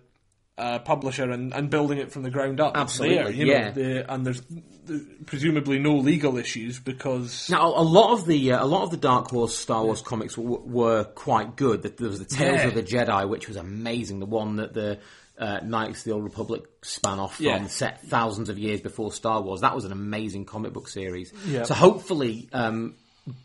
a 0.57 0.79
publisher 0.79 1.29
and, 1.31 1.53
and 1.53 1.69
building 1.69 1.97
it 1.97 2.11
from 2.11 2.21
the 2.23 2.29
ground 2.29 2.59
up. 2.59 2.77
Absolutely, 2.77 3.17
there, 3.17 3.31
yeah. 3.31 3.65
Know, 3.65 3.71
the, 3.71 4.13
and 4.13 4.25
there's 4.25 4.41
the, 4.85 5.05
presumably 5.25 5.79
no 5.79 5.95
legal 5.95 6.37
issues 6.37 6.79
because. 6.79 7.49
Now, 7.49 7.67
a 7.69 7.81
lot 7.81 8.13
of 8.13 8.25
the 8.25 8.51
uh, 8.53 8.63
a 8.63 8.67
lot 8.67 8.83
of 8.83 8.91
the 8.91 8.97
Dark 8.97 9.29
Horse 9.29 9.57
Star 9.57 9.83
Wars 9.83 10.01
comics 10.01 10.35
w- 10.35 10.61
were 10.63 11.05
quite 11.05 11.55
good. 11.55 11.81
There 11.83 12.07
was 12.07 12.19
the 12.19 12.25
Tales 12.25 12.57
Yeah. 12.59 12.67
of 12.67 12.75
the 12.75 12.83
Jedi, 12.83 13.27
which 13.27 13.47
was 13.47 13.57
amazing. 13.57 14.19
The 14.19 14.25
one 14.27 14.57
that 14.57 14.73
the 14.73 14.99
uh, 15.39 15.61
Knights 15.63 15.99
of 15.99 16.03
the 16.05 16.11
Old 16.11 16.23
Republic 16.23 16.63
span 16.83 17.17
off 17.19 17.37
from, 17.37 17.45
Yeah. 17.45 17.65
set 17.67 18.03
thousands 18.03 18.49
of 18.49 18.59
years 18.59 18.81
before 18.81 19.11
Star 19.11 19.41
Wars. 19.41 19.61
That 19.61 19.73
was 19.73 19.85
an 19.85 19.91
amazing 19.91 20.45
comic 20.45 20.73
book 20.73 20.87
series. 20.87 21.33
So 21.65 21.73
hopefully, 21.73 22.47
um, 22.53 22.95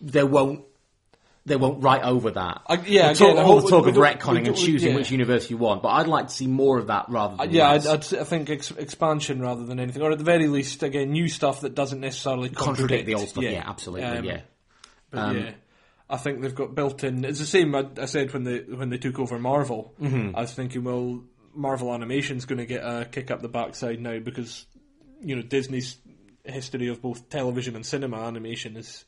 they 0.03 0.25
won't. 0.25 0.65
They 1.49 1.57
won't 1.57 1.83
write 1.83 2.03
over 2.03 2.31
that. 2.31 2.63
I- 2.67 2.75
yeah, 2.87 3.13
talk, 3.13 3.31
again, 3.33 3.45
all 3.45 3.61
the 3.61 3.69
talk 3.69 3.85
we 3.85 3.91
of 3.91 3.97
we 3.97 4.03
retconning 4.03 4.47
and 4.47 4.57
choosing 4.57 4.91
yeah. 4.91 4.97
which 4.97 5.11
universe 5.11 5.51
you 5.51 5.57
want, 5.57 5.83
but 5.83 5.89
I'd 5.89 6.07
like 6.07 6.29
to 6.29 6.33
see 6.35 6.47
more 6.47 6.79
of 6.79 6.87
that 6.89 7.07
rather 7.09 7.37
than 7.37 7.51
Yeah. 7.51 7.71
I'd, 7.71 7.87
I'd, 7.87 8.15
I 8.15 8.25
think 8.25 8.51
ex- 8.51 8.71
expansion 8.71 9.41
rather 9.41 9.65
than 9.65 9.81
anything, 9.81 10.03
or 10.03 10.13
at 10.13 10.19
the 10.19 10.25
very 10.25 10.47
least, 10.49 10.83
again, 10.83 11.11
new 11.11 11.29
stuff 11.29 11.63
that 11.63 11.75
doesn't 11.75 12.01
necessarily 12.01 12.49
contradict 12.51 13.07
the 13.07 13.15
old 13.15 13.29
stuff. 13.29 13.43
Yeah, 13.45 13.65
absolutely. 13.67 14.07
Um, 14.07 14.25
yeah. 14.25 14.41
But 15.11 15.19
Um, 15.19 15.39
yeah, 15.39 15.51
I 16.11 16.17
think 16.19 16.41
they've 16.43 16.55
got 16.55 16.75
built 16.75 17.03
in. 17.05 17.25
It's 17.25 17.39
the 17.41 17.47
same 17.47 17.75
I, 17.75 17.87
I 18.01 18.05
said 18.07 18.33
when 18.33 18.45
they 18.45 18.59
when 18.61 18.91
they 18.91 18.99
took 18.99 19.19
over 19.19 19.39
Marvel. 19.39 19.95
Mm-hmm. 20.01 20.37
I 20.37 20.43
was 20.43 20.53
thinking, 20.53 20.85
well, 20.85 21.23
Marvel 21.55 21.93
Animation's 21.93 22.45
going 22.45 22.59
to 22.59 22.67
get 22.67 22.83
a 22.85 23.07
kick 23.11 23.31
up 23.31 23.43
the 23.43 23.49
backside 23.49 24.01
now 24.01 24.19
because 24.19 24.67
you 25.23 25.35
know 25.37 25.43
Disney's 25.43 25.97
history 26.45 26.89
of 26.89 27.03
both 27.03 27.29
television 27.29 27.75
and 27.77 27.85
cinema 27.85 28.19
animation 28.19 28.77
is 28.77 29.05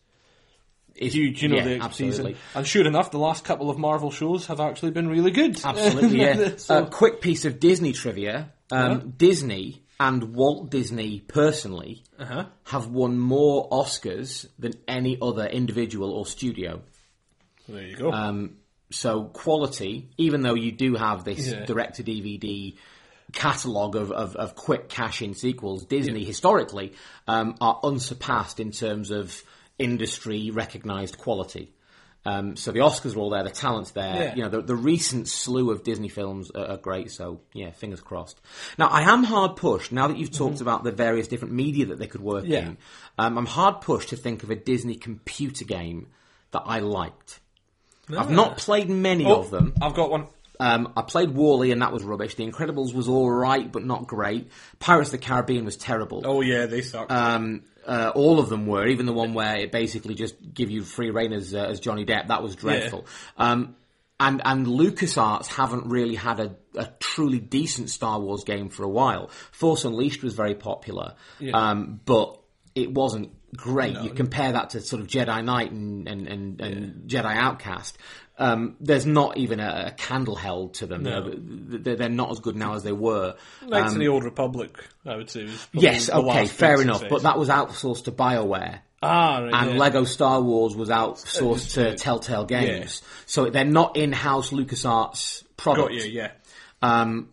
It's 0.95 1.15
huge. 1.15 1.43
You 1.43 1.49
know 1.49 1.57
yeah, 1.57 1.65
the 1.65 1.79
absolutely. 1.81 2.33
season, 2.35 2.37
and 2.55 2.67
sure 2.67 2.87
enough, 2.87 3.11
the 3.11 3.19
last 3.19 3.45
couple 3.45 3.71
of 3.71 3.79
Marvel 3.79 4.11
shows 4.11 4.47
have 4.47 4.61
actually 4.61 4.91
been 4.91 5.09
really 5.09 5.31
good. 5.31 5.61
Absolutely, 5.65 6.21
yeah. 6.23 6.57
So- 6.57 6.85
A 6.85 6.87
quick 6.87 7.21
piece 7.21 7.45
of 7.45 7.61
Disney 7.61 7.93
trivia. 7.93 8.53
Um, 8.73 8.91
Uh-huh. 8.91 9.01
Disney 9.17 9.83
and 9.99 10.35
Walt 10.35 10.71
Disney 10.71 11.21
personally 11.21 12.05
uh-huh. 12.19 12.47
have 12.65 12.87
won 12.87 13.19
more 13.19 13.69
Oscars 13.71 14.47
than 14.59 14.73
any 14.89 15.19
other 15.21 15.45
individual 15.47 16.13
or 16.13 16.25
studio. 16.25 16.83
There 17.69 17.83
you 17.83 17.97
go. 17.97 18.11
Um, 18.13 18.57
so 18.91 19.25
quality, 19.25 20.09
even 20.19 20.43
though 20.43 20.55
you 20.55 20.73
do 20.73 20.95
have 20.95 21.25
this 21.25 21.49
Yeah. 21.49 21.65
direct 21.65 21.97
to 21.97 22.05
DVD 22.05 22.77
catalogue 23.33 23.95
of, 23.95 24.11
of, 24.11 24.37
of 24.37 24.55
quick 24.55 24.89
cash 24.89 25.23
in 25.23 25.35
sequels, 25.35 25.85
Disney 25.85 26.25
historically 26.25 26.95
um, 27.29 27.55
are 27.61 27.79
unsurpassed 27.85 28.59
in 28.59 28.73
terms 28.73 29.11
of 29.11 29.43
industry 29.81 30.51
recognised 30.51 31.19
quality. 31.19 31.73
Um, 32.27 32.55
so 32.57 32.71
the 32.71 32.81
Oscars 32.81 33.17
are 33.17 33.19
all 33.19 33.31
there, 33.31 33.43
the 33.43 33.49
talent's 33.51 33.93
there. 33.93 34.15
Yeah. 34.15 34.35
You 34.35 34.43
know, 34.43 34.49
the, 34.51 34.61
the 34.61 34.77
recent 34.77 35.27
slew 35.27 35.71
of 35.71 35.83
Disney 35.83 36.11
films 36.11 36.51
are, 36.51 36.67
are 36.73 36.77
great. 36.77 37.11
So 37.11 37.41
yeah, 37.55 37.71
fingers 37.71 38.01
crossed. 38.03 38.39
Now 38.77 38.89
I 38.89 39.03
am 39.11 39.25
hard 39.25 39.57
pushed 39.57 39.91
now 39.91 40.07
that 40.09 40.19
you've 40.19 40.31
talked 40.31 40.61
about 40.61 40.85
the 40.85 40.93
various 40.93 41.29
different 41.29 41.55
media 41.55 41.87
that 41.87 41.99
they 41.99 42.07
could 42.07 42.21
work 42.21 42.45
Mm-hmm. 42.45 42.53
Yeah. 42.53 42.59
in. 42.69 42.77
Um, 43.19 43.39
I'm 43.39 43.47
hard 43.47 43.81
pushed 43.81 44.11
to 44.11 44.17
think 44.17 44.43
of 44.43 44.51
a 44.51 44.55
Disney 44.57 44.97
computer 44.97 45.65
game 45.65 46.09
that 46.51 46.63
I 46.67 46.81
liked. 46.81 47.41
I've 48.15 48.31
not 48.31 48.59
played 48.59 48.91
many 48.91 49.25
Oh, 49.25 49.41
of 49.41 49.51
them. 49.51 49.73
I've 49.81 49.95
got 49.95 50.11
one. 50.11 50.27
Um, 50.61 50.93
I 50.95 51.03
played 51.03 51.31
WALL-E 51.31 51.73
and 51.73 51.81
that 51.83 51.93
was 51.93 52.05
rubbish. 52.05 52.35
The 52.35 52.47
Incredibles 52.47 52.93
was 52.95 53.09
all 53.09 53.31
right, 53.31 53.71
but 53.71 53.85
not 53.85 54.07
great. 54.07 54.51
Pirates 54.79 55.09
of 55.09 55.21
the 55.21 55.27
Caribbean 55.27 55.65
was 55.65 55.77
terrible. 55.77 56.23
Oh 56.25 56.43
yeah, 56.43 56.67
they 56.67 56.83
suck. 56.83 57.11
Um, 57.11 57.63
uh, 57.87 58.13
all 58.15 58.39
of 58.39 58.51
them 58.51 58.67
were, 58.67 58.87
even 58.87 59.07
the 59.07 59.13
one 59.13 59.33
where 59.33 59.57
it 59.57 59.73
basically 59.73 60.15
just 60.15 60.35
give 60.53 60.71
you 60.71 60.83
free 60.83 61.11
rein 61.11 61.33
as, 61.33 61.55
uh, 61.55 61.59
as 61.59 61.81
Johnny 61.81 62.05
Depp. 62.05 62.29
That 62.29 62.43
was 62.43 62.55
dreadful. 62.55 63.07
Um, 63.39 63.75
and 64.21 64.43
and 64.45 64.67
LucasArts 64.67 65.47
haven't 65.47 65.87
really 65.87 66.15
had 66.15 66.41
a, 66.41 66.55
a 66.77 66.89
truly 67.01 67.39
decent 67.39 67.89
Star 67.89 68.21
Wars 68.21 68.45
game 68.45 68.69
for 68.69 68.85
a 68.85 68.89
while. 68.89 69.31
Force 69.51 69.87
Unleashed 69.87 70.23
was 70.23 70.35
very 70.35 70.55
popular, 70.55 71.15
um, 71.55 72.01
but 72.05 72.39
it 72.75 72.93
wasn't 72.93 73.31
great. 73.57 73.97
you 73.99 74.11
compare 74.11 74.53
that 74.53 74.71
to 74.71 74.81
sort 74.83 75.01
of 75.01 75.09
Jedi 75.09 75.43
Knight 75.43 75.73
and 75.73 76.07
and, 76.07 76.29
and, 76.29 76.61
and 76.61 77.09
Jedi 77.09 77.35
Outcast. 77.35 77.97
Um, 78.41 78.77
there's 78.81 79.05
not 79.05 79.37
even 79.37 79.61
a, 79.61 79.89
a 79.89 79.91
candle 79.93 80.35
held 80.35 80.75
to 80.75 80.87
them. 80.87 81.03
Know, 81.03 81.31
they're, 81.31 81.97
they're 81.97 82.09
not 82.09 82.31
as 82.31 82.41
good 82.41 82.57
now 82.57 82.75
as 82.75 82.83
they 82.83 82.93
were. 82.93 83.37
Knights 83.63 83.91
Um, 83.91 83.95
of 83.97 84.01
the 84.01 84.09
Old 84.09 84.25
Republic, 84.25 84.83
I 85.05 85.17
would 85.17 85.29
say. 85.29 85.47
Yes, 85.73 86.09
okay, 86.09 86.47
fair 86.47 86.81
enough. 86.81 87.05
But 87.09 87.23
that 87.23 87.39
was 87.39 87.51
outsourced 87.51 88.05
to 88.05 88.13
BioWare. 88.13 88.81
ah, 89.03 89.39
right, 89.41 89.53
And 89.53 89.73
yeah. 89.73 89.79
Lego 89.79 90.05
Star 90.05 90.41
Wars 90.41 90.75
was 90.75 90.89
outsourced 90.89 91.75
to 91.75 91.95
Telltale 91.97 92.47
Games. 92.47 93.03
So 93.27 93.51
they're 93.51 93.65
not 93.65 93.97
in-house 93.99 94.51
LucasArts 94.51 95.45
products. 95.59 95.89
got 95.89 95.93
you, 95.93 96.11
yeah. 96.11 96.31
Um, 96.83 97.29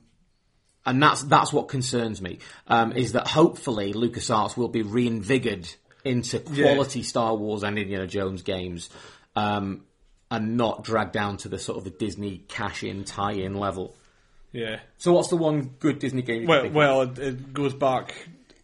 and 0.86 1.02
that's 1.02 1.24
that's 1.24 1.52
what 1.54 1.68
concerns 1.70 2.22
me. 2.22 2.40
Um, 2.68 2.92
is 2.94 3.14
that 3.14 3.28
hopefully 3.28 3.94
LucasArts 3.94 4.56
will 4.58 4.70
be 4.70 4.82
reinvigorated 4.82 5.74
into 6.04 6.40
quality 6.40 7.04
Star 7.04 7.36
Wars 7.36 7.64
and 7.64 7.78
Indiana 7.78 8.08
Jones 8.08 8.42
games, 8.42 8.90
um, 9.36 9.84
and 10.30 10.58
not 10.58 10.84
drag 10.84 11.12
down 11.12 11.38
to 11.38 11.50
the 11.50 11.60
sort 11.60 11.78
of 11.78 11.84
the 11.84 11.90
Disney 11.90 12.44
cash-in 12.48 13.04
tie-in 13.06 13.56
level. 13.56 13.96
Yeah. 14.52 14.80
So 14.98 15.14
what's 15.14 15.30
the 15.30 15.38
one 15.38 15.76
good 15.80 16.00
Disney 16.00 16.22
game? 16.22 16.48
Well, 16.48 16.70
well, 16.70 17.02
it, 17.02 17.20
it 17.20 17.54
goes 17.54 17.74
back 17.74 18.14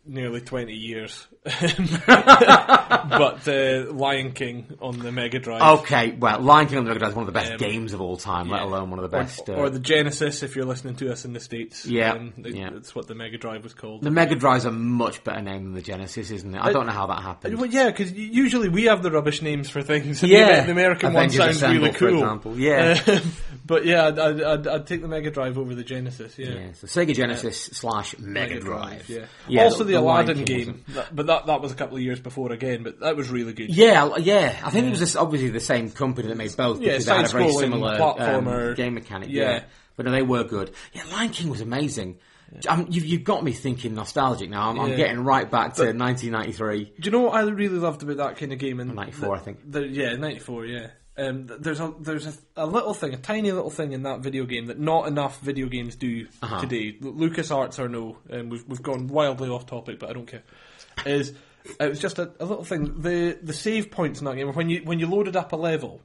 nearly 0.06 0.42
twenty 0.42 0.76
years, 0.76 1.28
but 2.08 3.48
uh, 3.48 3.92
Lion 3.92 4.32
King 4.32 4.66
on 4.82 4.98
the 5.00 5.12
Mega 5.12 5.40
Drive. 5.40 5.80
Okay, 5.80 6.12
well, 6.12 6.40
Lion 6.40 6.68
King 6.68 6.78
on 6.80 6.84
the 6.86 6.90
Mega 6.92 7.00
Drive 7.00 7.12
is 7.12 7.16
one 7.16 7.24
of 7.24 7.34
the 7.34 7.38
best 7.38 7.52
Um, 7.54 7.58
games 7.58 7.92
of 7.94 8.00
all 8.00 8.16
time, 8.16 8.50
let 8.50 8.62
alone 8.62 8.90
one 8.90 9.00
of 9.00 9.04
the 9.04 9.18
best. 9.18 9.50
or, 9.50 9.56
uh, 9.56 9.60
or 9.60 9.70
the 9.70 9.80
Genesis, 9.80 10.42
if 10.42 10.56
you're 10.56 10.66
listening 10.66 10.96
to 10.98 11.12
us 11.12 11.26
in 11.26 11.34
the 11.34 11.42
states. 11.42 11.86
Yeah, 11.86 12.14
um, 12.14 12.34
it- 12.38 12.56
yeah. 12.56 12.70
that's 12.72 12.96
what 12.96 13.08
the 13.08 13.16
Mega 13.16 13.38
Drive 13.38 13.64
was 13.64 13.74
called. 13.74 14.04
the 14.04 14.12
Mega 14.12 14.36
Drive's 14.36 14.64
a 14.64 14.72
much 14.72 15.22
better 15.26 15.42
name 15.42 15.64
than 15.66 15.74
the 15.74 15.82
Genesis, 15.82 16.32
isn't 16.32 16.56
it? 16.56 16.62
I 16.62 16.72
don't 16.72 16.86
know 16.86 16.94
how 16.94 17.08
that 17.08 17.22
happened. 17.22 17.58
Well, 17.58 17.70
yeah, 17.70 17.88
because 17.88 18.14
usually 18.14 18.70
we 18.70 18.86
have 18.86 19.04
the 19.04 19.12
rubbish 19.12 19.42
names 19.42 19.70
for 19.70 19.82
things. 19.82 20.24
Yeah. 20.34 20.62
the, 20.62 20.68
the 20.68 20.72
American 20.72 21.10
Avengers 21.10 21.40
one 21.40 21.54
sounds 21.54 21.78
really 21.78 21.92
for 21.92 21.98
cool. 22.00 22.20
example. 22.20 22.58
Yeah. 22.58 22.98
Um, 23.06 23.34
but 23.66 23.86
yeah, 23.86 24.08
I'd, 24.08 24.18
I'd, 24.20 24.68
I'd, 24.68 24.88
take 24.88 25.02
the 25.02 25.08
Mega 25.08 25.30
Drive 25.30 25.58
over 25.58 25.76
the 25.76 25.84
Genesis. 25.84 26.40
Yeah. 26.40 26.48
Yeah, 26.54 26.74
so 26.74 26.88
Sega 26.88 27.14
Genesis 27.14 27.62
slash 27.74 28.18
Mega 28.18 28.60
Drive. 28.60 29.08
Yeah. 29.10 29.64
also 29.64 29.84
the, 29.84 30.00
Lion 30.00 30.26
Aladdin 30.30 30.46
game, 30.46 30.86
that, 30.90 31.14
but 31.16 31.28
that 31.28 31.33
that 31.42 31.62
was 31.62 31.72
a 31.72 31.76
couple 31.76 31.98
of 31.98 32.04
years 32.04 32.20
before 32.20 32.52
again. 32.52 32.84
But 32.84 33.00
that 33.02 33.16
was 33.16 33.30
really 33.30 33.54
good. 33.54 33.70
Yeah, 33.70 34.18
yeah. 34.18 34.60
I 34.64 34.70
think 34.70 34.88
it 34.88 34.90
was 34.92 35.00
just 35.00 35.18
obviously 35.18 35.50
the 35.50 35.60
same 35.60 35.92
company 35.92 36.28
that 36.30 36.38
made 36.38 36.56
both 36.56 36.80
Yeah, 36.82 36.92
because 36.92 37.06
they 37.06 37.16
had 37.16 37.26
a 37.26 37.30
very 37.30 37.52
similar 37.52 37.98
platformer. 37.98 38.70
um, 38.70 38.76
game 38.76 38.94
mechanic. 38.94 39.30
Yeah. 39.30 39.44
Yeah. 39.52 39.64
but 39.96 40.06
they 40.06 40.22
were 40.22 40.44
good. 40.44 40.72
Yeah, 40.94 41.04
Lion 41.12 41.30
King 41.30 41.50
was 41.50 41.62
amazing. 41.62 42.20
Um, 42.68 42.86
you've, 42.90 43.06
you've 43.06 43.24
got 43.24 43.44
me 43.44 43.52
thinking 43.52 43.96
nostalgic 43.96 44.50
now. 44.50 44.70
I'm, 44.70 44.80
I'm 44.80 44.96
getting 44.96 45.24
right 45.24 45.50
back 45.50 45.74
to 45.76 45.86
1993. 45.86 46.84
Do 46.84 46.92
you 47.02 47.12
know 47.12 47.22
what 47.22 47.34
I 47.34 47.42
really 47.42 47.80
loved 47.80 48.04
about 48.04 48.18
that 48.18 48.38
kind 48.38 48.54
of 48.54 48.60
game? 48.60 48.80
In 48.80 48.94
94, 48.94 49.36
I 49.36 49.40
think. 49.40 49.60
The, 49.72 49.88
yeah, 49.88 50.16
ninety 50.16 50.40
four. 50.40 50.66
Yeah. 50.66 50.88
Um, 51.16 51.46
there's 51.48 51.80
a 51.80 51.94
there's 52.00 52.26
a, 52.26 52.34
a 52.58 52.66
little 52.66 52.94
thing, 52.96 53.14
a 53.14 53.18
tiny 53.18 53.52
little 53.52 53.70
thing 53.70 53.92
in 53.92 54.02
that 54.04 54.22
video 54.22 54.46
game 54.46 54.66
that 54.68 54.80
not 54.80 55.08
enough 55.08 55.40
video 55.42 55.68
games 55.68 55.96
do 55.96 56.28
Uh-huh. 56.42 56.60
today. 56.62 56.98
Lucas 57.02 57.52
Arts 57.52 57.78
or 57.78 57.88
no, 57.88 58.18
um, 58.32 58.50
we've 58.50 58.68
we've 58.68 58.82
gone 58.82 59.08
wildly 59.08 59.50
off 59.50 59.66
topic, 59.68 60.00
but 60.00 60.10
I 60.10 60.14
don't 60.14 60.26
care. 60.26 60.44
Is 61.06 61.34
it 61.80 61.88
was 61.90 62.00
just 62.00 62.18
a, 62.18 62.32
a 62.40 62.46
little 62.46 62.64
thing. 62.64 63.02
The 63.02 63.38
the 63.44 63.54
save 63.54 63.92
points 63.92 64.20
in 64.22 64.26
that 64.26 64.36
game 64.36 64.52
when 64.54 64.70
you 64.70 64.82
when 64.86 65.00
you 65.00 65.06
loaded 65.08 65.36
up 65.36 65.52
a 65.54 65.56
level 65.56 66.02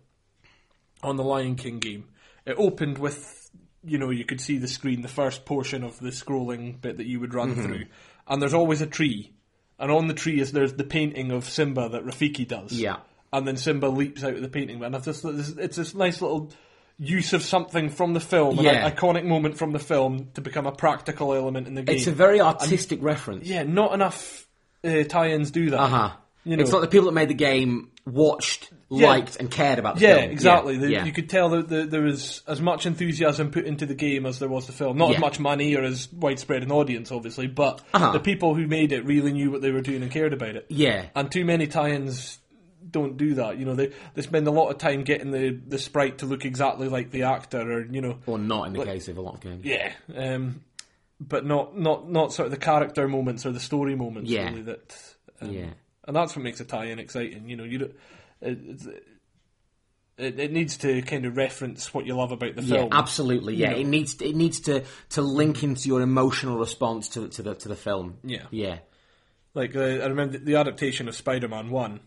on 1.02 1.16
the 1.16 1.24
Lion 1.24 1.54
King 1.56 1.78
game, 1.78 2.04
it 2.44 2.56
opened 2.58 2.98
with 2.98 3.50
you 3.84 3.96
know 3.96 4.10
you 4.10 4.26
could 4.26 4.40
see 4.42 4.58
the 4.58 4.68
screen, 4.68 5.00
the 5.00 5.08
first 5.08 5.44
portion 5.46 5.84
of 5.84 5.98
the 6.00 6.10
scrolling 6.10 6.80
bit 6.80 6.98
that 6.98 7.06
you 7.06 7.18
would 7.20 7.32
run 7.32 7.54
through, 7.54 7.84
and 8.26 8.42
there's 8.42 8.52
always 8.54 8.82
a 8.82 8.86
tree, 8.86 9.32
and 9.78 9.90
on 9.90 10.06
the 10.08 10.14
tree 10.14 10.38
is 10.38 10.52
there's 10.52 10.74
the 10.74 10.84
painting 10.84 11.30
of 11.30 11.48
Simba 11.48 11.88
that 11.88 12.04
Rafiki 12.04 12.46
does, 12.46 12.72
Yeah. 12.72 12.96
And 13.32 13.46
then 13.46 13.56
Simba 13.56 13.86
leaps 13.86 14.24
out 14.24 14.34
of 14.34 14.42
the 14.42 14.48
painting, 14.48 14.82
and 14.82 14.94
I've 14.96 15.04
just 15.04 15.24
it's 15.24 15.50
it's 15.50 15.76
this 15.76 15.94
nice 15.94 16.20
little 16.22 16.50
use 16.98 17.32
of 17.32 17.42
something 17.42 17.88
from 17.90 18.12
the 18.14 18.20
film, 18.20 18.56
Yeah. 18.58 18.86
an 18.86 18.92
iconic 18.92 19.24
moment 19.24 19.56
from 19.56 19.72
the 19.72 19.78
film 19.78 20.30
to 20.34 20.40
become 20.40 20.66
a 20.66 20.72
practical 20.72 21.32
element 21.34 21.66
in 21.68 21.74
the 21.74 21.82
game. 21.82 21.96
It's 21.96 22.06
a 22.08 22.12
very 22.12 22.40
artistic 22.40 23.00
reference. 23.02 23.46
yeah, 23.46 23.62
not 23.62 23.92
enough 23.94 24.46
uh, 24.84 25.04
tie-ins 25.04 25.50
do 25.50 25.70
that. 25.70 25.80
Uh 25.80 25.86
huh. 25.88 26.10
You 26.44 26.56
know. 26.56 26.62
it's 26.62 26.72
like 26.72 26.80
the 26.82 26.88
people 26.88 27.06
that 27.06 27.12
made 27.12 27.28
the 27.28 27.34
game 27.34 27.90
watched, 28.06 28.70
Yeah. 28.90 29.08
liked, 29.08 29.36
and 29.36 29.50
cared 29.50 29.78
about 29.78 29.96
the 29.96 30.02
Yeah, 30.02 30.16
film. 30.20 30.30
exactly. 30.30 30.74
Yeah, 30.74 30.80
The- 30.80 30.90
yeah. 30.90 31.04
You 31.04 31.12
could 31.12 31.28
tell 31.28 31.50
that 31.50 31.68
the, 31.68 31.84
there 31.84 32.00
was 32.00 32.42
as 32.46 32.60
much 32.60 32.86
enthusiasm 32.86 33.50
put 33.50 33.66
into 33.66 33.84
the 33.86 33.94
game 33.94 34.24
as 34.24 34.38
there 34.38 34.48
was 34.48 34.66
the 34.66 34.72
film. 34.72 34.96
Not 34.96 35.14
as 35.14 35.20
much 35.20 35.38
money 35.38 35.74
or 35.76 35.82
as 35.84 36.10
widespread 36.12 36.62
an 36.62 36.72
audience, 36.72 37.12
obviously, 37.12 37.48
but 37.48 37.82
Uh-huh. 37.92 38.12
the 38.12 38.20
people 38.20 38.54
who 38.54 38.66
made 38.66 38.92
it 38.92 39.04
really 39.04 39.32
knew 39.32 39.50
what 39.50 39.60
they 39.62 39.70
were 39.72 39.82
doing 39.82 40.02
and 40.02 40.10
cared 40.10 40.32
about 40.32 40.56
it. 40.56 40.66
Yeah. 40.70 41.06
And 41.14 41.30
too 41.30 41.44
many 41.44 41.66
tie-ins 41.66 42.38
don't 42.90 43.16
do 43.16 43.34
that. 43.34 43.58
You 43.58 43.64
know, 43.66 43.74
they 43.74 43.92
they 44.14 44.22
spend 44.22 44.46
a 44.46 44.50
lot 44.50 44.68
of 44.70 44.78
time 44.78 45.04
getting 45.04 45.30
the, 45.30 45.50
the 45.66 45.78
sprite 45.78 46.18
to 46.18 46.26
look 46.26 46.44
exactly 46.44 46.88
like 46.88 47.10
the 47.10 47.22
actor, 47.24 47.60
or 47.60 47.84
you 47.86 48.00
know, 48.00 48.18
or 48.26 48.38
not 48.38 48.68
in 48.68 48.72
the 48.72 48.84
case 48.84 49.08
of 49.08 49.16
a 49.18 49.20
lot 49.20 49.34
of 49.34 49.40
games. 49.40 49.64
yeah. 49.64 49.92
Um, 50.14 50.62
but 51.20 51.44
not 51.44 51.76
not 51.76 52.08
not 52.10 52.32
sort 52.32 52.46
of 52.46 52.50
the 52.52 52.58
character 52.58 53.08
moments 53.08 53.44
or 53.44 53.52
the 53.52 53.60
story 53.60 53.94
moments. 53.96 54.30
Yeah. 54.30 54.50
Really, 54.50 54.62
that. 54.62 54.96
Um, 55.40 55.50
Yeah. 55.50 55.70
and 56.06 56.14
that's 56.16 56.34
what 56.36 56.42
makes 56.42 56.60
a 56.60 56.64
tie-in 56.64 56.98
exciting. 56.98 57.48
You 57.48 57.56
know, 57.56 57.64
you 57.64 57.78
don't, 57.78 57.94
it, 58.40 58.58
it, 60.16 60.40
it 60.40 60.52
needs 60.52 60.76
to 60.78 61.00
kind 61.02 61.24
of 61.26 61.36
reference 61.36 61.92
what 61.94 62.06
you 62.06 62.14
love 62.16 62.32
about 62.32 62.56
the 62.56 62.62
Yeah, 62.62 62.76
film. 62.78 62.88
absolutely. 62.92 63.54
Yeah, 63.54 63.68
You 63.70 63.74
know. 63.74 63.80
it 63.80 63.86
needs 63.86 64.20
it 64.20 64.34
needs 64.36 64.60
to, 64.60 64.84
to 65.10 65.22
link 65.22 65.62
into 65.62 65.88
your 65.88 66.00
emotional 66.00 66.58
response 66.58 67.08
to 67.10 67.28
to 67.28 67.42
the 67.42 67.54
to 67.56 67.68
the 67.68 67.76
film. 67.76 68.18
Yeah. 68.24 68.46
yeah, 68.50 68.78
Like 69.54 69.76
uh, 69.76 69.80
I 69.80 70.06
remember 70.06 70.38
the 70.38 70.56
adaptation 70.56 71.08
of 71.08 71.14
Spider-Man 71.16 71.70
One. 71.70 72.00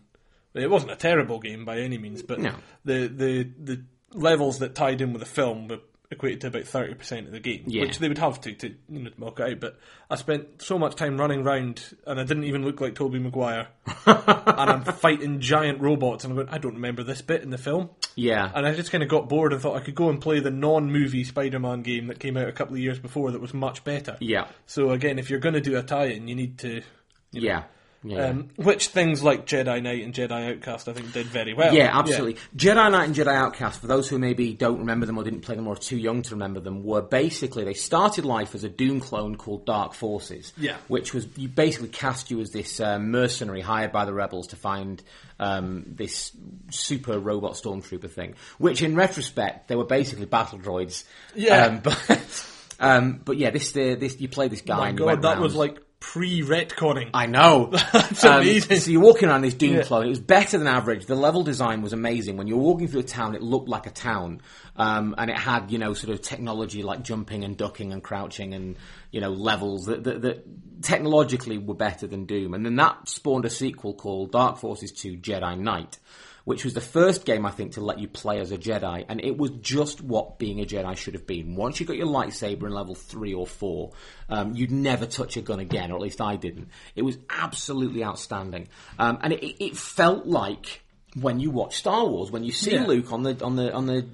It 0.54 0.70
wasn't 0.70 0.92
a 0.92 0.96
terrible 0.96 1.38
game 1.38 1.64
by 1.64 1.78
any 1.78 1.98
means, 1.98 2.22
but 2.22 2.40
No. 2.40 2.54
the 2.84 3.06
the 3.08 3.50
the 3.62 3.84
levels 4.12 4.58
that 4.58 4.74
tied 4.74 5.00
in 5.00 5.12
with 5.12 5.20
the 5.20 5.26
film 5.26 5.68
were 5.68 5.78
equated 6.10 6.42
to 6.42 6.46
about 6.48 6.64
thirty 6.64 6.92
percent 6.92 7.24
of 7.26 7.32
the 7.32 7.40
game, 7.40 7.62
Yeah. 7.66 7.82
which 7.84 7.98
they 7.98 8.06
would 8.08 8.18
have 8.18 8.38
to 8.42 8.52
to 8.52 8.68
you 8.90 8.98
know 8.98 9.08
to 9.08 9.18
milk 9.20 9.40
it 9.40 9.50
out. 9.52 9.60
But 9.60 9.78
I 10.10 10.16
spent 10.16 10.60
so 10.60 10.78
much 10.78 10.94
time 10.94 11.18
running 11.18 11.40
around, 11.40 11.82
and 12.06 12.20
I 12.20 12.24
didn't 12.24 12.44
even 12.44 12.66
look 12.66 12.82
like 12.82 12.94
Tobey 12.94 13.18
Maguire, 13.18 13.68
and 14.06 14.70
I'm 14.70 14.84
fighting 14.84 15.40
giant 15.40 15.80
robots, 15.80 16.24
and 16.24 16.32
I'm 16.32 16.36
going, 16.36 16.48
I 16.54 16.58
don't 16.58 16.74
remember 16.74 17.02
this 17.02 17.22
bit 17.22 17.40
in 17.42 17.48
the 17.48 17.56
film. 17.56 17.88
yeah. 18.14 18.52
And 18.54 18.66
I 18.66 18.74
just 18.74 18.90
kind 18.92 19.02
of 19.02 19.08
got 19.08 19.30
bored 19.30 19.54
and 19.54 19.62
thought 19.62 19.76
I 19.76 19.80
could 19.80 19.94
go 19.94 20.10
and 20.10 20.20
play 20.20 20.40
the 20.40 20.50
non-movie 20.50 21.24
Spider-Man 21.24 21.80
game 21.80 22.08
that 22.08 22.18
came 22.20 22.36
out 22.36 22.46
a 22.46 22.52
couple 22.52 22.74
of 22.74 22.80
years 22.80 22.98
before 22.98 23.30
that 23.30 23.40
was 23.40 23.54
much 23.54 23.82
better. 23.84 24.18
Yeah. 24.20 24.48
So 24.66 24.90
again, 24.90 25.18
if 25.18 25.30
you're 25.30 25.40
going 25.40 25.54
to 25.54 25.62
do 25.62 25.78
a 25.78 25.82
tie-in, 25.82 26.28
you 26.28 26.34
need 26.34 26.58
to, 26.58 26.82
yeah, 27.30 27.62
yeah. 28.04 28.26
um, 28.26 28.48
which 28.56 28.88
things 28.88 29.22
like 29.22 29.46
Jedi 29.46 29.82
Knight 29.82 30.04
and 30.04 30.12
Jedi 30.12 30.52
Outcast 30.52 30.88
I 30.88 30.92
think 30.92 31.12
did 31.12 31.26
very 31.26 31.54
well. 31.54 31.74
Yeah, 31.74 31.96
absolutely. 31.96 32.40
Jedi 32.56 32.90
Knight 32.90 33.04
and 33.04 33.14
Jedi 33.14 33.34
Outcast, 33.34 33.80
for 33.80 33.86
those 33.86 34.08
who 34.08 34.18
maybe 34.18 34.52
don't 34.52 34.80
remember 34.80 35.06
them 35.06 35.18
or 35.18 35.24
didn't 35.24 35.42
play 35.42 35.54
them 35.54 35.68
or 35.68 35.74
are 35.74 35.76
too 35.76 35.96
young 35.96 36.22
to 36.22 36.30
remember 36.30 36.60
them, 36.60 36.82
were 36.82 37.02
basically, 37.02 37.64
they 37.64 37.74
started 37.74 38.24
life 38.24 38.54
as 38.54 38.64
a 38.64 38.68
Doom 38.68 39.00
clone 39.00 39.36
called 39.36 39.64
Dark 39.66 39.94
Forces. 39.94 40.52
Yeah. 40.56 40.76
Which 40.88 41.14
was, 41.14 41.26
you 41.36 41.48
basically 41.48 41.88
cast 41.88 42.30
you 42.30 42.40
as 42.40 42.50
this 42.50 42.80
uh, 42.80 42.98
mercenary 42.98 43.60
hired 43.60 43.92
by 43.92 44.04
the 44.04 44.12
rebels 44.12 44.48
to 44.48 44.56
find 44.56 45.02
um, 45.38 45.84
this 45.86 46.32
super 46.70 47.18
robot 47.18 47.52
stormtrooper 47.52 48.10
thing. 48.10 48.34
Which 48.58 48.82
in 48.82 48.96
retrospect, 48.96 49.68
they 49.68 49.76
were 49.76 49.84
basically 49.84 50.26
battle 50.26 50.58
droids. 50.58 51.04
Yeah. 51.34 51.66
Um, 51.66 51.80
but, 51.84 52.46
um, 52.80 53.20
but 53.24 53.36
yeah, 53.36 53.50
this, 53.50 53.76
uh, 53.76 53.96
this, 53.98 54.20
you 54.20 54.28
play 54.28 54.48
this 54.48 54.62
guy 54.62 54.76
My 54.76 54.88
and 54.88 54.98
you 54.98 55.04
God, 55.04 55.22
that 55.22 55.38
was 55.38 55.54
like 55.54 55.78
pre-retconning. 56.02 57.10
I 57.14 57.26
know. 57.26 57.66
That's 57.92 58.24
Um, 58.24 58.42
amazing. 58.42 58.76
so 58.78 58.90
you're 58.90 59.00
walking 59.00 59.28
around 59.28 59.42
this 59.42 59.54
Doom 59.54 59.76
Yeah. 59.76 59.82
clone. 59.82 60.06
It 60.06 60.08
was 60.10 60.20
better 60.20 60.58
than 60.58 60.66
average. 60.66 61.06
The 61.06 61.14
level 61.14 61.42
design 61.44 61.80
was 61.80 61.92
amazing. 61.92 62.36
When 62.36 62.46
you 62.48 62.56
were 62.56 62.62
walking 62.64 62.88
through 62.88 63.00
a 63.00 63.04
town, 63.04 63.34
it 63.34 63.42
looked 63.42 63.68
like 63.68 63.86
a 63.86 63.90
town, 63.90 64.40
um, 64.76 65.14
and 65.16 65.30
it 65.30 65.38
had 65.38 65.70
you 65.70 65.78
know 65.78 65.94
sort 65.94 66.12
of 66.12 66.20
technology 66.20 66.82
like 66.82 67.02
jumping 67.02 67.44
and 67.44 67.56
ducking 67.56 67.92
and 67.92 68.02
crouching 68.02 68.52
and 68.52 68.76
you 69.12 69.20
know 69.20 69.30
levels 69.30 69.86
that, 69.86 70.04
that, 70.04 70.22
that 70.22 70.44
technologically 70.82 71.58
were 71.58 71.74
better 71.74 72.06
than 72.06 72.24
Doom. 72.26 72.54
And 72.54 72.66
then 72.66 72.76
that 72.76 73.08
spawned 73.08 73.44
a 73.44 73.50
sequel 73.50 73.94
called 73.94 74.32
Dark 74.32 74.58
Forces 74.58 74.92
2: 74.92 75.16
Jedi 75.18 75.58
Knight. 75.58 75.98
Which 76.44 76.64
was 76.64 76.74
the 76.74 76.80
first 76.80 77.24
game, 77.24 77.46
I 77.46 77.52
think, 77.52 77.74
to 77.74 77.80
let 77.80 78.00
you 78.00 78.08
play 78.08 78.40
as 78.40 78.50
a 78.50 78.58
Jedi, 78.58 79.04
and 79.08 79.20
it 79.20 79.38
was 79.38 79.50
just 79.60 80.00
what 80.02 80.38
being 80.40 80.60
a 80.60 80.64
Jedi 80.64 80.96
should 80.96 81.14
have 81.14 81.24
been. 81.26 81.54
Once 81.54 81.78
you 81.78 81.86
got 81.86 81.96
your 81.96 82.08
lightsaber 82.08 82.64
in 82.64 82.72
level 82.72 82.96
three 82.96 83.32
or 83.32 83.46
four, 83.46 83.92
um, 84.28 84.52
you'd 84.56 84.72
never 84.72 85.06
touch 85.06 85.36
a 85.36 85.40
gun 85.40 85.60
again, 85.60 85.92
or 85.92 85.94
at 85.94 86.00
least 86.00 86.20
I 86.20 86.34
didn't. 86.34 86.68
It 86.96 87.02
was 87.02 87.16
absolutely 87.30 88.02
outstanding, 88.02 88.66
um, 88.98 89.18
and 89.22 89.32
it, 89.34 89.64
it 89.64 89.76
felt 89.76 90.26
like 90.26 90.82
when 91.20 91.38
you 91.38 91.50
watch 91.52 91.76
Star 91.76 92.06
Wars, 92.06 92.30
when 92.32 92.42
you 92.42 92.50
see 92.52 92.72
Yeah. 92.72 92.86
Luke 92.86 93.12
on 93.12 93.22
the 93.22 93.44
on 93.44 93.54
the 93.54 93.72
on 93.72 93.86
the 93.86 94.06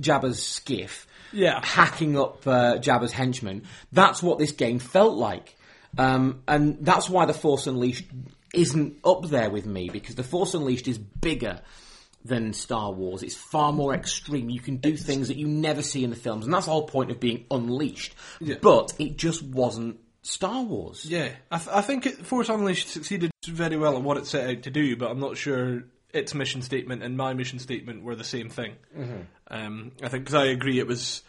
Jabba's 0.00 0.42
skiff, 0.42 1.06
Yeah. 1.32 1.60
hacking 1.62 2.18
up 2.18 2.46
uh, 2.46 2.78
Jabba's 2.78 3.12
henchmen. 3.12 3.64
That's 3.92 4.22
what 4.22 4.38
this 4.38 4.52
game 4.52 4.78
felt 4.78 5.16
like, 5.18 5.54
um, 5.98 6.42
and 6.48 6.78
that's 6.80 7.10
why 7.10 7.26
the 7.26 7.34
Force 7.34 7.66
Unleashed 7.66 8.06
isn't 8.54 8.98
up 9.04 9.26
there 9.28 9.50
with 9.50 9.66
me 9.66 9.88
because 9.90 10.14
the 10.14 10.22
Force 10.22 10.54
Unleashed 10.54 10.88
is 10.88 10.98
bigger 10.98 11.60
than 12.24 12.52
Star 12.52 12.92
Wars. 12.92 13.22
It's 13.22 13.36
far 13.36 13.72
more 13.72 13.94
extreme. 13.94 14.50
You 14.50 14.60
can 14.60 14.76
do 14.76 14.96
things 14.96 15.28
that 15.28 15.36
you 15.36 15.46
never 15.46 15.82
see 15.82 16.04
in 16.04 16.10
the 16.10 16.16
films, 16.16 16.44
and 16.44 16.52
that's 16.52 16.66
the 16.66 16.72
whole 16.72 16.86
point 16.86 17.10
of 17.10 17.20
being 17.20 17.46
unleashed. 17.50 18.14
But 18.60 18.92
it 18.98 19.16
just 19.16 19.42
wasn't 19.42 19.98
Star 20.22 20.62
Wars. 20.62 21.04
Yeah, 21.06 21.30
I, 21.50 21.58
th- 21.58 21.70
I 21.70 21.80
think 21.80 22.06
it, 22.06 22.26
Force 22.26 22.48
Unleashed 22.48 22.88
succeeded 22.88 23.30
very 23.46 23.76
well 23.76 23.96
at 23.96 24.02
what 24.02 24.16
it 24.16 24.26
set 24.26 24.50
out 24.50 24.62
to 24.64 24.70
do, 24.70 24.96
but 24.96 25.10
I'm 25.10 25.20
not 25.20 25.36
sure 25.36 25.84
its 26.12 26.34
mission 26.34 26.62
statement 26.62 27.02
and 27.02 27.16
my 27.16 27.34
mission 27.34 27.58
statement 27.58 28.02
were 28.02 28.16
the 28.16 28.24
same 28.24 28.48
thing. 28.50 28.74
Um, 29.48 29.92
I 30.02 30.08
think 30.08 30.24
because 30.24 30.34
I 30.34 30.46
agree, 30.46 30.78
it 30.78 30.86
was. 30.86 31.22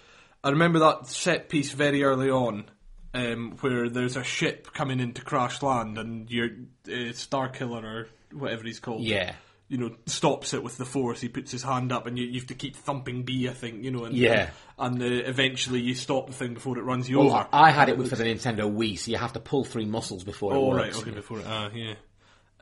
I 0.44 0.50
remember 0.50 0.80
that 0.80 1.08
set 1.08 1.50
piece 1.50 1.72
very 1.74 2.04
early 2.04 2.30
on, 2.30 2.66
um, 3.14 3.58
where 3.62 3.90
there's 3.90 4.16
a 4.16 4.24
ship 4.24 4.74
coming 4.74 5.00
in 5.00 5.14
to 5.14 5.22
crash 5.24 5.62
land, 5.62 5.98
and 5.98 6.30
your 6.30 6.48
uh, 6.88 7.12
Starkiller 7.14 7.84
or 7.84 8.10
whatever 8.34 8.64
he's 8.64 8.80
called. 8.80 9.02
Yeah. 9.04 9.34
You 9.68 9.78
know, 9.78 9.96
stops 10.08 10.56
it 10.56 10.64
with 10.64 10.78
the 10.78 10.86
force. 10.86 11.22
He 11.22 11.30
puts 11.30 11.52
his 11.52 11.62
hand 11.62 11.92
up, 11.92 12.08
and 12.08 12.18
you, 12.18 12.26
you 12.26 12.40
have 12.40 12.48
to 12.48 12.56
keep 12.56 12.76
thumping 12.76 13.22
B. 13.22 13.48
I 13.48 13.54
think 13.54 13.84
you 13.84 13.92
know, 13.92 14.06
and 14.06 14.16
Yeah. 14.16 14.50
and 14.80 15.00
uh, 15.00 15.06
eventually 15.06 15.80
you 15.80 15.94
stop 15.94 16.26
the 16.26 16.34
thing 16.34 16.56
before 16.56 16.78
it 16.80 16.82
runs 16.82 17.08
you 17.08 17.20
Well, 17.20 17.30
over. 17.36 17.48
I 17.54 17.70
had 17.70 17.88
it 17.88 17.96
with 17.98 18.10
for 18.10 18.16
the 18.16 18.24
Nintendo 18.24 18.62
Wii, 18.62 18.98
so 18.98 19.12
you 19.12 19.18
have 19.18 19.34
to 19.34 19.40
pull 19.40 19.64
three 19.66 19.86
muscles 19.86 20.24
before 20.24 20.54
it 20.54 20.58
Oh 20.58 20.70
works. 20.70 20.96
right, 20.96 21.02
okay, 21.04 21.12
before 21.12 21.40
it. 21.40 21.46
Ah, 21.48 21.70
yeah. 21.72 21.94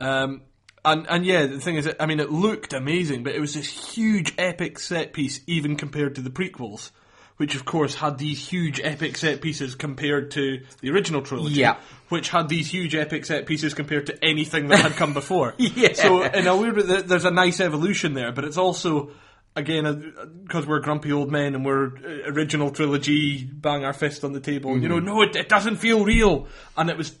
Um, 0.00 0.42
and 0.84 1.06
and 1.08 1.24
yeah, 1.24 1.46
the 1.46 1.60
thing 1.60 1.76
is, 1.76 1.88
I 1.98 2.04
mean, 2.04 2.20
it 2.20 2.30
looked 2.30 2.74
amazing, 2.74 3.22
but 3.22 3.34
it 3.34 3.40
was 3.40 3.54
this 3.54 3.94
huge, 3.96 4.34
epic 4.36 4.78
set 4.78 5.12
piece, 5.14 5.40
even 5.46 5.76
compared 5.76 6.14
to 6.16 6.20
the 6.20 6.30
prequels, 6.30 6.90
which 7.38 7.54
of 7.56 7.64
course 7.64 7.94
had 7.96 8.18
these 8.18 8.46
huge, 8.46 8.80
epic 8.84 9.16
set 9.16 9.40
pieces 9.40 9.74
compared 9.74 10.30
to 10.32 10.60
the 10.80 10.90
original 10.90 11.22
trilogy. 11.22 11.56
Yeah. 11.60 11.76
Which 12.10 12.28
had 12.28 12.48
these 12.48 12.70
huge 12.70 12.94
epic 12.94 13.24
set 13.24 13.46
pieces 13.46 13.74
compared 13.74 14.06
to 14.06 14.24
anything 14.24 14.68
that 14.68 14.80
had 14.80 14.92
come 14.92 15.14
before. 15.14 15.54
Yeah. 15.58 15.94
So 15.94 16.22
in 16.22 16.46
a 16.46 16.56
weird 16.56 16.76
there's 17.08 17.24
a 17.24 17.30
nice 17.30 17.58
evolution 17.60 18.12
there, 18.14 18.30
but 18.32 18.44
it's 18.44 18.58
also. 18.58 19.10
Again, 19.56 20.14
because 20.44 20.66
we're 20.68 20.78
grumpy 20.78 21.10
old 21.10 21.32
men 21.32 21.56
and 21.56 21.64
we're 21.64 21.86
uh, 21.88 22.30
original 22.30 22.70
trilogy, 22.70 23.42
bang 23.44 23.84
our 23.84 23.92
fist 23.92 24.22
on 24.22 24.32
the 24.32 24.38
table. 24.38 24.76
You 24.78 24.88
Mm-hmm. 24.88 25.04
know, 25.06 25.14
no, 25.16 25.22
it, 25.22 25.34
it 25.34 25.48
doesn't 25.48 25.76
feel 25.76 26.04
real, 26.04 26.46
and 26.76 26.88
it 26.90 26.96
was 26.96 27.12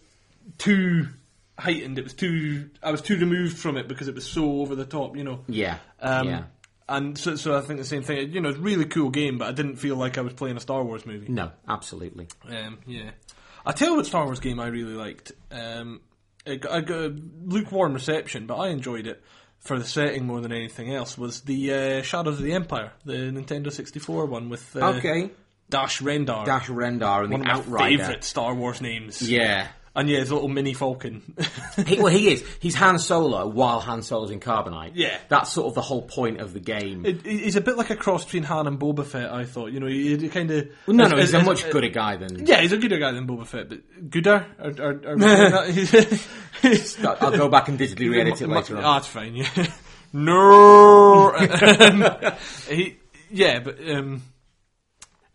too 0.56 1.08
heightened. 1.58 1.98
It 1.98 2.04
was 2.04 2.14
too. 2.14 2.70
I 2.80 2.92
was 2.92 3.02
too 3.02 3.16
removed 3.18 3.58
from 3.58 3.76
it 3.76 3.88
because 3.88 4.06
it 4.06 4.14
was 4.14 4.24
so 4.26 4.60
over 4.60 4.76
the 4.76 4.84
top. 4.84 5.16
You 5.16 5.24
know. 5.24 5.40
Yeah, 5.48 5.78
Um, 6.00 6.28
yeah. 6.28 6.42
And 6.88 7.18
so, 7.18 7.36
so 7.36 7.56
I 7.56 7.60
think 7.60 7.78
the 7.78 7.84
same 7.84 8.02
thing. 8.02 8.32
You 8.32 8.40
know, 8.40 8.48
it's 8.48 8.58
a 8.58 8.62
really 8.62 8.86
cool 8.86 9.10
game, 9.10 9.36
but 9.38 9.48
I 9.48 9.52
didn't 9.52 9.76
feel 9.76 9.96
like 9.96 10.16
I 10.16 10.22
was 10.22 10.32
playing 10.32 10.56
a 10.56 10.60
Star 10.60 10.82
Wars 10.82 11.04
movie. 11.04 11.28
No, 11.28 11.50
absolutely. 11.68 12.28
Um, 12.48 12.78
yeah. 12.86 13.10
I 13.66 13.72
tell 13.72 13.90
you 13.90 13.96
what 13.96 14.06
Star 14.06 14.24
Wars 14.24 14.40
game 14.40 14.58
I 14.58 14.68
really 14.68 14.94
liked. 14.94 15.32
Um, 15.50 16.00
it 16.46 16.62
got, 16.62 16.72
I 16.72 16.80
got 16.80 16.98
a 16.98 17.16
lukewarm 17.44 17.92
reception, 17.92 18.46
but 18.46 18.56
I 18.56 18.68
enjoyed 18.68 19.06
it 19.06 19.22
for 19.58 19.78
the 19.78 19.84
setting 19.84 20.24
more 20.24 20.40
than 20.40 20.52
anything 20.52 20.94
else. 20.94 21.18
Was 21.18 21.42
the 21.42 21.74
uh, 21.74 22.02
Shadows 22.02 22.38
of 22.38 22.44
the 22.44 22.52
Empire, 22.54 22.92
the 23.04 23.12
Nintendo 23.14 23.70
64 23.70 24.24
one 24.26 24.48
with 24.48 24.74
uh, 24.76 24.94
Okay. 24.96 25.30
Dash 25.68 26.00
Rendar. 26.00 26.46
Dash 26.46 26.68
Rendar 26.68 27.24
and 27.24 27.32
one 27.32 27.42
the 27.42 27.50
of 27.52 27.68
my 27.68 27.74
Outrider. 27.74 27.98
favourite 27.98 28.24
Star 28.24 28.54
Wars 28.54 28.80
names. 28.80 29.20
Yeah. 29.28 29.68
And 29.96 30.08
yeah, 30.08 30.18
his 30.18 30.30
little 30.32 30.48
mini 30.48 30.74
Falcon. 30.74 31.34
He, 31.86 31.96
well, 32.00 32.12
he 32.12 32.32
is. 32.32 32.44
He's 32.58 32.74
Han 32.74 32.98
Solo 32.98 33.46
while 33.46 33.78
Han 33.80 34.02
Solo's 34.02 34.32
in 34.32 34.40
Carbonite. 34.40 34.92
Yeah. 34.94 35.16
That's 35.28 35.52
sort 35.52 35.68
of 35.68 35.74
the 35.74 35.80
whole 35.80 36.02
point 36.02 36.40
of 36.40 36.52
the 36.52 36.58
game. 36.58 37.06
It- 37.06 37.24
he's 37.24 37.54
a 37.54 37.60
bit 37.60 37.76
like 37.76 37.90
a 37.90 37.96
cross 37.96 38.24
between 38.24 38.42
Han 38.42 38.66
and 38.66 38.80
Boba 38.80 39.06
Fett. 39.06 39.30
I 39.32 39.44
thought, 39.44 39.70
you 39.70 39.78
know, 39.78 39.86
he, 39.86 40.16
he 40.16 40.28
kind 40.28 40.50
of. 40.50 40.68
Well, 40.86 40.96
no, 40.96 41.06
no, 41.06 41.16
he's 41.16 41.32
a 41.34 41.42
much 41.42 41.70
gooder 41.70 41.88
guy 41.88 42.16
than. 42.16 42.46
Yeah, 42.46 42.60
he's 42.60 42.72
a 42.72 42.76
gooder 42.78 42.98
guy 42.98 43.12
than 43.12 43.28
Boba 43.28 43.46
Fett, 43.46 43.68
but 43.68 44.10
gooder. 44.10 44.44
Or, 44.58 44.70
or, 44.70 45.00
or 45.04 45.16
I'll 47.20 47.30
go 47.36 47.48
back 47.48 47.68
and 47.68 47.78
digitally 47.78 48.10
re-edit 48.10 48.42
it 48.42 48.48
later 48.48 48.74
Oh, 48.76 48.78
on. 48.78 48.82
that's 48.96 49.06
fine. 49.06 49.36
Yeah. 49.36 49.48
no. 50.12 51.32
um, 51.34 52.04
he, 52.68 52.96
yeah, 53.30 53.60
but 53.60 53.78
um, 53.88 54.22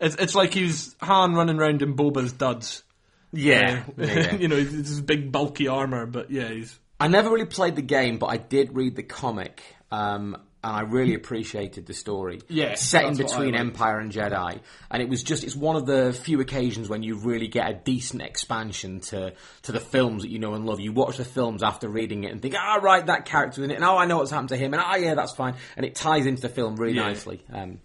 it's 0.00 0.16
it's 0.16 0.34
like 0.34 0.52
he's 0.52 0.94
Han 1.00 1.34
running 1.34 1.58
around 1.58 1.82
in 1.82 1.96
Boba's 1.96 2.32
duds. 2.32 2.82
Yeah, 3.34 3.84
Uh, 3.88 3.92
yeah, 4.04 4.34
you 4.36 4.48
know, 4.48 4.56
it's 4.56 4.70
this 4.72 5.00
big 5.00 5.30
bulky 5.32 5.68
armor, 5.68 6.06
but 6.06 6.30
yeah, 6.30 6.48
he's 6.48 6.78
I 7.00 7.08
never 7.08 7.30
really 7.30 7.46
played 7.46 7.76
the 7.76 7.82
game, 7.82 8.18
but 8.18 8.26
I 8.26 8.36
did 8.36 8.74
read 8.74 8.96
the 8.96 9.02
comic, 9.02 9.62
um, 9.90 10.36
and 10.62 10.72
I 10.76 10.80
really 10.82 11.14
appreciated 11.14 11.84
the 11.86 11.92
story. 11.92 12.40
Yeah, 12.48 12.74
set 12.76 13.04
in 13.04 13.14
that's 13.14 13.32
what 13.32 13.42
I 13.42 13.44
between. 13.46 13.54
Empire 13.60 13.98
and 13.98 14.10
Jedi, 14.12 14.60
and 14.90 15.02
it 15.02 15.08
was 15.08 15.22
just 15.22 15.44
it's 15.44 15.56
one 15.56 15.76
of 15.76 15.84
the 15.86 16.12
few 16.12 16.40
occasions 16.40 16.88
when 16.88 17.02
you 17.02 17.16
really 17.16 17.48
get 17.48 17.68
a 17.68 17.74
decent 17.74 18.22
expansion 18.22 19.00
to 19.00 19.34
to 19.62 19.72
the 19.72 19.80
films 19.80 20.22
that 20.22 20.30
you 20.30 20.38
know 20.38 20.54
and 20.54 20.64
love. 20.64 20.80
You 20.80 20.92
watch 20.92 21.16
the 21.18 21.24
films 21.24 21.62
after 21.62 21.88
reading 21.88 22.24
it 22.24 22.32
and 22.32 22.40
think, 22.40 22.54
ah, 22.56 22.76
right, 22.76 23.04
that 23.06 23.24
character's 23.26 23.64
in 23.64 23.70
it, 23.72 23.74
and 23.74 23.84
oh, 23.84 23.96
I 23.98 24.06
know 24.06 24.18
what's 24.18 24.30
happened 24.30 24.50
to 24.50 24.56
him, 24.56 24.72
and 24.72 24.82
oh, 24.86 24.96
yeah, 24.96 25.14
that's 25.14 25.34
fine, 25.34 25.56
and 25.76 25.84
it 25.84 25.94
ties 25.96 26.24
into 26.26 26.40
the 26.42 26.48
film 26.48 26.76
really 26.76 26.94
Yeah. 26.96 27.08
nicely. 27.08 27.42
Um, 27.52 27.80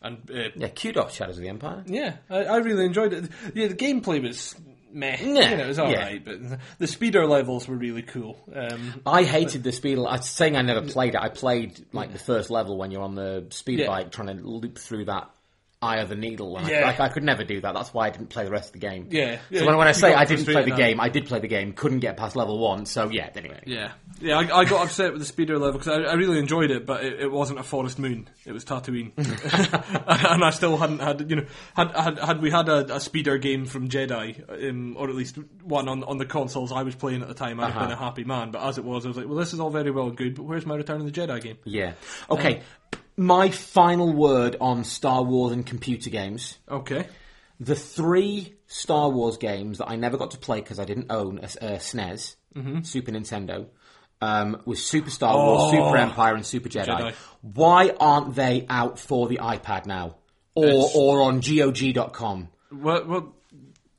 and 0.00 0.30
uh, 0.30 0.50
yeah, 0.54 0.68
kudos, 0.68 1.12
Shadows 1.14 1.36
of 1.36 1.42
the 1.42 1.48
Empire. 1.48 1.82
Yeah, 1.86 2.16
I, 2.30 2.44
I 2.44 2.56
really 2.58 2.84
enjoyed 2.84 3.12
it. 3.12 3.28
Yeah, 3.54 3.66
the 3.66 3.74
gameplay 3.74 4.22
was 4.22 4.54
meh. 4.96 5.16
Yeah, 5.20 5.50
you 5.50 5.56
know, 5.58 5.64
it 5.64 5.68
was 5.68 5.78
alright, 5.78 6.24
but 6.24 6.38
the 6.78 6.86
speeder 6.86 7.26
levels 7.26 7.68
were 7.68 7.76
really 7.76 8.02
cool. 8.02 8.38
Um, 8.54 9.02
I 9.06 9.22
hated 9.22 9.62
the 9.62 9.70
speed. 9.72 9.98
I'm 9.98 10.22
saying 10.22 10.56
I 10.56 10.62
never 10.62 10.82
played 10.82 11.14
it. 11.14 11.20
I 11.20 11.28
played 11.28 11.84
like 11.92 12.12
the 12.12 12.18
first 12.18 12.50
level 12.50 12.76
when 12.78 12.90
you're 12.90 13.02
on 13.02 13.14
the 13.14 13.46
speed 13.50 13.78
Yeah. 13.80 13.86
bike 13.88 14.10
trying 14.10 14.28
to 14.36 14.42
loop 14.42 14.78
through 14.78 15.04
that 15.04 15.30
eye 15.82 15.98
of 15.98 16.08
the 16.08 16.14
needle. 16.16 16.56
I- 16.56 16.70
Yeah. 16.70 16.86
like 16.86 17.00
I 17.00 17.08
could 17.08 17.22
never 17.22 17.44
do 17.44 17.60
that. 17.60 17.74
That's 17.74 17.92
why 17.92 18.06
I 18.06 18.10
didn't 18.10 18.30
play 18.30 18.44
the 18.44 18.50
rest 18.50 18.68
of 18.68 18.72
the 18.72 18.78
game. 18.78 19.08
Yeah, 19.10 19.38
yeah, 19.50 19.60
So 19.60 19.66
when, 19.66 19.76
when 19.76 19.86
I 19.86 19.92
say 19.92 20.14
I 20.14 20.24
didn't 20.24 20.46
play 20.46 20.62
the 20.64 20.70
now. 20.70 20.76
game, 20.76 21.00
I 21.00 21.08
did 21.10 21.26
play 21.26 21.38
the 21.38 21.48
game. 21.48 21.72
Couldn't 21.74 21.98
get 22.00 22.16
past 22.16 22.34
level 22.34 22.58
one. 22.58 22.86
So 22.86 23.10
yeah. 23.10 23.28
Anyway. 23.36 23.60
yeah, 23.66 23.92
yeah, 24.20 24.38
I, 24.38 24.60
I 24.60 24.64
got 24.64 24.86
upset 24.86 25.12
with 25.12 25.20
the 25.20 25.26
speeder 25.26 25.58
level 25.58 25.78
because 25.78 25.88
I, 26.06 26.10
I 26.10 26.14
really 26.14 26.38
enjoyed 26.38 26.70
it, 26.70 26.86
but 26.86 27.04
it, 27.04 27.20
it 27.20 27.30
wasn't 27.30 27.58
a 27.58 27.62
forest 27.62 27.98
moon; 27.98 28.28
it 28.46 28.52
was 28.52 28.64
Tatooine, 28.64 29.12
and 29.16 30.44
I 30.44 30.50
still 30.50 30.76
hadn't 30.78 31.00
had 31.00 31.28
you 31.30 31.36
know 31.36 31.44
had 31.74 31.90
had, 31.94 32.18
had 32.18 32.40
we 32.42 32.50
had 32.50 32.68
a, 32.70 32.96
a 32.96 33.00
speeder 33.00 33.36
game 33.38 33.66
from 33.66 33.88
Jedi, 33.90 34.68
um, 34.70 34.96
or 34.98 35.08
at 35.10 35.14
least 35.14 35.36
one 35.62 35.88
on 35.88 36.02
on 36.04 36.16
the 36.18 36.26
consoles 36.26 36.72
I 36.72 36.82
was 36.84 36.94
playing 36.94 37.20
at 37.22 37.28
the 37.28 37.34
time, 37.34 37.60
I'd 37.60 37.72
have 37.72 37.82
been 37.82 37.92
a 37.92 37.96
happy 37.96 38.24
man. 38.24 38.50
But 38.50 38.62
as 38.62 38.78
it 38.78 38.84
was, 38.84 39.04
I 39.04 39.08
was 39.08 39.16
like, 39.18 39.26
well, 39.26 39.36
this 39.36 39.52
is 39.52 39.60
all 39.60 39.70
very 39.70 39.90
well 39.90 40.06
and 40.08 40.16
good, 40.16 40.34
but 40.36 40.44
where's 40.44 40.64
my 40.64 40.74
Return 40.76 41.00
of 41.02 41.12
the 41.12 41.12
Jedi 41.12 41.42
game? 41.42 41.58
Yeah. 41.64 41.92
Okay. 42.30 42.62
My 43.16 43.50
final 43.50 44.12
word 44.12 44.56
on 44.60 44.84
Star 44.84 45.22
Wars 45.22 45.52
and 45.52 45.64
computer 45.64 46.10
games. 46.10 46.58
Okay, 46.68 47.06
The 47.60 47.74
three 47.74 48.54
Star 48.66 49.08
Wars 49.10 49.36
games 49.38 49.78
that 49.78 49.88
I 49.88 49.96
never 49.96 50.16
got 50.18 50.32
to 50.32 50.38
play 50.38 50.60
because 50.60 50.78
I 50.78 50.84
didn't 50.84 51.06
own 51.10 51.38
a, 51.38 51.44
a 51.44 51.76
SNES, 51.78 52.36
Mm-hmm. 52.54 52.82
Super 52.82 53.12
Nintendo, 53.12 53.66
um, 54.22 54.62
was 54.64 54.82
Super 54.84 55.10
Star 55.10 55.34
Wars, 55.36 55.70
Super 55.72 55.96
Empire, 55.98 56.34
and 56.34 56.44
Super 56.46 56.68
Jedi. 56.70 56.88
Oh. 56.88 57.04
Jedi. 57.04 57.14
Why 57.42 57.92
aren't 58.00 58.34
they 58.34 58.64
out 58.70 58.98
for 58.98 59.28
the 59.28 59.38
iPad 59.42 59.84
now, 59.86 60.16
or 60.54 60.64
It's- 60.66 60.92
or 60.96 61.20
on 61.22 61.40
GOG.com? 61.40 62.48
well, 62.72 63.04
well 63.06 63.34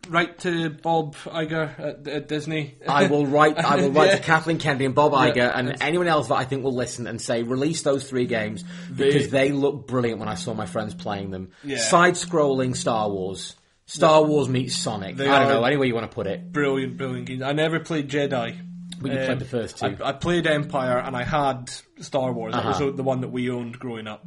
write 0.10 0.39
to 0.39 0.70
Bob 0.70 1.16
Iger 1.26 1.80
at, 1.80 2.08
at 2.08 2.28
Disney. 2.28 2.76
I 2.88 3.08
will 3.08 3.26
write. 3.26 3.58
I 3.58 3.76
will 3.78 3.91
write 3.91 4.10
Yeah. 4.10 4.16
to 4.18 4.22
Kathleen 4.34 4.58
Kennedy 4.60 4.86
and 4.86 4.95
Bob 4.95 5.12
Iger 5.14 5.36
Yeah, 5.36 5.51
and 5.53 5.82
anyone 5.82 6.08
else 6.08 6.28
that 6.30 6.36
I 6.36 6.45
think 6.45 6.64
will 6.64 6.76
listen 6.76 7.08
and 7.08 7.22
say 7.22 7.43
release 7.43 7.82
those 7.84 8.10
three 8.10 8.26
games 8.26 8.64
because 8.95 9.30
they 9.30 9.51
look 9.51 9.88
brilliant 9.88 10.20
when 10.20 10.30
I 10.30 10.36
saw 10.36 10.53
my 10.53 10.66
friends 10.66 10.93
playing 10.95 11.32
them. 11.32 11.51
Yeah. 11.64 11.78
Side-scrolling 11.78 12.76
Star 12.76 13.10
Wars. 13.10 13.55
Star 13.86 14.24
Wars 14.24 14.49
meets 14.49 14.76
Sonic. 14.76 15.16
They 15.16 15.28
I 15.28 15.43
don't 15.43 15.53
know 15.53 15.64
any 15.64 15.78
way 15.78 15.88
you 15.88 15.95
want 15.95 16.10
to 16.12 16.14
put 16.16 16.28
it. 16.28 16.51
brilliant, 16.51 16.97
brilliant 16.97 17.28
games. 17.28 17.41
I 17.41 17.53
never 17.53 17.80
played 17.80 18.10
Jedi. 18.10 18.51
Um, 18.60 18.64
But 18.99 19.12
you 19.12 19.18
played 19.26 19.39
the 19.39 19.45
first 19.45 19.78
two. 19.78 19.95
I, 20.03 20.10
I 20.10 20.12
played 20.14 20.45
Empire 20.47 20.97
and 20.97 21.16
I 21.16 21.24
had 21.24 21.70
Star 21.99 22.34
Wars. 22.34 22.53
That 22.53 22.66
Uh-huh. 22.66 22.86
was 22.86 22.95
the 22.95 23.03
one 23.03 23.22
that 23.22 23.30
we 23.30 23.49
owned 23.49 23.78
growing 23.80 24.08
up, 24.08 24.26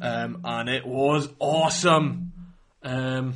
um, 0.00 0.40
and 0.44 0.68
it 0.68 0.86
was 0.86 1.28
awesome. 1.40 2.32
Um, 2.84 3.34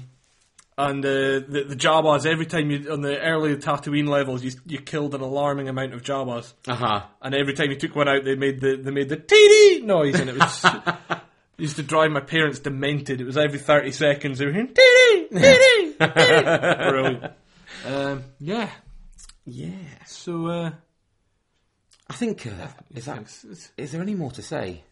and 0.78 1.04
uh, 1.04 1.08
the 1.08 1.64
the 1.68 1.76
Jawas 1.76 2.26
every 2.26 2.46
time 2.46 2.70
you 2.70 2.92
on 2.92 3.00
the 3.00 3.18
early 3.20 3.56
Tatooine 3.56 4.08
levels, 4.08 4.44
you 4.44 4.52
you 4.66 4.78
killed 4.78 5.14
an 5.14 5.20
alarming 5.22 5.68
amount 5.68 5.94
of 5.94 6.02
Jawas. 6.02 6.52
Uh 6.68 6.74
huh. 6.74 7.02
And 7.22 7.34
every 7.34 7.54
time 7.54 7.70
you 7.70 7.76
took 7.76 7.94
one 7.96 8.08
out, 8.08 8.24
they 8.24 8.34
made 8.34 8.60
the 8.60 8.76
they 8.76 8.90
made 8.90 9.08
the 9.08 9.16
tee 9.16 9.78
dee 9.80 9.86
noise, 9.86 10.20
and 10.20 10.28
it 10.30 10.36
was 10.38 10.66
used 11.58 11.76
to 11.76 11.82
drive 11.82 12.10
my 12.10 12.20
parents 12.20 12.58
demented. 12.58 13.20
It 13.20 13.24
was 13.24 13.38
every 13.38 13.58
thirty 13.58 13.90
seconds 13.92 14.38
they 14.38 14.46
were 14.46 14.52
hearing 14.52 14.74
tee 14.74 15.26
tee 15.30 15.94
Brilliant. 15.98 17.24
Um, 17.86 18.24
yeah. 18.38 18.70
Yeah. 19.46 19.70
So 20.06 20.46
uh, 20.48 20.70
I 22.10 22.12
think. 22.14 22.46
Uh, 22.46 22.66
is 22.94 23.06
that? 23.06 23.16
it's- 23.18 23.44
it's- 23.44 23.72
Is 23.78 23.92
there 23.92 24.02
any 24.02 24.14
more 24.14 24.30
to 24.32 24.42
say? 24.42 24.82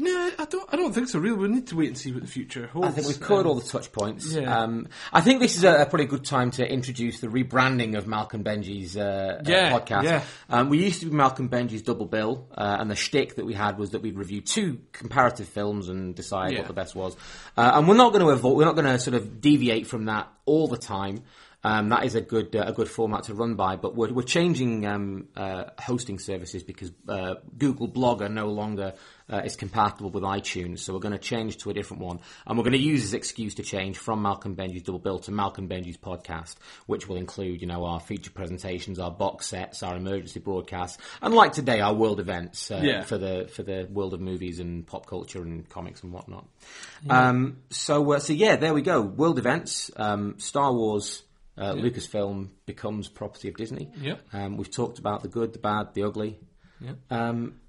No, 0.00 0.30
I 0.38 0.44
don't. 0.44 0.68
I 0.72 0.76
don't 0.76 0.92
think 0.92 1.08
so. 1.08 1.18
Really, 1.18 1.36
we 1.36 1.48
need 1.48 1.66
to 1.66 1.76
wait 1.76 1.88
and 1.88 1.98
see 1.98 2.12
what 2.12 2.22
the 2.22 2.28
future 2.28 2.68
holds. 2.68 2.86
I 2.88 2.90
think 2.92 3.08
we've 3.08 3.20
covered 3.20 3.40
Um, 3.42 3.46
all 3.48 3.54
the 3.56 3.68
touch 3.68 3.90
points. 3.90 4.32
yeah. 4.32 4.56
Um, 4.62 4.86
I 5.12 5.20
think 5.20 5.40
this 5.40 5.56
is 5.56 5.64
a, 5.64 5.82
a 5.82 5.86
pretty 5.86 6.04
good 6.04 6.24
time 6.24 6.52
to 6.52 6.64
introduce 6.66 7.18
the 7.20 7.26
rebranding 7.26 7.96
of 7.98 8.06
Malcolm 8.06 8.44
Benji's 8.44 8.96
uh, 8.96 9.40
uh, 9.40 9.42
podcast. 9.44 10.04
yeah. 10.04 10.22
Um, 10.48 10.68
we 10.68 10.82
used 10.84 11.00
to 11.00 11.06
be 11.06 11.16
Malcolm 11.16 11.48
Benji's 11.48 11.82
Double 11.82 12.06
Bill, 12.06 12.46
uh, 12.56 12.76
and 12.78 12.88
the 12.90 12.94
shtick 12.94 13.34
that 13.34 13.44
we 13.44 13.54
had 13.54 13.76
was 13.76 13.90
that 13.90 14.00
we'd 14.02 14.16
review 14.16 14.40
two 14.40 14.78
comparative 14.92 15.48
films 15.48 15.88
and 15.88 16.14
decide 16.14 16.52
Yeah. 16.52 16.58
what 16.60 16.68
the 16.68 16.74
best 16.74 16.94
was. 16.94 17.16
Uh, 17.56 17.72
and 17.74 17.88
we're 17.88 17.96
not 17.96 18.12
going 18.12 18.24
to 18.24 18.30
avoid, 18.30 18.56
we're 18.56 18.64
not 18.66 18.76
going 18.76 18.86
to 18.86 18.98
sort 19.00 19.14
of 19.16 19.40
deviate 19.40 19.86
from 19.88 20.04
that 20.04 20.28
all 20.46 20.68
the 20.68 20.78
time. 20.78 21.24
Um, 21.64 21.88
that 21.88 22.04
is 22.04 22.14
a 22.14 22.20
good 22.20 22.54
uh, 22.54 22.64
a 22.68 22.72
good 22.72 22.88
format 22.88 23.24
to 23.24 23.34
run 23.34 23.56
by, 23.56 23.74
but 23.74 23.96
we're, 23.96 24.12
we're 24.12 24.22
changing 24.22 24.86
um, 24.86 25.26
uh, 25.36 25.64
hosting 25.76 26.20
services 26.20 26.62
because 26.62 26.92
uh, 27.08 27.34
Google 27.58 27.88
Blogger 27.88 28.30
no 28.30 28.46
longer 28.46 28.94
uh, 29.28 29.38
is 29.44 29.56
compatible 29.56 30.10
with 30.10 30.22
iTunes, 30.22 30.78
so 30.78 30.92
we're 30.94 31.00
going 31.00 31.12
to 31.12 31.18
change 31.18 31.56
to 31.58 31.70
a 31.70 31.74
different 31.74 32.00
one, 32.00 32.20
and 32.46 32.56
we're 32.56 32.62
going 32.62 32.74
to 32.74 32.78
use 32.78 33.02
this 33.02 33.12
excuse 33.12 33.56
to 33.56 33.64
change 33.64 33.98
from 33.98 34.22
Malcolm 34.22 34.54
Benji's 34.54 34.82
Double 34.84 35.00
Bill 35.00 35.18
to 35.18 35.32
Malcolm 35.32 35.68
Benji's 35.68 35.96
podcast, 35.96 36.54
which 36.86 37.08
will 37.08 37.16
include 37.16 37.60
you 37.60 37.66
know 37.66 37.84
our 37.84 37.98
feature 37.98 38.30
presentations, 38.30 39.00
our 39.00 39.10
box 39.10 39.46
sets, 39.48 39.82
our 39.82 39.96
emergency 39.96 40.38
broadcasts, 40.38 40.98
and 41.20 41.34
like 41.34 41.52
today, 41.54 41.80
our 41.80 41.92
world 41.92 42.20
events 42.20 42.70
uh, 42.70 42.80
Yeah. 42.80 43.02
for 43.02 43.18
the 43.18 43.48
for 43.52 43.64
the 43.64 43.88
world 43.90 44.14
of 44.14 44.20
movies 44.20 44.60
and 44.60 44.86
pop 44.86 45.06
culture 45.06 45.42
and 45.42 45.68
comics 45.68 46.04
and 46.04 46.12
whatnot. 46.12 46.46
Um, 47.10 47.58
so 47.70 48.12
uh, 48.12 48.20
so 48.20 48.32
yeah, 48.32 48.54
there 48.54 48.72
we 48.74 48.82
go. 48.82 49.00
World 49.02 49.40
events, 49.40 49.90
um, 49.96 50.38
Star 50.38 50.72
Wars. 50.72 51.24
Uh, 51.58 51.74
Lucasfilm 51.74 52.50
becomes 52.66 53.08
property 53.08 53.48
of 53.48 53.56
Disney. 53.56 53.90
Yep. 54.00 54.20
Um, 54.32 54.56
we've 54.56 54.70
talked 54.70 54.98
about 54.98 55.22
the 55.22 55.28
good, 55.28 55.52
the 55.52 55.58
bad, 55.58 55.94
the 55.94 56.04
ugly. 56.04 56.38
Yeah. 56.80 56.92
Um, 57.10 57.60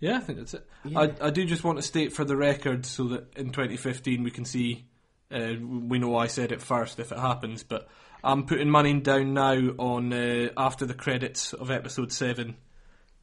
Yeah, 0.00 0.16
I 0.16 0.20
think 0.20 0.38
that's 0.38 0.54
it. 0.54 0.66
I, 0.96 1.12
I 1.20 1.30
do 1.30 1.44
just 1.44 1.64
want 1.64 1.78
to 1.78 1.82
state 1.82 2.12
for 2.12 2.24
the 2.24 2.36
record 2.36 2.86
so 2.86 3.04
that 3.08 3.36
in 3.36 3.50
2015 3.50 4.22
we 4.22 4.30
can 4.30 4.44
see, 4.44 4.86
uh, 5.30 5.54
we 5.60 5.98
know 5.98 6.16
I 6.16 6.28
said 6.28 6.52
it 6.52 6.62
first 6.62 6.98
if 6.98 7.12
it 7.12 7.18
happens, 7.18 7.62
but 7.62 7.88
I'm 8.24 8.46
putting 8.46 8.70
money 8.70 8.98
down 9.00 9.34
now 9.34 9.56
on, 9.78 10.12
uh, 10.12 10.48
after 10.56 10.86
the 10.86 10.94
credits 10.94 11.52
of 11.52 11.70
episode 11.70 12.12
7, 12.12 12.56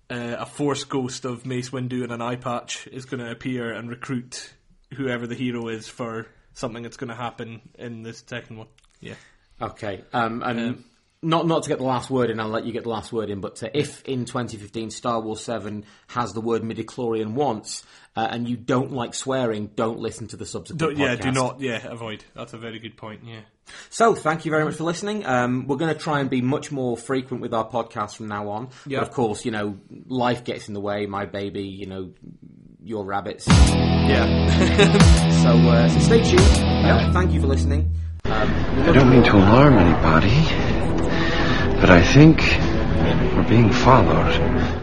uh, 0.09 0.35
a 0.39 0.45
Force 0.45 0.83
Ghost 0.83 1.25
of 1.25 1.45
Mace 1.45 1.71
Windu 1.71 2.03
and 2.03 2.11
an 2.11 2.21
eye 2.21 2.35
patch 2.35 2.87
is 2.91 3.05
going 3.05 3.23
to 3.23 3.31
appear 3.31 3.71
and 3.71 3.89
recruit 3.89 4.53
whoever 4.93 5.25
the 5.25 5.35
hero 5.35 5.67
is 5.69 5.87
for 5.87 6.27
something 6.53 6.83
that's 6.83 6.97
going 6.97 7.09
to 7.09 7.15
happen 7.15 7.61
in 7.79 8.03
this 8.03 8.23
second 8.27 8.57
one. 8.57 8.67
Yeah. 8.99 9.15
Okay, 9.61 10.03
um, 10.13 10.43
and 10.43 10.59
Um, 10.59 10.83
not 11.21 11.47
not 11.47 11.63
to 11.63 11.69
get 11.69 11.79
the 11.79 11.85
last 11.85 12.09
word 12.09 12.29
in, 12.29 12.39
I'll 12.39 12.49
let 12.49 12.65
you 12.65 12.73
get 12.73 12.83
the 12.83 12.89
last 12.89 13.11
word 13.11 13.29
in. 13.29 13.39
But 13.41 13.63
uh, 13.63 13.69
if 13.73 14.03
in 14.03 14.25
2015 14.25 14.91
Star 14.91 15.19
Wars 15.19 15.41
7 15.41 15.85
has 16.07 16.33
the 16.33 16.41
word 16.41 16.61
midichlorian 16.61 17.33
once, 17.33 17.83
uh, 18.15 18.27
and 18.29 18.47
you 18.47 18.57
don't 18.57 18.91
like 18.91 19.13
swearing, 19.13 19.71
don't 19.75 19.99
listen 19.99 20.27
to 20.27 20.37
the 20.37 20.45
subsequent. 20.45 20.97
Yeah, 20.97 21.15
do 21.15 21.31
not, 21.31 21.61
yeah, 21.61 21.87
avoid. 21.87 22.23
That's 22.35 22.53
a 22.53 22.57
very 22.57 22.79
good 22.79 22.95
point, 22.97 23.21
yeah. 23.25 23.39
So, 23.89 24.13
thank 24.13 24.45
you 24.45 24.51
very 24.51 24.63
much 24.63 24.75
for 24.75 24.83
listening. 24.83 25.25
Um, 25.25 25.65
we're 25.65 25.77
going 25.77 25.91
to 25.91 25.99
try 25.99 26.19
and 26.19 26.29
be 26.29 26.41
much 26.41 26.71
more 26.71 26.95
frequent 26.95 27.41
with 27.41 27.51
our 27.53 27.67
podcast 27.67 28.15
from 28.15 28.27
now 28.27 28.49
on. 28.49 28.69
Yeah. 28.85 28.99
But 28.99 29.07
of 29.07 29.13
course, 29.15 29.43
you 29.45 29.49
know, 29.51 29.79
life 30.05 30.43
gets 30.43 30.67
in 30.67 30.75
the 30.75 30.79
way. 30.81 31.07
My 31.07 31.25
baby, 31.25 31.63
you 31.63 31.87
know, 31.87 32.11
your 32.83 33.03
rabbits. 33.05 33.47
Yeah. 33.47 35.21
So, 35.45 35.51
uh, 35.51 35.87
so 35.89 35.99
stay 35.99 36.23
tuned. 36.23 36.41
Uh, 36.41 37.11
thank 37.13 37.31
you 37.31 37.39
for 37.39 37.45
listening. 37.45 37.93
I 38.27 38.91
don't 38.91 39.11
mean 39.11 39.23
to 39.23 39.35
alarm 39.35 39.77
anybody, 39.77 40.45
but 41.79 41.91
I 41.91 42.01
think 42.01 42.39
we're 43.35 43.47
being 43.47 43.71
followed. 43.71 44.75